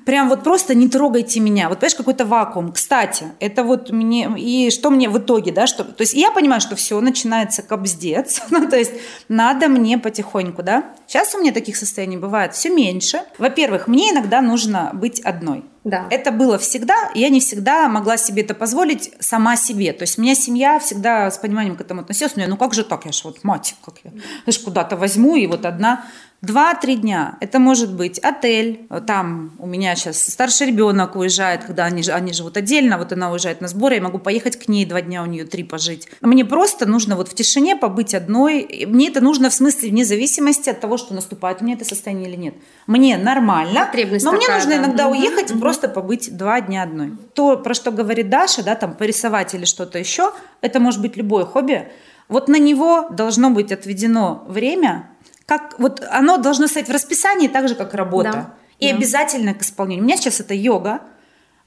прям 0.06 0.30
вот 0.30 0.44
просто 0.44 0.76
не 0.76 0.90
трогайте 0.90 1.40
меня. 1.40 1.70
Вот 1.70 1.80
понимаешь, 1.80 1.96
какой-то 1.96 2.26
вакуум. 2.26 2.72
Кстати, 2.72 3.26
это 3.40 3.64
вот 3.64 3.92
мне, 3.92 4.30
и 4.38 4.70
что 4.72 4.90
мне 4.90 5.10
в 5.10 5.18
итоге, 5.18 5.52
да, 5.52 5.68
что, 5.68 5.84
то 5.84 6.02
есть 6.02 6.14
я 6.14 6.32
понимаю, 6.32 6.62
что 6.62 6.76
все, 6.76 7.00
начинается 7.00 7.62
кобздец, 7.62 8.42
ну, 8.50 8.68
то 8.68 8.78
есть 8.78 8.94
надо 9.30 9.68
мне 9.68 9.98
потихоньку, 9.98 10.64
да. 10.64 10.86
Сейчас 11.08 11.36
у 11.36 11.40
меня 11.40 11.52
таких 11.52 11.78
состояний 11.78 12.18
бывает 12.18 12.54
все 12.54 12.70
меньше. 12.70 13.22
Во-первых, 13.38 13.88
мне 13.88 14.12
иногда 14.12 14.42
нужно 14.42 14.92
быть 14.94 15.20
одной. 15.22 15.64
Да. 15.84 16.08
Это 16.12 16.32
было 16.32 16.60
всегда, 16.60 17.10
я 17.16 17.30
не 17.30 17.40
всегда 17.40 17.88
могла 17.90 18.18
себе 18.18 18.44
это 18.44 18.54
позволить 18.54 19.14
сама 19.20 19.56
себе. 19.56 19.94
То 19.94 20.04
есть 20.04 20.20
у 20.20 20.22
меня 20.22 20.36
семья 20.36 20.80
всегда 20.80 21.32
с 21.32 21.38
пониманием 21.40 21.76
к 21.76 21.82
этому 21.82 22.02
относилась. 22.02 22.36
Ну, 22.36 22.44
я, 22.44 22.48
ну 22.48 22.58
как 22.58 22.74
же 22.74 22.84
так, 22.84 23.06
я 23.06 23.12
же 23.12 23.22
вот 23.24 23.44
мать, 23.44 23.76
как 23.84 23.96
я, 24.04 24.12
ж 24.52 24.58
куда-то 24.60 24.96
возьму 24.96 25.36
и 25.36 25.48
вот 25.48 25.66
одна. 25.66 26.06
Два-три 26.42 26.96
дня. 26.96 27.38
Это 27.40 27.60
может 27.60 27.94
быть 27.94 28.18
отель. 28.18 28.88
Там 29.06 29.52
у 29.60 29.68
меня 29.68 29.96
сейчас 29.96 30.20
старший 30.28 30.68
ребенок 30.68 31.16
уезжает, 31.16 31.66
когда 31.66 31.86
они, 31.86 32.02
они 32.10 32.34
живут 32.34 32.58
отдельно. 32.58 32.98
Вот 32.98 33.14
она 33.14 33.32
уезжает 33.32 33.62
на 33.62 33.68
сборы, 33.68 33.96
я 33.96 34.02
могу 34.02 34.18
поехать 34.18 34.58
к 34.58 34.68
ней 34.68 34.86
два 34.86 35.02
дня, 35.02 35.22
у 35.22 35.28
нее 35.28 35.46
три 35.46 35.64
пожить. 35.64 36.08
Мне 36.20 36.44
просто 36.44 36.88
нужно 36.88 37.16
вот 37.16 37.28
в 37.28 37.36
тишине 37.36 37.76
побыть 37.76 38.16
одной. 38.16 38.62
И 38.62 38.88
Мне 38.88 39.10
это 39.10 39.22
нужно 39.22 39.52
в 39.52 39.54
смысле 39.54 39.90
вне 39.92 40.04
зависимости 40.04 40.68
от 40.70 40.80
того, 40.80 40.98
что 40.98 41.14
наступает 41.14 41.62
у 41.62 41.66
меня 41.66 41.76
это 41.76 41.86
состояние 41.86 42.28
или 42.28 42.38
нет. 42.38 42.56
Мне 42.88 43.18
нормально, 43.18 43.86
Потребность 43.86 44.26
но 44.26 44.32
мне 44.32 44.42
такая, 44.42 44.58
нужно 44.58 44.72
да. 44.72 44.86
иногда 44.86 45.10
Мгм, 45.10 45.20
уехать 45.20 45.52
и 45.52 45.56
просто 45.60 45.90
побыть 45.90 46.36
два 46.36 46.60
дня 46.60 46.82
одной. 46.82 47.12
То, 47.36 47.56
про 47.58 47.76
что 47.76 47.92
говорит 47.92 48.30
Даша, 48.32 48.64
да, 48.64 48.74
там 48.74 48.96
порисовать 48.96 49.54
или 49.54 49.66
что-то 49.66 50.00
еще, 50.00 50.32
это 50.62 50.80
может 50.80 51.02
быть 51.02 51.18
любое 51.18 51.46
хобби. 51.46 51.88
Вот 52.30 52.48
на 52.48 52.58
него 52.58 53.10
должно 53.12 53.52
быть 53.52 53.72
отведено 53.72 54.44
время, 54.48 55.10
как 55.52 55.78
вот 55.80 56.02
оно 56.10 56.38
должно 56.38 56.68
стоять 56.68 56.88
в 56.88 56.94
расписании 56.94 57.50
так 57.50 57.68
же, 57.68 57.76
как 57.76 57.94
работа. 57.94 58.32
Да, 58.32 58.54
И 58.80 58.90
да. 58.90 58.96
обязательно 58.96 59.54
к 59.54 59.64
исполнению. 59.64 60.06
У 60.06 60.08
меня 60.08 60.16
сейчас 60.16 60.40
это 60.40 60.54
йога. 60.54 61.02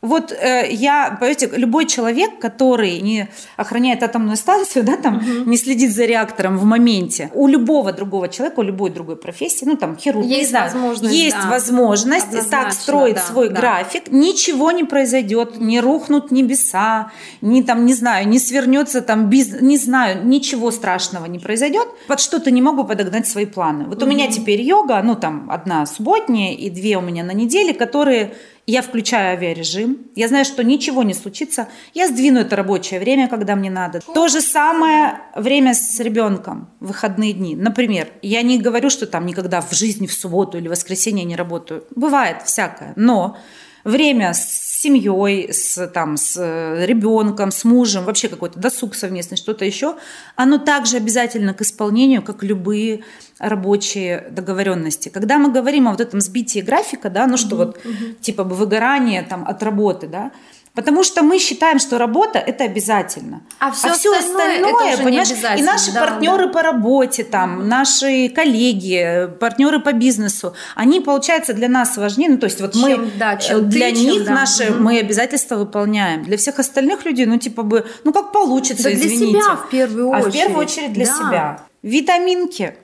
Вот 0.04 0.32
э, 0.32 0.68
я, 0.70 1.16
поверьте, 1.18 1.50
любой 1.54 1.86
человек, 1.86 2.38
который 2.38 3.00
не 3.00 3.28
охраняет 3.56 4.02
атомную 4.02 4.36
станцию, 4.36 4.84
да, 4.84 4.96
там, 4.96 5.22
не 5.46 5.56
следит 5.56 5.94
за 5.94 6.04
реактором 6.04 6.58
в 6.58 6.64
моменте, 6.64 7.30
у 7.32 7.48
любого 7.48 7.92
другого 7.92 8.28
человека, 8.28 8.60
у 8.60 8.62
любой 8.62 8.90
другой 8.90 9.16
профессии, 9.16 9.64
ну, 9.64 9.76
там, 9.76 9.96
хирург, 9.96 10.26
не 10.26 10.38
Есть 10.38 10.50
знаю, 10.50 10.70
возможность, 10.70 11.14
есть 11.14 11.36
да. 11.42 11.48
возможность 11.48 12.26
Однозначно, 12.26 12.50
так 12.50 12.72
строить 12.72 13.14
да, 13.14 13.22
свой 13.22 13.48
да. 13.48 13.60
график, 13.60 14.10
ничего 14.10 14.72
не 14.72 14.84
произойдет, 14.84 15.58
не 15.58 15.80
рухнут 15.80 16.30
небеса, 16.30 17.10
не 17.40 17.62
там, 17.62 17.86
не 17.86 17.94
знаю, 17.94 18.28
не 18.28 18.38
свернется 18.38 19.00
там, 19.00 19.30
биз... 19.30 19.60
не 19.60 19.78
знаю, 19.78 20.26
ничего 20.26 20.70
страшного 20.70 21.24
не 21.26 21.38
произойдет. 21.38 21.88
Под 22.08 22.20
что-то 22.20 22.50
не 22.50 22.60
могу 22.60 22.84
подогнать 22.84 23.26
свои 23.26 23.46
планы. 23.46 23.84
Вот 23.86 24.02
у 24.02 24.06
меня 24.06 24.30
теперь 24.30 24.60
йога, 24.60 25.00
ну, 25.02 25.14
там, 25.14 25.48
одна 25.50 25.86
субботняя 25.86 26.52
и 26.52 26.68
две 26.68 26.98
у 26.98 27.00
меня 27.00 27.24
на 27.24 27.32
неделе, 27.32 27.72
которые 27.72 28.34
я 28.66 28.82
включаю 28.82 29.36
авиарежим, 29.36 29.98
я 30.14 30.28
знаю, 30.28 30.44
что 30.44 30.64
ничего 30.64 31.02
не 31.02 31.14
случится, 31.14 31.68
я 31.92 32.08
сдвину 32.08 32.40
это 32.40 32.56
рабочее 32.56 33.00
время, 33.00 33.28
когда 33.28 33.56
мне 33.56 33.70
надо. 33.70 34.00
То 34.00 34.28
же 34.28 34.40
самое 34.40 35.20
время 35.34 35.74
с 35.74 36.00
ребенком, 36.00 36.70
выходные 36.80 37.32
дни. 37.32 37.56
Например, 37.56 38.08
я 38.22 38.42
не 38.42 38.58
говорю, 38.58 38.90
что 38.90 39.06
там 39.06 39.26
никогда 39.26 39.60
в 39.60 39.72
жизни 39.72 40.06
в 40.06 40.12
субботу 40.12 40.58
или 40.58 40.68
воскресенье 40.68 41.24
не 41.24 41.36
работаю. 41.36 41.84
Бывает 41.94 42.42
всякое, 42.44 42.92
но 42.96 43.36
время 43.84 44.32
с 44.32 44.74
семьей, 44.82 45.52
с, 45.52 45.86
там, 45.88 46.16
с 46.16 46.36
э, 46.36 46.84
ребенком, 46.86 47.50
с 47.50 47.64
мужем, 47.64 48.04
вообще 48.04 48.28
какой-то 48.28 48.58
досуг 48.58 48.94
совместный, 48.94 49.36
что-то 49.36 49.64
еще, 49.64 49.96
оно 50.36 50.58
также 50.58 50.96
обязательно 50.96 51.54
к 51.54 51.62
исполнению, 51.62 52.22
как 52.22 52.42
любые 52.42 53.04
рабочие 53.38 54.26
договоренности. 54.30 55.08
Когда 55.08 55.38
мы 55.38 55.52
говорим 55.52 55.88
о 55.88 55.92
вот 55.92 56.00
этом 56.00 56.20
сбитии 56.20 56.60
графика, 56.60 57.10
да, 57.10 57.26
ну 57.26 57.36
что 57.36 57.56
вот 57.56 57.80
типа 58.20 58.44
бы 58.44 58.54
выгорание 58.54 59.22
там 59.22 59.46
от 59.46 59.62
работы, 59.62 60.06
да, 60.06 60.32
Потому 60.74 61.04
что 61.04 61.22
мы 61.22 61.38
считаем, 61.38 61.78
что 61.78 61.98
работа 61.98 62.40
это 62.40 62.64
обязательно. 62.64 63.42
А 63.60 63.70
всё 63.70 63.90
остальное 63.90 64.58
это 64.58 64.74
уже 64.74 64.96
не 64.98 65.04
понимаешь, 65.04 65.30
и 65.58 65.62
наши 65.62 65.92
да, 65.92 66.00
партнеры 66.00 66.48
по 66.50 66.62
работе, 66.62 67.22
там, 67.22 67.68
наши 67.68 68.28
коллеги, 68.28 69.28
партнеры 69.38 69.78
по 69.78 69.92
бизнесу, 69.92 70.54
они, 70.74 71.00
получается, 71.00 71.52
для 71.54 71.68
нас 71.68 71.96
важнее. 71.96 72.28
Ну, 72.30 72.38
то 72.38 72.46
есть 72.46 72.60
вот 72.60 72.74
мы 72.74 72.90
Чем, 72.90 73.10
да, 73.18 73.36
чем 73.36 73.58
э, 73.58 73.60
ты, 73.62 73.66
для 73.68 73.90
чем, 73.92 74.00
них 74.00 74.24
да. 74.24 74.32
наши 74.34 74.70
Мгм. 74.70 74.82
мы 74.82 74.98
обязательства 74.98 75.56
выполняем. 75.56 76.24
Для 76.24 76.36
всех 76.36 76.58
остальных 76.58 77.04
людей, 77.04 77.26
ну, 77.26 77.38
типа 77.38 77.62
бы, 77.62 77.86
ну, 78.02 78.12
как 78.12 78.32
получится, 78.32 78.84
Да 78.84 78.90
для 78.90 79.06
извините. 79.06 79.40
себя 79.42 79.54
в 79.56 79.68
первую 79.70 80.12
А 80.12 80.18
в 80.22 80.26
очередь. 80.26 80.34
первую 80.42 80.58
очередь 80.58 80.92
для 80.92 81.06
Да. 81.06 81.12
себя. 81.14 81.60
Витаминки. 81.82 82.74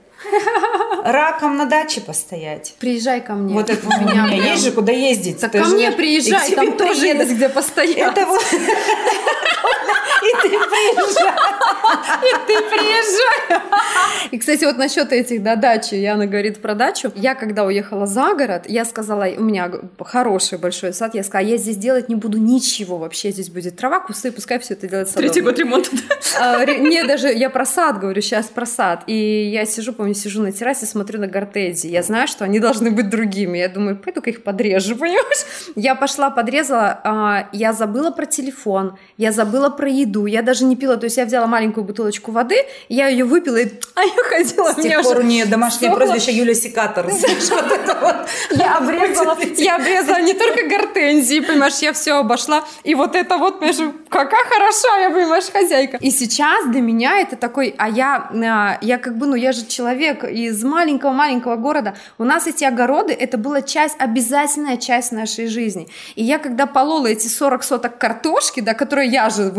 Раком 1.05 1.57
на 1.57 1.65
даче 1.67 2.01
постоять. 2.01 2.75
Приезжай 2.79 3.21
ко 3.21 3.35
мне. 3.35 3.55
Вот 3.55 3.71
это 3.71 3.87
у 3.87 3.91
меня 3.91 4.27
есть 4.27 4.65
же 4.65 4.73
куда 4.73 4.93
ездить. 4.93 5.41
Так 5.41 5.53
ко 5.53 5.65
мне 5.65 5.91
приезжай, 5.93 6.53
там 6.53 6.77
тоже 6.77 7.07
есть 7.07 7.33
где 7.33 7.49
постоять. 7.49 7.97
Это 7.97 8.27
вот... 8.27 8.43
И 10.31 10.43
ты 10.43 10.49
приезжай. 10.49 11.35
ты 12.47 12.63
приезжай. 12.69 13.61
И, 14.31 14.39
кстати, 14.39 14.65
вот 14.65 14.77
насчет 14.79 15.13
этих, 15.13 15.43
да, 15.43 15.57
дачи, 15.57 15.95
Яна 15.95 16.27
говорит 16.27 16.61
про 16.63 16.75
дачу. 16.75 17.13
Я, 17.15 17.35
когда 17.35 17.65
уехала 17.65 18.07
за 18.07 18.35
город, 18.35 18.65
я 18.67 18.85
сказала, 18.85 19.27
у 19.37 19.43
меня 19.43 19.71
хороший 20.01 20.59
большой 20.59 20.93
сад, 20.93 21.15
я 21.15 21.25
сказала, 21.25 21.49
я 21.49 21.57
здесь 21.57 21.77
делать 21.77 22.09
не 22.09 22.15
буду 22.15 22.39
ничего 22.39 22.99
вообще, 22.99 23.31
здесь 23.31 23.51
будет 23.51 23.77
трава, 23.77 24.01
кусты, 24.01 24.31
пускай 24.31 24.59
все 24.59 24.75
это 24.75 24.89
делает 24.89 25.09
садовник. 25.09 25.33
Третий 25.33 25.45
год 25.45 25.59
ремонта. 25.59 25.91
А, 26.39 26.65
не, 26.65 27.03
даже 27.05 27.29
я 27.33 27.51
про 27.51 27.67
сад 27.67 27.99
говорю, 27.99 28.21
сейчас 28.23 28.47
про 28.47 28.67
сад. 28.67 29.03
И 29.07 29.51
я 29.53 29.65
сижу, 29.65 29.93
помню, 29.93 30.15
сижу 30.15 30.43
на 30.43 30.53
террасе, 30.53 30.87
смотрю 30.87 31.21
на 31.21 31.27
гортензии. 31.27 31.91
Я 31.91 32.03
знаю, 32.03 32.29
что 32.29 32.45
они 32.45 32.61
должны 32.61 32.91
быть 32.91 33.09
другими. 33.09 33.59
Я 33.59 33.69
думаю, 33.69 33.97
пойду-ка 33.97 34.31
их 34.31 34.43
подрежу, 34.43 34.97
понимаешь? 34.97 35.45
Я 35.75 35.95
пошла, 35.95 36.31
подрезала, 36.31 37.01
а, 37.05 37.49
я 37.53 37.73
забыла 37.73 38.11
про 38.11 38.27
телефон, 38.27 38.97
я 39.17 39.33
забыла 39.33 39.71
про 39.71 39.89
еду, 39.89 40.20
я 40.27 40.43
даже 40.43 40.65
не 40.65 40.77
пила, 40.77 40.97
то 40.97 41.05
есть 41.05 41.17
я 41.17 41.25
взяла 41.25 41.47
маленькую 41.47 41.85
бутылочку 41.85 42.33
воды, 42.33 42.57
я 42.89 43.09
ее 43.09 43.25
выпила, 43.25 43.57
и 43.57 43.67
а 43.95 44.03
я 44.03 44.25
ходила. 44.25 44.73
С 44.73 44.83
тех 44.83 45.03
пор 45.03 45.19
у 45.19 45.23
нее 45.23 45.47
домашнее 45.47 45.95
прозвище 45.95 46.33
Юлия 46.33 46.55
Секатор. 46.55 47.07
Я 48.51 48.79
обрезала, 48.79 49.37
я 49.57 49.77
обрезала 49.77 50.21
не 50.21 50.35
только 50.35 50.69
гортензии, 50.69 51.41
понимаешь, 51.41 51.79
я 51.79 51.93
все 51.93 52.15
обошла, 52.15 52.65
и 52.85 52.95
вот 52.95 53.15
это 53.15 53.39
вот, 53.39 53.61
понимаешь, 53.61 53.95
какая 54.09 54.45
хороша 54.45 54.99
я, 54.99 55.11
понимаешь, 55.11 55.51
хозяйка. 55.53 55.97
И 55.99 56.11
сейчас 56.11 56.67
для 56.69 56.81
меня 56.81 57.19
это 57.21 57.37
такой, 57.37 57.75
а 57.79 57.89
я, 57.89 58.31
а, 58.33 58.79
я 58.81 58.99
как 58.99 59.17
бы, 59.17 59.27
ну, 59.27 59.35
я 59.35 59.53
же 59.53 59.67
человек 59.67 60.25
из 60.25 60.63
маленького-маленького 60.63 61.57
города, 61.57 61.95
у 62.19 62.25
нас 62.25 62.47
эти 62.47 62.65
огороды, 62.65 63.13
это 63.13 63.39
была 63.39 63.63
часть, 63.63 63.97
обязательная 63.99 64.77
часть 64.77 65.13
нашей 65.13 65.47
жизни. 65.47 65.89
И 66.15 66.23
я 66.23 66.39
когда 66.39 66.67
полола 66.67 67.09
эти 67.09 67.29
40 67.29 67.63
соток 67.63 67.99
картошки, 67.99 68.61
да, 68.61 68.75
которые 68.75 69.09
я 69.09 69.31
же 69.31 69.51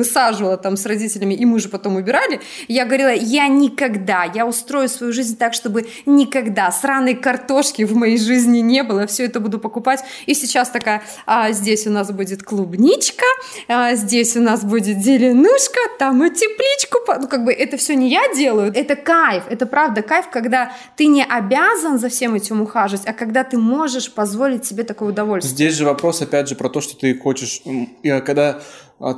высаживала 0.42 0.58
там 0.58 0.78
с 0.78 0.86
родителями, 0.86 1.34
и 1.34 1.46
мы 1.46 1.60
же 1.60 1.70
потом 1.70 1.96
убирали, 1.96 2.40
я 2.68 2.86
говорила, 2.86 3.14
я 3.14 3.48
никогда, 3.48 4.24
я 4.24 4.46
устрою 4.46 4.90
свою 4.90 5.14
жизнь 5.14 5.38
так, 5.38 5.54
чтобы 5.54 5.88
никогда 6.06 6.72
сраной 6.72 7.16
картошки 7.16 7.84
в 7.84 7.96
моей 7.96 8.18
жизни 8.18 8.60
не 8.60 8.84
было, 8.84 9.06
все 9.06 9.26
это 9.26 9.40
буду 9.40 9.60
покупать. 9.60 10.04
И 10.28 10.34
сейчас 10.34 10.70
такая, 10.70 11.02
а, 11.26 11.52
здесь 11.52 11.88
у 11.88 11.92
нас 11.92 12.12
будет 12.12 12.44
клубничка, 12.44 13.26
а, 13.68 13.96
здесь 13.96 14.36
у 14.36 14.42
нас 14.42 14.64
будет 14.64 14.98
зеленушка, 15.04 15.80
там 16.00 16.24
и 16.24 16.30
тепличку, 16.30 17.00
ну 17.22 17.28
как 17.28 17.46
бы 17.46 17.54
это 17.54 17.78
все 17.78 17.96
не 17.96 18.10
я 18.10 18.22
делаю, 18.36 18.72
это 18.74 18.96
кайф, 18.96 19.44
это 19.50 19.66
правда 19.66 20.02
кайф, 20.02 20.30
когда 20.32 20.72
ты 20.98 21.08
не 21.08 21.24
обязан 21.24 22.00
за 22.00 22.10
всем 22.10 22.36
этим 22.36 22.62
ухаживать, 22.62 23.08
а 23.08 23.14
когда 23.14 23.44
ты 23.44 23.58
можешь 23.58 24.12
позволить 24.12 24.66
себе 24.66 24.84
такое 24.84 25.10
удовольствие. 25.10 25.54
Здесь 25.56 25.76
же 25.76 25.86
вопрос 25.86 26.22
опять 26.22 26.50
же 26.50 26.56
про 26.56 26.70
то, 26.70 26.82
что 26.82 26.98
ты 26.98 27.18
хочешь, 27.18 27.62
когда 28.04 28.42
а, 28.52 28.62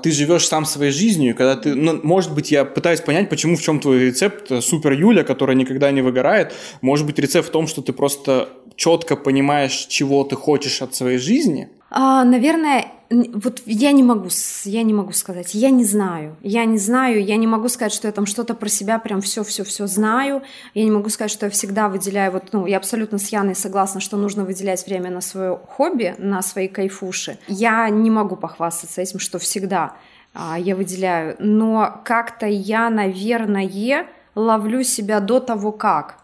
ты 0.02 0.12
живешь 0.12 0.48
сам 0.48 0.66
своей 0.66 0.92
жизнью, 0.92 1.36
когда 1.36 1.56
ты, 1.58 1.76
ну, 1.76 2.00
может 2.04 2.34
быть, 2.34 2.52
я 2.52 2.64
пытаюсь 2.64 3.02
понять, 3.02 3.30
почему 3.30 3.58
в 3.58 3.62
чем 3.62 3.80
твой 3.80 4.00
рецепт 4.00 4.50
э, 4.52 4.62
супер 4.62 4.94
Юля, 4.94 5.24
которая 5.24 5.58
никогда 5.58 5.92
не 5.92 6.02
выгорает, 6.02 6.54
может 6.82 7.06
быть, 7.06 7.20
рецепт 7.20 7.50
в 7.50 7.52
том, 7.52 7.68
что 7.68 7.82
ты 7.82 7.92
просто 7.92 8.50
четко 8.76 9.16
понимаешь, 9.16 9.86
чего 9.90 10.24
ты 10.24 10.36
хочешь 10.36 10.82
от 10.82 10.96
своей 10.96 11.18
жизни? 11.18 11.70
А, 11.96 12.24
наверное, 12.24 12.88
вот 13.12 13.62
я 13.68 13.92
не 13.92 14.02
могу, 14.02 14.28
я 14.66 14.82
не 14.82 14.94
могу 14.96 15.12
сказать, 15.12 15.54
я 15.54 15.70
не 15.70 15.86
знаю, 15.86 16.36
я 16.42 16.66
не 16.66 16.80
знаю, 16.80 17.24
я 17.24 17.38
не 17.38 17.46
могу 17.46 17.70
сказать, 17.70 17.94
что 17.94 18.08
я 18.08 18.12
там 18.12 18.26
что-то 18.26 18.56
про 18.56 18.68
себя 18.68 18.98
прям 18.98 19.22
все-все-все 19.22 19.86
знаю, 19.86 20.42
я 20.74 20.84
не 20.86 20.90
могу 20.90 21.10
сказать, 21.10 21.30
что 21.30 21.46
я 21.46 21.50
всегда 21.52 21.90
выделяю, 21.90 22.32
вот, 22.32 22.46
ну, 22.52 22.66
я 22.66 22.78
абсолютно 22.78 23.20
с 23.20 23.30
Яной 23.30 23.54
согласна, 23.54 24.02
что 24.02 24.18
нужно 24.18 24.44
выделять 24.44 24.84
время 24.88 25.12
на 25.12 25.22
свое 25.22 25.60
хобби, 25.68 26.16
на 26.18 26.42
свои 26.42 26.68
кайфуши. 26.68 27.38
Я 27.48 27.88
не 27.90 28.10
могу 28.10 28.38
похвастаться 28.38 29.00
этим, 29.00 29.20
что 29.20 29.38
всегда 29.38 29.94
а, 30.34 30.58
я 30.58 30.76
выделяю, 30.76 31.36
но 31.38 32.02
как-то 32.04 32.48
я, 32.48 32.90
наверное, 32.90 34.08
ловлю 34.34 34.82
себя 34.82 35.20
до 35.20 35.40
того, 35.40 35.72
как. 35.72 36.23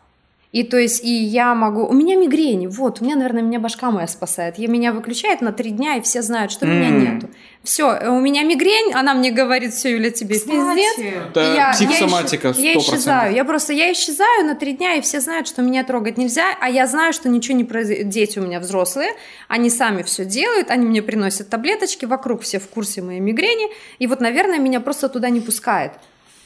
И 0.51 0.63
то 0.63 0.77
есть, 0.77 1.03
и 1.03 1.13
я 1.13 1.53
могу... 1.53 1.85
У 1.85 1.93
меня 1.93 2.15
мигрень, 2.15 2.67
вот, 2.67 3.01
у 3.01 3.05
меня, 3.05 3.15
наверное, 3.15 3.43
меня 3.43 3.59
башка 3.59 3.91
моя 3.91 4.07
спасает. 4.07 4.57
Я 4.57 4.67
меня 4.67 4.93
выключает 4.93 5.41
на 5.41 5.51
три 5.51 5.69
дня, 5.69 5.97
и 5.97 6.01
все 6.01 6.23
знают, 6.23 6.51
что 6.51 6.65
mm. 6.65 6.69
меня 6.69 6.89
нету. 6.89 7.29
Все, 7.63 8.09
у 8.09 8.19
меня 8.19 8.41
мигрень, 8.43 8.93
она 8.93 9.13
мне 9.13 9.29
говорит, 9.29 9.73
все, 9.73 9.91
Юля, 9.91 10.09
тебе 10.09 10.39
пиздец. 10.39 10.97
Это 10.97 11.55
я, 11.55 11.71
психосоматика, 11.73 12.47
я, 12.47 12.53
исчез, 12.53 12.63
я 12.63 12.77
исчезаю, 12.79 13.35
я 13.35 13.45
просто, 13.45 13.73
я 13.73 13.91
исчезаю 13.91 14.45
на 14.47 14.55
три 14.55 14.73
дня, 14.73 14.95
и 14.95 15.01
все 15.01 15.19
знают, 15.19 15.47
что 15.47 15.61
меня 15.61 15.83
трогать 15.83 16.17
нельзя, 16.17 16.45
а 16.59 16.67
я 16.67 16.87
знаю, 16.87 17.13
что 17.13 17.29
ничего 17.29 17.55
не 17.55 17.65
произойдет. 17.65 18.09
Дети 18.09 18.39
у 18.39 18.41
меня 18.41 18.59
взрослые, 18.59 19.11
они 19.49 19.69
сами 19.69 20.01
все 20.01 20.25
делают, 20.25 20.71
они 20.71 20.87
мне 20.87 21.03
приносят 21.03 21.49
таблеточки, 21.49 22.05
вокруг 22.05 22.41
все 22.41 22.59
в 22.59 22.67
курсе 22.69 23.03
моей 23.03 23.19
мигрени, 23.19 23.67
и 23.99 24.07
вот, 24.07 24.19
наверное, 24.19 24.57
меня 24.57 24.79
просто 24.79 25.09
туда 25.09 25.29
не 25.29 25.41
пускает. 25.41 25.91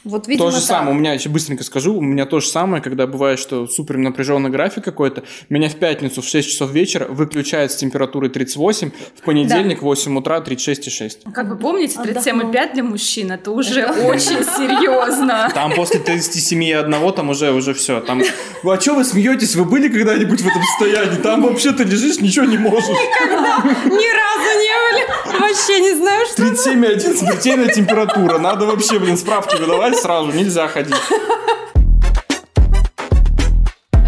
Вот, 0.04 0.28
видимо, 0.28 0.50
то 0.50 0.50
же 0.50 0.58
так. 0.58 0.68
самое, 0.68 0.94
у 0.94 0.98
меня, 0.98 1.14
еще 1.14 1.30
быстренько 1.30 1.64
скажу, 1.64 1.96
у 1.96 2.00
меня 2.00 2.26
то 2.26 2.40
же 2.40 2.48
самое, 2.48 2.82
когда 2.82 3.06
бывает, 3.06 3.38
что 3.38 3.66
супер 3.66 3.96
напряженный 3.96 4.50
график 4.50 4.84
какой-то, 4.84 5.24
меня 5.48 5.70
в 5.70 5.76
пятницу 5.76 6.20
в 6.20 6.26
6 6.26 6.50
часов 6.50 6.70
вечера 6.72 7.06
выключают 7.08 7.72
с 7.72 7.76
температурой 7.76 8.28
38, 8.28 8.90
в 9.16 9.22
понедельник 9.22 9.78
да. 9.78 9.80
в 9.80 9.84
8 9.84 10.18
утра 10.18 10.38
36,6. 10.40 11.32
Как 11.32 11.48
вы 11.48 11.56
помните, 11.56 11.98
37,5 11.98 12.74
для 12.74 12.84
мужчин, 12.84 13.32
это 13.32 13.50
уже 13.50 13.86
очень 13.86 14.44
серьезно. 14.56 15.50
Там 15.54 15.72
после 15.74 16.00
37,1 16.00 17.12
там 17.14 17.30
уже, 17.30 17.52
уже 17.52 17.72
все. 17.72 18.00
Там, 18.00 18.22
а 18.62 18.80
что 18.80 18.94
вы 18.94 19.04
смеетесь? 19.04 19.54
Вы 19.56 19.64
были 19.64 19.88
когда-нибудь 19.88 20.40
в 20.40 20.46
этом 20.46 20.62
состоянии? 20.62 21.16
Там 21.22 21.42
вообще 21.42 21.72
ты 21.72 21.84
лежишь, 21.84 22.20
ничего 22.20 22.44
не 22.44 22.58
можешь. 22.58 22.88
Никогда, 22.88 23.62
ни 23.84 24.10
разу 24.12 24.50
не 24.60 24.74
были. 24.84 25.40
Вообще 25.40 25.80
не 25.80 25.94
знаю, 25.94 26.26
что 26.26 26.42
37,1 26.42 27.16
смертельная 27.16 27.68
температура. 27.68 28.38
Надо 28.38 28.66
вообще, 28.66 28.98
блин, 28.98 29.16
справки 29.16 29.56
выдавать 29.56 29.93
сразу, 29.94 30.32
нельзя 30.32 30.68
ходить. 30.68 30.94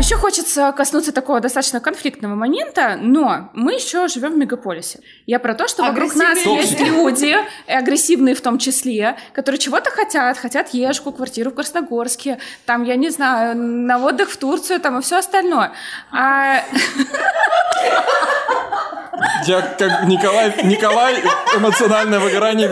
Еще 0.06 0.14
хочется 0.14 0.72
коснуться 0.76 1.10
такого 1.10 1.40
достаточно 1.40 1.80
конфликтного 1.80 2.36
момента, 2.36 2.96
но 2.96 3.50
мы 3.54 3.74
еще 3.74 4.06
живем 4.06 4.34
в 4.34 4.36
мегаполисе. 4.36 5.00
Я 5.26 5.40
про 5.40 5.52
то, 5.52 5.66
что 5.66 5.82
вокруг 5.82 6.14
нас 6.14 6.38
есть 6.46 6.78
люди, 6.78 7.36
агрессивные 7.66 8.36
в 8.36 8.40
том 8.40 8.58
числе, 8.58 9.16
которые 9.32 9.58
чего-то 9.58 9.90
хотят, 9.90 10.38
хотят 10.38 10.68
ешку, 10.68 11.10
квартиру 11.10 11.50
в 11.50 11.54
Красногорске, 11.54 12.38
там, 12.66 12.84
я 12.84 12.94
не 12.94 13.10
знаю, 13.10 13.56
на 13.56 13.98
отдых 13.98 14.30
в 14.30 14.36
Турцию, 14.36 14.78
там 14.78 14.96
и 14.96 15.02
все 15.02 15.16
остальное. 15.18 15.72
А... 16.12 16.62
Я 19.44 19.62
как 19.62 20.04
Николай, 20.04 20.54
Николай 20.62 21.20
эмоциональное 21.56 22.20
выгорание 22.20 22.68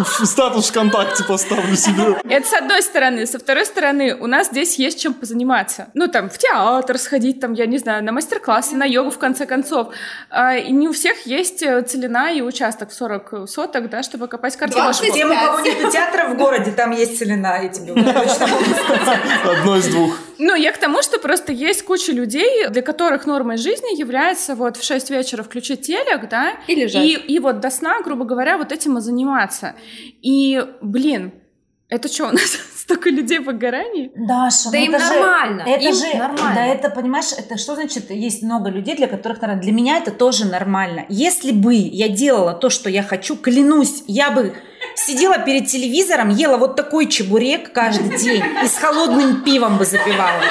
велижанин 0.00 0.26
статус 0.26 0.70
ВКонтакте 0.70 1.24
поставлю 1.24 1.76
себе. 1.76 2.20
Это 2.28 2.46
с 2.46 2.52
одной 2.52 2.82
стороны. 2.82 3.26
Со 3.26 3.38
второй 3.38 3.66
стороны, 3.66 4.14
у 4.14 4.26
нас 4.26 4.48
здесь 4.48 4.78
есть 4.78 5.00
чем 5.00 5.14
позаниматься. 5.14 5.88
Ну, 5.94 6.08
там, 6.08 6.30
в 6.30 6.38
театр 6.38 6.98
сходить, 6.98 7.40
там, 7.40 7.52
я 7.52 7.66
не 7.66 7.78
знаю, 7.78 8.04
на 8.04 8.12
мастер-классы, 8.12 8.76
на 8.76 8.84
йогу, 8.84 9.10
в 9.10 9.18
конце 9.18 9.46
концов. 9.46 9.88
А, 10.30 10.56
и 10.56 10.72
не 10.72 10.88
у 10.88 10.92
всех 10.92 11.26
есть 11.26 11.62
э, 11.62 11.82
целина 11.82 12.32
и 12.32 12.40
участок 12.40 12.90
в 12.90 12.94
40 12.94 13.48
соток, 13.48 13.90
да, 13.90 14.02
чтобы 14.02 14.28
копать 14.28 14.56
картошку. 14.56 15.06
Тем, 15.12 15.30
у 15.30 15.34
кого 15.34 15.60
нет 15.60 15.90
театра 15.90 16.28
в 16.28 16.36
городе, 16.36 16.72
там 16.72 16.90
есть 16.92 17.18
целина, 17.18 17.62
я 17.62 17.68
тебе 17.68 17.94
точно 17.94 18.46
могу 18.46 18.64
сказать. 18.64 19.18
Одно 19.44 19.76
из 19.76 19.88
двух. 19.88 20.16
Ну, 20.42 20.54
я 20.54 20.72
к 20.72 20.78
тому, 20.78 21.02
что 21.02 21.18
просто 21.18 21.52
есть 21.52 21.84
куча 21.84 22.12
людей, 22.12 22.66
для 22.68 22.80
которых 22.80 23.26
нормой 23.26 23.58
жизни 23.58 23.98
является 23.98 24.54
вот 24.54 24.78
в 24.78 24.84
6 24.84 25.10
вечера 25.10 25.42
включить 25.42 25.82
телек, 25.82 26.28
да, 26.30 26.54
и 26.66 26.74
лежать. 26.74 27.04
И, 27.04 27.12
и 27.12 27.38
вот 27.38 27.60
до 27.60 27.70
сна, 27.70 28.00
грубо 28.00 28.24
говоря, 28.24 28.56
вот 28.56 28.72
этим 28.72 28.96
и 28.96 29.00
заниматься. 29.02 29.74
И, 30.22 30.64
блин, 30.80 31.32
это 31.90 32.08
что, 32.08 32.24
у 32.28 32.32
нас 32.32 32.58
столько 32.74 33.10
людей 33.10 33.38
в 33.38 33.44
выгорании? 33.44 34.12
Даша, 34.16 34.70
да 34.70 34.78
ну 34.78 34.84
им 34.84 34.94
это 34.94 35.04
нормально. 35.04 35.64
Же, 35.66 35.70
это 35.72 35.84
им 35.84 35.94
же, 35.94 36.16
нормально. 36.16 36.54
Да, 36.54 36.66
это, 36.66 36.88
понимаешь, 36.90 37.32
это 37.36 37.58
что 37.58 37.74
значит, 37.74 38.10
есть 38.10 38.42
много 38.42 38.70
людей, 38.70 38.96
для 38.96 39.08
которых 39.08 39.42
нормально. 39.42 39.62
Для 39.62 39.72
меня 39.72 39.98
это 39.98 40.10
тоже 40.10 40.46
нормально. 40.46 41.04
Если 41.10 41.52
бы 41.52 41.74
я 41.74 42.08
делала 42.08 42.54
то, 42.54 42.70
что 42.70 42.88
я 42.88 43.02
хочу, 43.02 43.36
клянусь, 43.36 44.04
я 44.06 44.30
бы 44.30 44.54
сидела 44.94 45.38
перед 45.38 45.66
телевизором, 45.66 46.30
ела 46.30 46.56
вот 46.56 46.76
такой 46.76 47.06
чебурек 47.06 47.72
каждый 47.72 48.18
день 48.18 48.42
и 48.62 48.66
с 48.66 48.76
холодным 48.76 49.42
пивом 49.42 49.78
бы 49.78 49.84
запивала. 49.84 50.42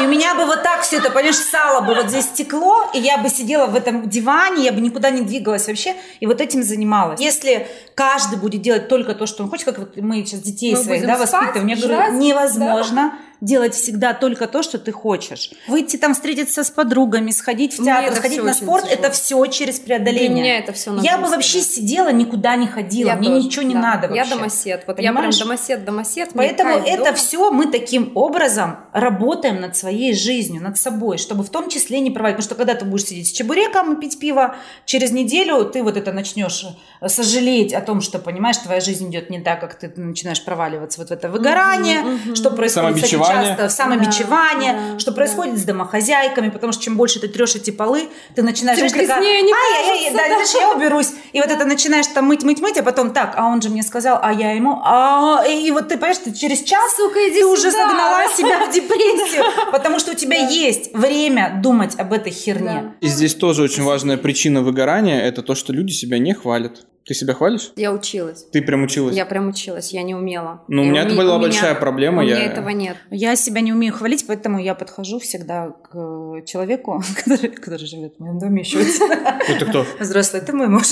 И 0.00 0.06
у 0.06 0.08
меня 0.08 0.34
бы 0.34 0.44
вот 0.44 0.62
так 0.62 0.82
все 0.82 0.98
это, 0.98 1.10
понимаешь, 1.10 1.36
сало 1.36 1.80
бы 1.80 1.94
вот 1.94 2.10
здесь 2.10 2.26
стекло, 2.26 2.90
и 2.94 2.98
я 2.98 3.18
бы 3.18 3.28
сидела 3.28 3.66
в 3.66 3.74
этом 3.74 4.08
диване, 4.08 4.64
я 4.64 4.72
бы 4.72 4.80
никуда 4.80 5.10
не 5.10 5.22
двигалась 5.22 5.66
вообще, 5.66 5.94
и 6.20 6.26
вот 6.26 6.40
этим 6.40 6.62
занималась. 6.62 7.20
Если 7.20 7.66
каждый 7.94 8.38
будет 8.38 8.62
делать 8.62 8.88
только 8.88 9.14
то, 9.14 9.26
что 9.26 9.42
он 9.42 9.50
хочет, 9.50 9.66
как 9.66 9.78
вот 9.78 9.96
мы 9.96 10.16
сейчас 10.24 10.40
детей 10.40 10.74
мы 10.74 10.82
своих, 10.82 11.06
да, 11.06 11.16
воспитываем, 11.16 11.66
я 11.66 11.76
говорю, 11.76 12.18
невозможно. 12.18 13.12
Да 13.14 13.28
делать 13.40 13.74
всегда 13.74 14.14
только 14.14 14.46
то, 14.46 14.62
что 14.62 14.78
ты 14.78 14.92
хочешь. 14.92 15.50
Выйти 15.68 15.96
там 15.96 16.14
встретиться 16.14 16.64
с 16.64 16.70
подругами, 16.70 17.30
сходить 17.30 17.78
в 17.78 17.84
театр, 17.84 18.16
сходить 18.16 18.42
на 18.42 18.54
спорт, 18.54 18.84
тяжело. 18.84 19.00
это 19.00 19.10
все 19.12 19.46
через 19.46 19.78
преодоление. 19.78 20.28
Для 20.28 20.42
меня 20.42 20.58
это 20.58 20.72
все 20.72 20.96
Я 21.00 21.18
бы 21.18 21.28
вообще 21.28 21.60
сидела, 21.60 22.10
никуда 22.10 22.56
не 22.56 22.66
ходила, 22.66 23.10
я 23.10 23.16
мне 23.16 23.28
тоже, 23.28 23.46
ничего 23.46 23.62
не 23.62 23.74
да. 23.74 23.80
надо 23.80 24.08
вообще. 24.08 24.24
Я 24.24 24.36
домосед, 24.36 24.84
вот 24.86 24.96
Понимаешь? 24.96 25.34
я 25.34 25.44
прям 25.44 25.48
домосед, 25.48 25.84
домосед. 25.84 26.30
Поэтому 26.34 26.70
это 26.78 27.04
дома. 27.04 27.12
все 27.14 27.50
мы 27.50 27.66
таким 27.66 28.12
образом 28.14 28.78
работаем 28.92 29.60
над 29.60 29.76
своей 29.78 30.14
жизнью, 30.14 30.62
над 30.62 30.78
собой, 30.78 31.18
чтобы 31.18 31.44
в 31.44 31.50
том 31.50 31.68
числе 31.68 32.00
не 32.00 32.10
проводить. 32.10 32.36
Потому 32.36 32.44
что 32.44 32.54
когда 32.54 32.74
ты 32.74 32.84
будешь 32.84 33.06
сидеть 33.06 33.28
с 33.28 33.32
чебуреком 33.32 33.94
и 33.94 34.00
пить 34.00 34.18
пиво, 34.18 34.56
через 34.84 35.12
неделю 35.12 35.64
ты 35.64 35.82
вот 35.82 35.96
это 35.96 36.12
начнешь 36.12 36.66
э, 37.00 37.08
сожалеть 37.08 37.72
о 37.72 37.80
том, 37.80 38.00
что, 38.00 38.18
понимаешь, 38.18 38.56
твоя 38.58 38.80
жизнь 38.80 39.08
идет 39.10 39.30
не 39.30 39.40
так, 39.40 39.60
как 39.60 39.78
ты 39.78 39.92
начинаешь 39.96 40.44
проваливаться 40.44 41.00
вот 41.00 41.08
в 41.08 41.12
это 41.12 41.28
выгорание, 41.28 42.00
mm-hmm, 42.00 42.26
mm-hmm. 42.26 42.34
что 42.34 42.50
происходит 42.50 42.96
кстати, 42.96 43.12
часто 43.12 43.68
в 43.68 43.70
самобичевание, 43.70 44.92
да, 44.94 44.98
что 44.98 45.10
да. 45.10 45.16
происходит 45.16 45.58
с 45.58 45.64
домохозяйками, 45.64 46.50
потому 46.50 46.72
что 46.72 46.82
чем 46.82 46.96
больше 46.96 47.20
ты 47.20 47.28
трешь 47.28 47.54
эти 47.54 47.70
полы, 47.70 48.08
ты 48.34 48.42
начинаешь... 48.42 48.78
Тем 48.78 48.88
такая, 48.88 49.42
не 49.42 49.52
кажется, 49.52 50.12
да, 50.12 50.28
да. 50.28 50.34
знаешь, 50.34 50.54
я 50.54 50.72
уберусь. 50.74 51.12
И 51.32 51.40
вот 51.40 51.50
это 51.50 51.64
начинаешь 51.64 52.06
там 52.08 52.26
мыть, 52.26 52.42
мыть, 52.42 52.60
мыть, 52.60 52.76
а 52.78 52.82
потом 52.82 53.12
так, 53.12 53.34
а 53.36 53.46
он 53.46 53.62
же 53.62 53.68
мне 53.68 53.82
сказал, 53.82 54.18
а 54.22 54.32
я 54.32 54.52
ему, 54.52 54.80
а... 54.84 55.44
И 55.46 55.70
вот 55.70 55.88
ты, 55.88 55.96
понимаешь, 55.96 56.18
ты 56.18 56.32
через 56.32 56.62
час 56.62 56.96
Сука, 56.96 57.20
иди 57.28 57.34
ты 57.34 57.40
сюда. 57.40 57.52
уже 57.52 57.70
загнала 57.70 58.28
себя 58.34 58.66
в 58.66 58.72
депрессию, 58.72 59.44
потому 59.72 59.98
что 59.98 60.12
у 60.12 60.14
тебя 60.14 60.36
есть 60.36 60.94
время 60.94 61.60
думать 61.62 61.98
об 61.98 62.12
этой 62.12 62.32
херне. 62.32 62.94
И 63.00 63.08
здесь 63.08 63.34
тоже 63.34 63.62
очень 63.62 63.82
важная 63.82 64.16
причина 64.16 64.62
выгорания– 64.62 65.20
это 65.22 65.42
то, 65.42 65.54
что 65.54 65.72
люди 65.72 65.92
себя 65.92 66.18
не 66.18 66.34
хвалят. 66.34 66.86
Ты 67.08 67.14
себя 67.14 67.32
хвалишь? 67.32 67.72
Я 67.74 67.90
училась. 67.90 68.44
Ты 68.52 68.60
прям 68.60 68.82
училась? 68.82 69.16
Я 69.16 69.24
прям 69.24 69.48
училась, 69.48 69.94
я 69.94 70.02
не 70.02 70.14
умела. 70.14 70.62
Ну, 70.68 70.82
у 70.82 70.84
меня 70.84 71.00
уме... 71.00 71.12
это 71.12 71.16
была 71.16 71.38
большая 71.38 71.70
меня... 71.70 71.80
проблема. 71.80 72.22
У 72.22 72.26
я... 72.26 72.36
меня 72.36 72.44
этого 72.44 72.68
нет. 72.68 72.98
Я 73.10 73.34
себя 73.34 73.62
не 73.62 73.72
умею 73.72 73.94
хвалить, 73.94 74.26
поэтому 74.26 74.58
я 74.58 74.74
подхожу 74.74 75.18
всегда 75.18 75.70
к 75.70 76.42
человеку, 76.44 77.02
который, 77.16 77.48
который 77.48 77.86
живет 77.86 78.16
в 78.18 78.20
моем 78.20 78.38
доме 78.38 78.60
еще. 78.60 78.80
Это 79.48 79.64
кто? 79.64 79.86
Взрослый, 79.98 80.42
ты 80.42 80.52
мой 80.52 80.68
муж. 80.68 80.88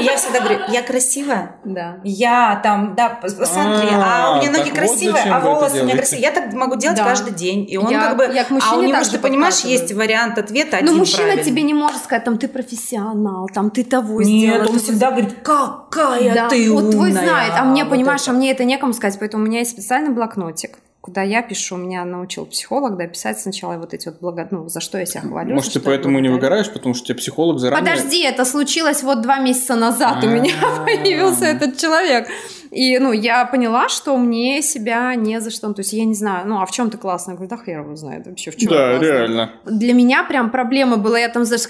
Я 0.00 0.16
всегда 0.16 0.40
говорю, 0.40 0.58
я 0.72 0.82
красивая. 0.82 1.54
Да. 1.64 2.00
Я 2.02 2.60
там, 2.60 2.96
да, 2.96 3.20
смотри, 3.24 3.90
а 3.92 4.32
у 4.32 4.40
меня 4.40 4.50
ноги 4.50 4.70
красивые, 4.70 5.22
а 5.22 5.38
волосы 5.38 5.82
у 5.82 5.84
меня 5.84 5.98
красивые. 5.98 6.22
Я 6.22 6.32
так 6.32 6.52
могу 6.52 6.74
делать 6.74 6.98
каждый 6.98 7.32
день. 7.32 7.64
И 7.70 7.76
он 7.76 7.86
как 7.86 8.16
бы... 8.16 8.24
А 8.24 8.76
у 8.76 8.82
него, 8.82 8.98
ты 9.08 9.18
понимаешь, 9.20 9.60
есть 9.60 9.92
вариант 9.92 10.36
ответа 10.38 10.78
Но 10.82 10.94
мужчина 10.94 11.36
тебе 11.36 11.62
не 11.62 11.74
может 11.74 12.02
сказать, 12.02 12.24
там, 12.24 12.38
ты 12.38 12.48
профессионал, 12.48 13.48
там, 13.54 13.70
ты 13.70 13.84
того 13.84 14.20
сделал. 14.24 14.62
Нет, 14.62 14.68
он 14.68 14.80
всегда 14.80 15.11
говорит, 15.12 15.34
какая 15.42 16.34
да, 16.34 16.48
ты 16.48 16.70
вот 16.70 16.84
умная. 16.84 16.92
твой 16.92 17.12
знает, 17.12 17.52
а 17.56 17.64
мне, 17.64 17.84
вот 17.84 17.90
понимаешь, 17.90 18.22
это. 18.22 18.30
а 18.30 18.34
мне 18.34 18.50
это 18.50 18.64
некому 18.64 18.92
сказать, 18.92 19.18
поэтому 19.18 19.44
у 19.44 19.46
меня 19.46 19.60
есть 19.60 19.72
специальный 19.72 20.10
блокнотик, 20.10 20.78
куда 21.02 21.22
я 21.22 21.42
пишу, 21.42 21.76
меня 21.76 22.04
научил 22.04 22.46
психолог, 22.46 22.96
да, 22.96 23.08
писать 23.08 23.40
сначала 23.40 23.76
вот 23.76 23.92
эти 23.92 24.06
вот 24.06 24.20
благо... 24.20 24.46
ну, 24.52 24.68
за 24.68 24.80
что 24.80 24.98
я 24.98 25.04
себя 25.04 25.22
хвалю. 25.22 25.56
Может, 25.56 25.72
ты 25.72 25.80
поэтому 25.80 26.20
не 26.20 26.28
выгораешь, 26.28 26.72
потому 26.72 26.94
что 26.94 27.06
тебе 27.08 27.18
психолог 27.18 27.58
заранее... 27.58 27.92
Подожди, 27.92 28.22
это 28.22 28.44
случилось 28.44 29.02
вот 29.02 29.20
два 29.20 29.40
месяца 29.40 29.74
назад, 29.74 30.22
у 30.22 30.28
меня 30.28 30.54
появился 30.86 31.46
этот 31.46 31.76
человек. 31.76 32.28
И, 32.70 32.98
ну, 33.00 33.10
я 33.10 33.44
поняла, 33.44 33.88
что 33.88 34.16
мне 34.16 34.62
себя 34.62 35.14
не 35.16 35.40
за 35.40 35.50
что, 35.50 35.66
ну, 35.66 35.74
то 35.74 35.80
есть 35.80 35.92
я 35.92 36.04
не 36.04 36.14
знаю, 36.14 36.46
ну, 36.46 36.62
а 36.62 36.66
в 36.66 36.70
чем 36.70 36.88
ты 36.88 36.98
классно? 36.98 37.32
Я 37.32 37.36
говорю, 37.36 37.50
да 37.50 37.56
хер 37.64 37.80
его 37.80 37.96
знает 37.96 38.28
вообще, 38.28 38.52
в 38.52 38.56
чем 38.56 38.70
Да, 38.70 38.98
реально. 38.98 39.50
Для 39.64 39.94
меня 39.94 40.22
прям 40.22 40.50
проблема 40.50 40.98
была, 40.98 41.18
я 41.18 41.28
там, 41.28 41.44
знаешь, 41.44 41.66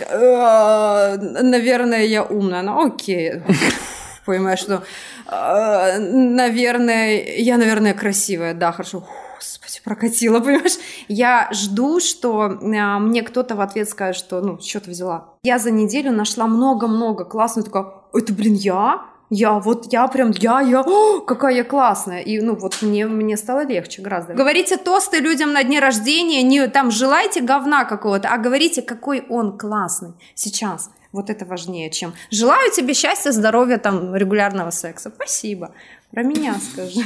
наверное, 1.43 2.05
я 2.05 2.23
умная, 2.23 2.61
ну, 2.63 2.87
окей 2.87 3.33
понимаешь, 4.25 4.61
что, 4.61 4.83
э, 5.27 5.99
наверное, 5.99 7.23
я, 7.39 7.57
наверное, 7.59 7.95
красивая, 7.95 8.55
да, 8.55 8.73
хорошо, 8.73 9.05
господи, 9.37 9.81
прокатила, 9.85 10.41
понимаешь? 10.41 10.79
Я 11.09 11.49
жду, 11.53 12.01
что 12.01 12.47
э, 12.47 12.99
мне 12.99 13.23
кто-то 13.23 13.55
в 13.57 13.61
ответ 13.61 13.89
скажет, 13.89 14.17
что, 14.17 14.41
ну, 14.41 14.61
что 14.61 14.81
ты 14.81 14.91
взяла? 14.91 15.35
Я 15.43 15.59
за 15.59 15.71
неделю 15.71 16.13
нашла 16.13 16.47
много-много 16.47 17.25
классных, 17.25 17.67
такая, 17.67 17.87
это, 18.15 18.33
блин, 18.33 18.55
я? 18.55 19.03
Я 19.35 19.53
вот, 19.53 19.91
я 19.91 20.07
прям, 20.09 20.31
я, 20.33 20.61
я, 20.61 20.83
о, 20.83 21.21
какая 21.21 21.55
я 21.55 21.65
классная. 21.65 22.21
И, 22.21 22.39
ну, 22.39 22.55
вот 22.55 22.83
мне, 22.83 23.07
мне 23.07 23.39
стало 23.39 23.65
легче 23.65 24.03
гораздо. 24.03 24.35
Говорите 24.35 24.77
тосты 24.77 25.21
людям 25.21 25.55
на 25.55 25.65
дне 25.65 25.81
рождения, 25.81 26.43
не 26.43 26.69
там 26.69 26.91
желайте 26.91 27.41
говна 27.41 27.87
какого-то, 27.87 28.29
а 28.29 28.37
говорите, 28.37 28.83
какой 28.83 29.25
он 29.31 29.57
классный 29.57 30.13
сейчас. 30.35 30.91
Вот 31.13 31.29
это 31.31 31.45
важнее, 31.45 31.91
чем 31.91 32.15
желаю 32.31 32.71
тебе 32.73 32.95
счастья, 32.95 33.33
здоровья, 33.33 33.79
там, 33.79 34.15
регулярного 34.15 34.71
секса. 34.71 35.13
Спасибо. 35.15 35.73
Про 36.11 36.23
меня 36.23 36.55
скажи. 36.73 37.03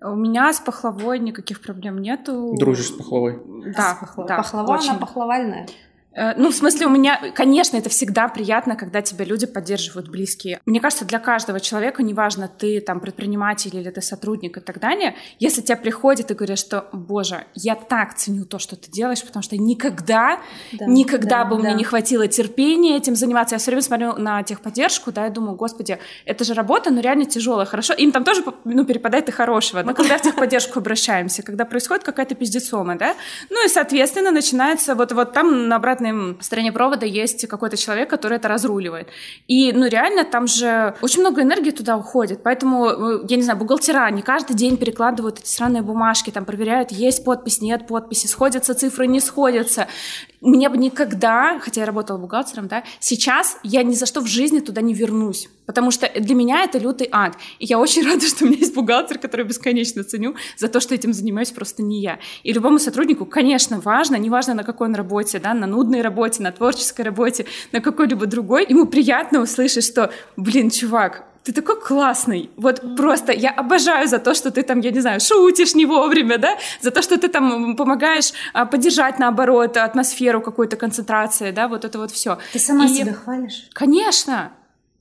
У 0.00 0.14
меня 0.16 0.52
с 0.52 0.60
пахлавой 0.60 1.18
никаких 1.18 1.62
проблем 1.62 2.02
нету. 2.02 2.54
Дружишь 2.58 2.88
с 2.88 2.92
пахлавой? 2.92 3.38
Да, 3.74 3.94
с 3.94 4.00
пахлавой. 4.00 4.28
да. 4.28 4.36
Пахлава, 4.36 4.72
очень. 4.72 4.90
она 4.90 4.98
пахлавальная. 4.98 5.66
Э, 6.14 6.34
ну, 6.36 6.50
в 6.50 6.54
смысле, 6.54 6.86
у 6.86 6.90
меня, 6.90 7.32
конечно, 7.34 7.76
это 7.76 7.88
всегда 7.88 8.28
приятно, 8.28 8.76
когда 8.76 9.02
тебя 9.02 9.24
люди 9.24 9.46
поддерживают 9.46 10.08
близкие. 10.08 10.60
Мне 10.64 10.80
кажется, 10.80 11.04
для 11.04 11.18
каждого 11.18 11.60
человека, 11.60 12.02
неважно, 12.02 12.48
ты 12.48 12.80
там 12.80 13.00
предприниматель 13.00 13.76
или 13.76 13.90
ты 13.90 14.00
сотрудник 14.00 14.56
и 14.56 14.60
так 14.60 14.80
далее, 14.80 15.16
если 15.38 15.60
тебе 15.60 15.76
приходит 15.76 16.30
и 16.30 16.34
говорят, 16.34 16.58
что, 16.58 16.88
боже, 16.92 17.44
я 17.54 17.74
так 17.74 18.14
ценю 18.14 18.44
то, 18.44 18.58
что 18.58 18.76
ты 18.76 18.90
делаешь, 18.90 19.24
потому 19.24 19.42
что 19.42 19.56
никогда, 19.56 20.40
да, 20.72 20.86
никогда 20.86 21.42
да, 21.42 21.44
бы 21.44 21.56
да. 21.56 21.62
мне 21.62 21.74
не 21.74 21.84
хватило 21.84 22.28
терпения 22.28 22.96
этим 22.96 23.16
заниматься. 23.16 23.56
Я 23.56 23.58
все 23.58 23.70
время 23.70 23.82
смотрю 23.82 24.12
на 24.16 24.42
техподдержку, 24.42 25.12
да, 25.12 25.26
и 25.26 25.30
думаю, 25.30 25.56
господи, 25.56 25.98
это 26.24 26.44
же 26.44 26.54
работа, 26.54 26.90
но 26.90 27.00
реально 27.00 27.24
тяжелая, 27.24 27.66
хорошо. 27.66 27.92
Им 27.94 28.12
там 28.12 28.24
тоже, 28.24 28.44
ну, 28.64 28.84
перепадает 28.84 29.28
и 29.28 29.32
хорошего. 29.32 29.82
Мы 29.82 29.94
когда 29.94 30.18
в 30.18 30.22
техподдержку 30.22 30.78
обращаемся, 30.78 31.42
когда 31.42 31.64
происходит 31.64 32.04
какая-то 32.04 32.34
пиздецома, 32.34 32.96
да, 32.96 33.14
ну 33.50 33.64
и, 33.64 33.68
соответственно, 33.68 34.30
начинается 34.30 34.94
вот, 34.94 35.12
вот 35.12 35.32
там 35.32 35.68
на 35.68 35.76
обратной 35.76 36.03
обратной 36.04 36.42
стороне 36.42 36.72
провода 36.72 37.06
есть 37.06 37.46
какой-то 37.46 37.76
человек, 37.76 38.10
который 38.10 38.36
это 38.36 38.48
разруливает. 38.48 39.08
И, 39.48 39.72
ну, 39.72 39.86
реально, 39.86 40.24
там 40.24 40.46
же 40.46 40.94
очень 41.02 41.20
много 41.20 41.42
энергии 41.42 41.70
туда 41.70 41.96
уходит. 41.96 42.42
Поэтому, 42.42 42.86
э, 42.86 43.26
я 43.28 43.36
не 43.36 43.42
знаю, 43.42 43.58
бухгалтера 43.58 44.10
не 44.10 44.22
каждый 44.22 44.54
день 44.54 44.76
перекладывают 44.76 45.40
эти 45.40 45.48
странные 45.48 45.82
бумажки, 45.82 46.30
там 46.30 46.44
проверяют, 46.44 46.90
есть 46.90 47.24
подпись, 47.24 47.60
нет 47.60 47.86
подписи, 47.86 48.26
сходятся 48.26 48.74
цифры, 48.74 49.06
не 49.06 49.20
сходятся. 49.20 49.86
Мне 50.40 50.68
бы 50.68 50.76
никогда, 50.76 51.58
хотя 51.60 51.80
я 51.80 51.86
работала 51.86 52.18
бухгалтером, 52.18 52.68
да, 52.68 52.84
сейчас 53.00 53.56
я 53.62 53.82
ни 53.82 53.94
за 53.94 54.06
что 54.06 54.20
в 54.20 54.26
жизни 54.26 54.60
туда 54.60 54.82
не 54.82 54.92
вернусь, 54.92 55.48
потому 55.66 55.90
что 55.90 56.10
для 56.14 56.34
меня 56.34 56.64
это 56.64 56.78
лютый 56.78 57.08
ад. 57.10 57.36
И 57.58 57.66
я 57.66 57.78
очень 57.78 58.04
рада, 58.10 58.26
что 58.26 58.44
у 58.44 58.48
меня 58.48 58.58
есть 58.58 58.74
бухгалтер, 58.74 59.18
который 59.18 59.44
бесконечно 59.44 60.04
ценю 60.04 60.34
за 60.56 60.68
то, 60.68 60.80
что 60.80 60.94
этим 60.94 61.12
занимаюсь 61.12 61.50
просто 61.50 61.82
не 61.82 62.00
я. 62.00 62.18
И 62.42 62.52
любому 62.52 62.78
сотруднику, 62.78 63.26
конечно, 63.26 63.80
важно, 63.80 64.16
неважно 64.16 64.54
на 64.54 64.64
какой 64.64 64.88
он 64.88 64.94
работе, 64.94 65.38
да, 65.38 65.54
на 65.54 65.66
нудной 65.66 66.02
работе, 66.02 66.42
на 66.42 66.52
творческой 66.52 67.02
работе, 67.02 67.46
на 67.72 67.80
какой-либо 67.80 68.26
другой, 68.26 68.66
ему 68.68 68.86
приятно 68.86 69.40
услышать, 69.40 69.84
что, 69.84 70.12
блин, 70.36 70.70
чувак, 70.70 71.24
ты 71.44 71.52
такой 71.52 71.78
классный. 71.78 72.50
Вот 72.56 72.96
просто 72.96 73.32
я 73.32 73.50
обожаю 73.50 74.08
за 74.08 74.18
то, 74.18 74.34
что 74.34 74.50
ты 74.50 74.62
там, 74.62 74.80
я 74.80 74.90
не 74.90 75.00
знаю, 75.00 75.20
шутишь 75.20 75.74
не 75.74 75.84
вовремя, 75.84 76.38
да, 76.38 76.56
за 76.80 76.90
то, 76.90 77.02
что 77.02 77.18
ты 77.18 77.28
там 77.28 77.76
помогаешь 77.76 78.32
а, 78.54 78.64
поддержать, 78.64 79.18
наоборот, 79.18 79.76
атмосферу 79.76 80.40
какой-то 80.40 80.76
концентрации, 80.76 81.50
да, 81.50 81.68
вот 81.68 81.84
это 81.84 81.98
вот 81.98 82.10
все. 82.10 82.38
Ты 82.52 82.58
сама 82.58 82.86
И... 82.86 82.88
себя 82.88 83.12
хвалишь? 83.12 83.68
Конечно. 83.74 84.52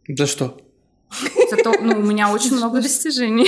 За 0.07 0.27
что? 0.27 0.57
Зато, 1.49 1.73
ну, 1.81 1.99
у 1.99 2.01
меня 2.01 2.31
очень 2.31 2.55
много 2.55 2.81
достижений. 2.81 3.47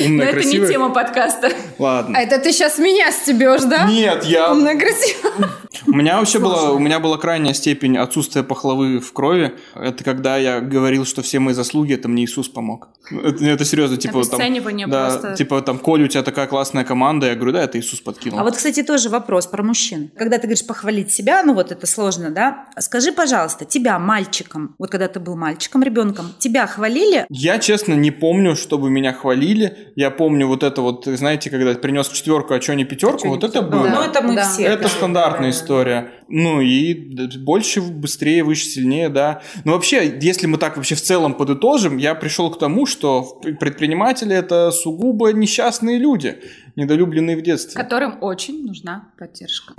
Умная, 0.00 0.26
Но 0.26 0.32
красивая. 0.32 0.56
это 0.56 0.66
не 0.66 0.72
тема 0.72 0.90
подкаста. 0.90 1.52
Ладно. 1.78 2.18
А 2.18 2.22
это 2.22 2.38
ты 2.38 2.52
сейчас 2.52 2.78
меня 2.78 3.10
стебешь, 3.12 3.62
да? 3.62 3.86
Нет, 3.88 4.24
я... 4.24 4.52
Умная, 4.52 4.78
красивая. 4.78 5.50
У 5.86 5.92
меня 5.92 6.18
вообще 6.18 6.38
была, 6.38 6.72
у 6.72 6.78
меня 6.78 7.00
была 7.00 7.18
крайняя 7.18 7.54
степень 7.54 7.96
отсутствия 7.96 8.42
пахлавы 8.42 9.00
в 9.00 9.12
крови. 9.12 9.54
Это 9.74 10.04
когда 10.04 10.36
я 10.36 10.60
говорил, 10.60 11.04
что 11.04 11.22
все 11.22 11.38
мои 11.38 11.54
заслуги, 11.54 11.94
это 11.94 12.08
мне 12.08 12.24
Иисус 12.24 12.48
помог. 12.48 12.88
Это, 13.10 13.44
это 13.44 13.64
серьезно, 13.64 13.96
типа 13.96 14.22
там... 14.24 14.40
Да, 14.88 15.10
просто... 15.10 15.34
типа 15.34 15.60
там, 15.62 15.78
Коль, 15.78 16.04
у 16.04 16.08
тебя 16.08 16.22
такая 16.22 16.46
классная 16.46 16.84
команда. 16.84 17.26
Я 17.26 17.34
говорю, 17.34 17.52
да, 17.52 17.64
это 17.64 17.78
Иисус 17.78 18.00
подкинул. 18.00 18.38
А 18.38 18.44
вот, 18.44 18.56
кстати, 18.56 18.82
тоже 18.82 19.08
вопрос 19.08 19.46
про 19.46 19.62
мужчин. 19.62 20.10
Когда 20.16 20.36
ты 20.36 20.42
говоришь 20.42 20.66
похвалить 20.66 21.10
себя, 21.10 21.42
ну 21.42 21.54
вот 21.54 21.72
это 21.72 21.86
сложно, 21.86 22.30
да? 22.30 22.66
Скажи, 22.78 23.12
пожалуйста, 23.12 23.64
тебя 23.64 23.98
мальчиком, 23.98 24.74
вот 24.78 24.90
когда 24.90 25.08
ты 25.08 25.20
был 25.20 25.36
мальчиком, 25.36 25.82
ребенком, 25.82 26.32
тебя 26.38 26.66
хвалили? 26.66 27.26
Я, 27.28 27.58
честно, 27.58 27.94
не 27.94 28.10
помню, 28.10 28.56
чтобы 28.56 28.90
меня 28.90 29.12
хвалили. 29.12 29.92
Я 29.96 30.10
помню 30.10 30.46
вот 30.46 30.62
это 30.62 30.80
вот, 30.80 31.04
знаете, 31.06 31.50
когда 31.50 31.74
принес 31.74 32.08
четверку, 32.08 32.54
а 32.54 32.60
что 32.60 32.74
не 32.74 32.84
пятерку, 32.84 33.28
вот 33.28 33.44
это 33.44 33.62
было. 33.62 33.88
Ну, 33.88 34.02
это 34.02 34.22
мы 34.22 34.34
да. 34.34 34.48
все. 34.48 34.64
Это 34.64 34.88
стандартная 34.88 35.52
история. 35.62 36.10
Ну 36.28 36.60
и 36.60 36.94
больше, 37.38 37.80
быстрее, 37.80 38.44
выше, 38.44 38.64
сильнее, 38.64 39.08
да. 39.08 39.42
Но 39.64 39.72
вообще, 39.72 40.18
если 40.20 40.46
мы 40.46 40.58
так 40.58 40.76
вообще 40.76 40.94
в 40.94 41.02
целом 41.02 41.34
подытожим, 41.34 41.96
я 41.96 42.14
пришел 42.14 42.50
к 42.50 42.58
тому, 42.58 42.86
что 42.86 43.40
предприниматели 43.60 44.34
это 44.34 44.70
сугубо 44.70 45.32
несчастные 45.32 45.98
люди, 45.98 46.38
недолюбленные 46.76 47.36
в 47.36 47.42
детстве. 47.42 47.80
Которым 47.80 48.18
очень 48.22 48.64
нужна 48.64 49.08
поддержка 49.18 49.74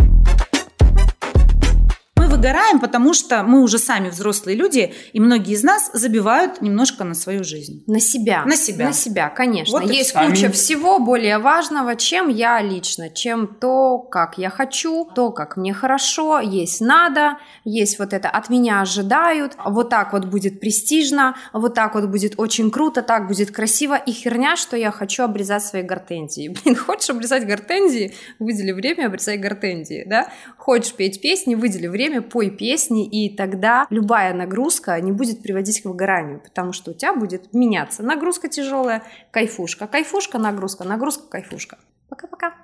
выгораем, 2.44 2.80
потому 2.80 3.14
что 3.14 3.44
мы 3.44 3.62
уже 3.62 3.80
сами 3.80 4.10
взрослые 4.10 4.58
люди, 4.58 4.94
и 5.14 5.20
многие 5.20 5.54
из 5.54 5.64
нас 5.64 5.90
забивают 5.94 6.62
немножко 6.62 7.04
на 7.04 7.14
свою 7.14 7.44
жизнь. 7.44 7.84
На 7.88 8.00
себя. 8.00 8.44
На 8.46 8.56
себя. 8.56 8.88
На 8.88 8.94
себя, 8.94 9.30
конечно. 9.30 9.80
Вот 9.80 9.90
Есть 9.90 10.14
куча 10.14 10.48
Аминь. 10.48 10.52
всего 10.52 11.00
более 11.00 11.38
важного, 11.38 11.96
чем 11.96 12.28
я 12.28 12.62
лично, 12.62 13.10
чем 13.10 13.48
то, 13.48 14.00
как 14.00 14.38
я 14.38 14.50
хочу, 14.50 15.06
то, 15.16 15.32
как 15.32 15.58
мне 15.58 15.74
хорошо, 15.74 16.40
есть 16.40 16.82
надо, 16.82 17.38
есть 17.64 18.00
вот 18.00 18.14
это 18.14 18.30
от 18.30 18.50
меня 18.50 18.82
ожидают, 18.82 19.54
вот 19.66 19.90
так 19.90 20.14
вот 20.14 20.26
будет 20.26 20.60
престижно, 20.60 21.36
вот 21.54 21.74
так 21.74 21.96
вот 21.96 22.06
будет 22.06 22.34
очень 22.38 22.72
круто, 22.72 23.02
так 23.02 23.28
будет 23.28 23.52
красиво, 23.52 23.96
и 23.96 24.12
херня, 24.12 24.56
что 24.56 24.76
я 24.76 24.92
хочу 24.92 25.24
обрезать 25.24 25.64
свои 25.64 25.84
гортензии. 25.84 26.50
Блин, 26.64 26.76
хочешь 26.76 27.10
обрезать 27.10 27.46
гортензии, 27.46 28.14
выдели 28.40 28.72
время, 28.72 29.08
обрезай 29.08 29.38
гортензии, 29.38 30.04
да? 30.06 30.28
Хочешь 30.58 30.94
петь 30.94 31.22
песни, 31.22 31.56
выдели 31.56 31.88
время, 31.88 32.22
пой 32.34 32.50
песни, 32.50 33.06
и 33.06 33.30
тогда 33.30 33.86
любая 33.92 34.34
нагрузка 34.34 35.00
не 35.00 35.12
будет 35.12 35.44
приводить 35.44 35.84
к 35.84 35.86
выгоранию, 35.86 36.42
потому 36.42 36.74
что 36.74 36.90
у 36.90 36.94
тебя 36.96 37.14
будет 37.14 37.54
меняться. 37.54 38.02
Нагрузка 38.02 38.50
тяжелая, 38.50 39.04
кайфушка, 39.30 39.86
кайфушка, 39.86 40.40
нагрузка, 40.40 40.84
нагрузка, 40.84 41.30
кайфушка. 41.30 41.78
Пока-пока. 42.10 42.63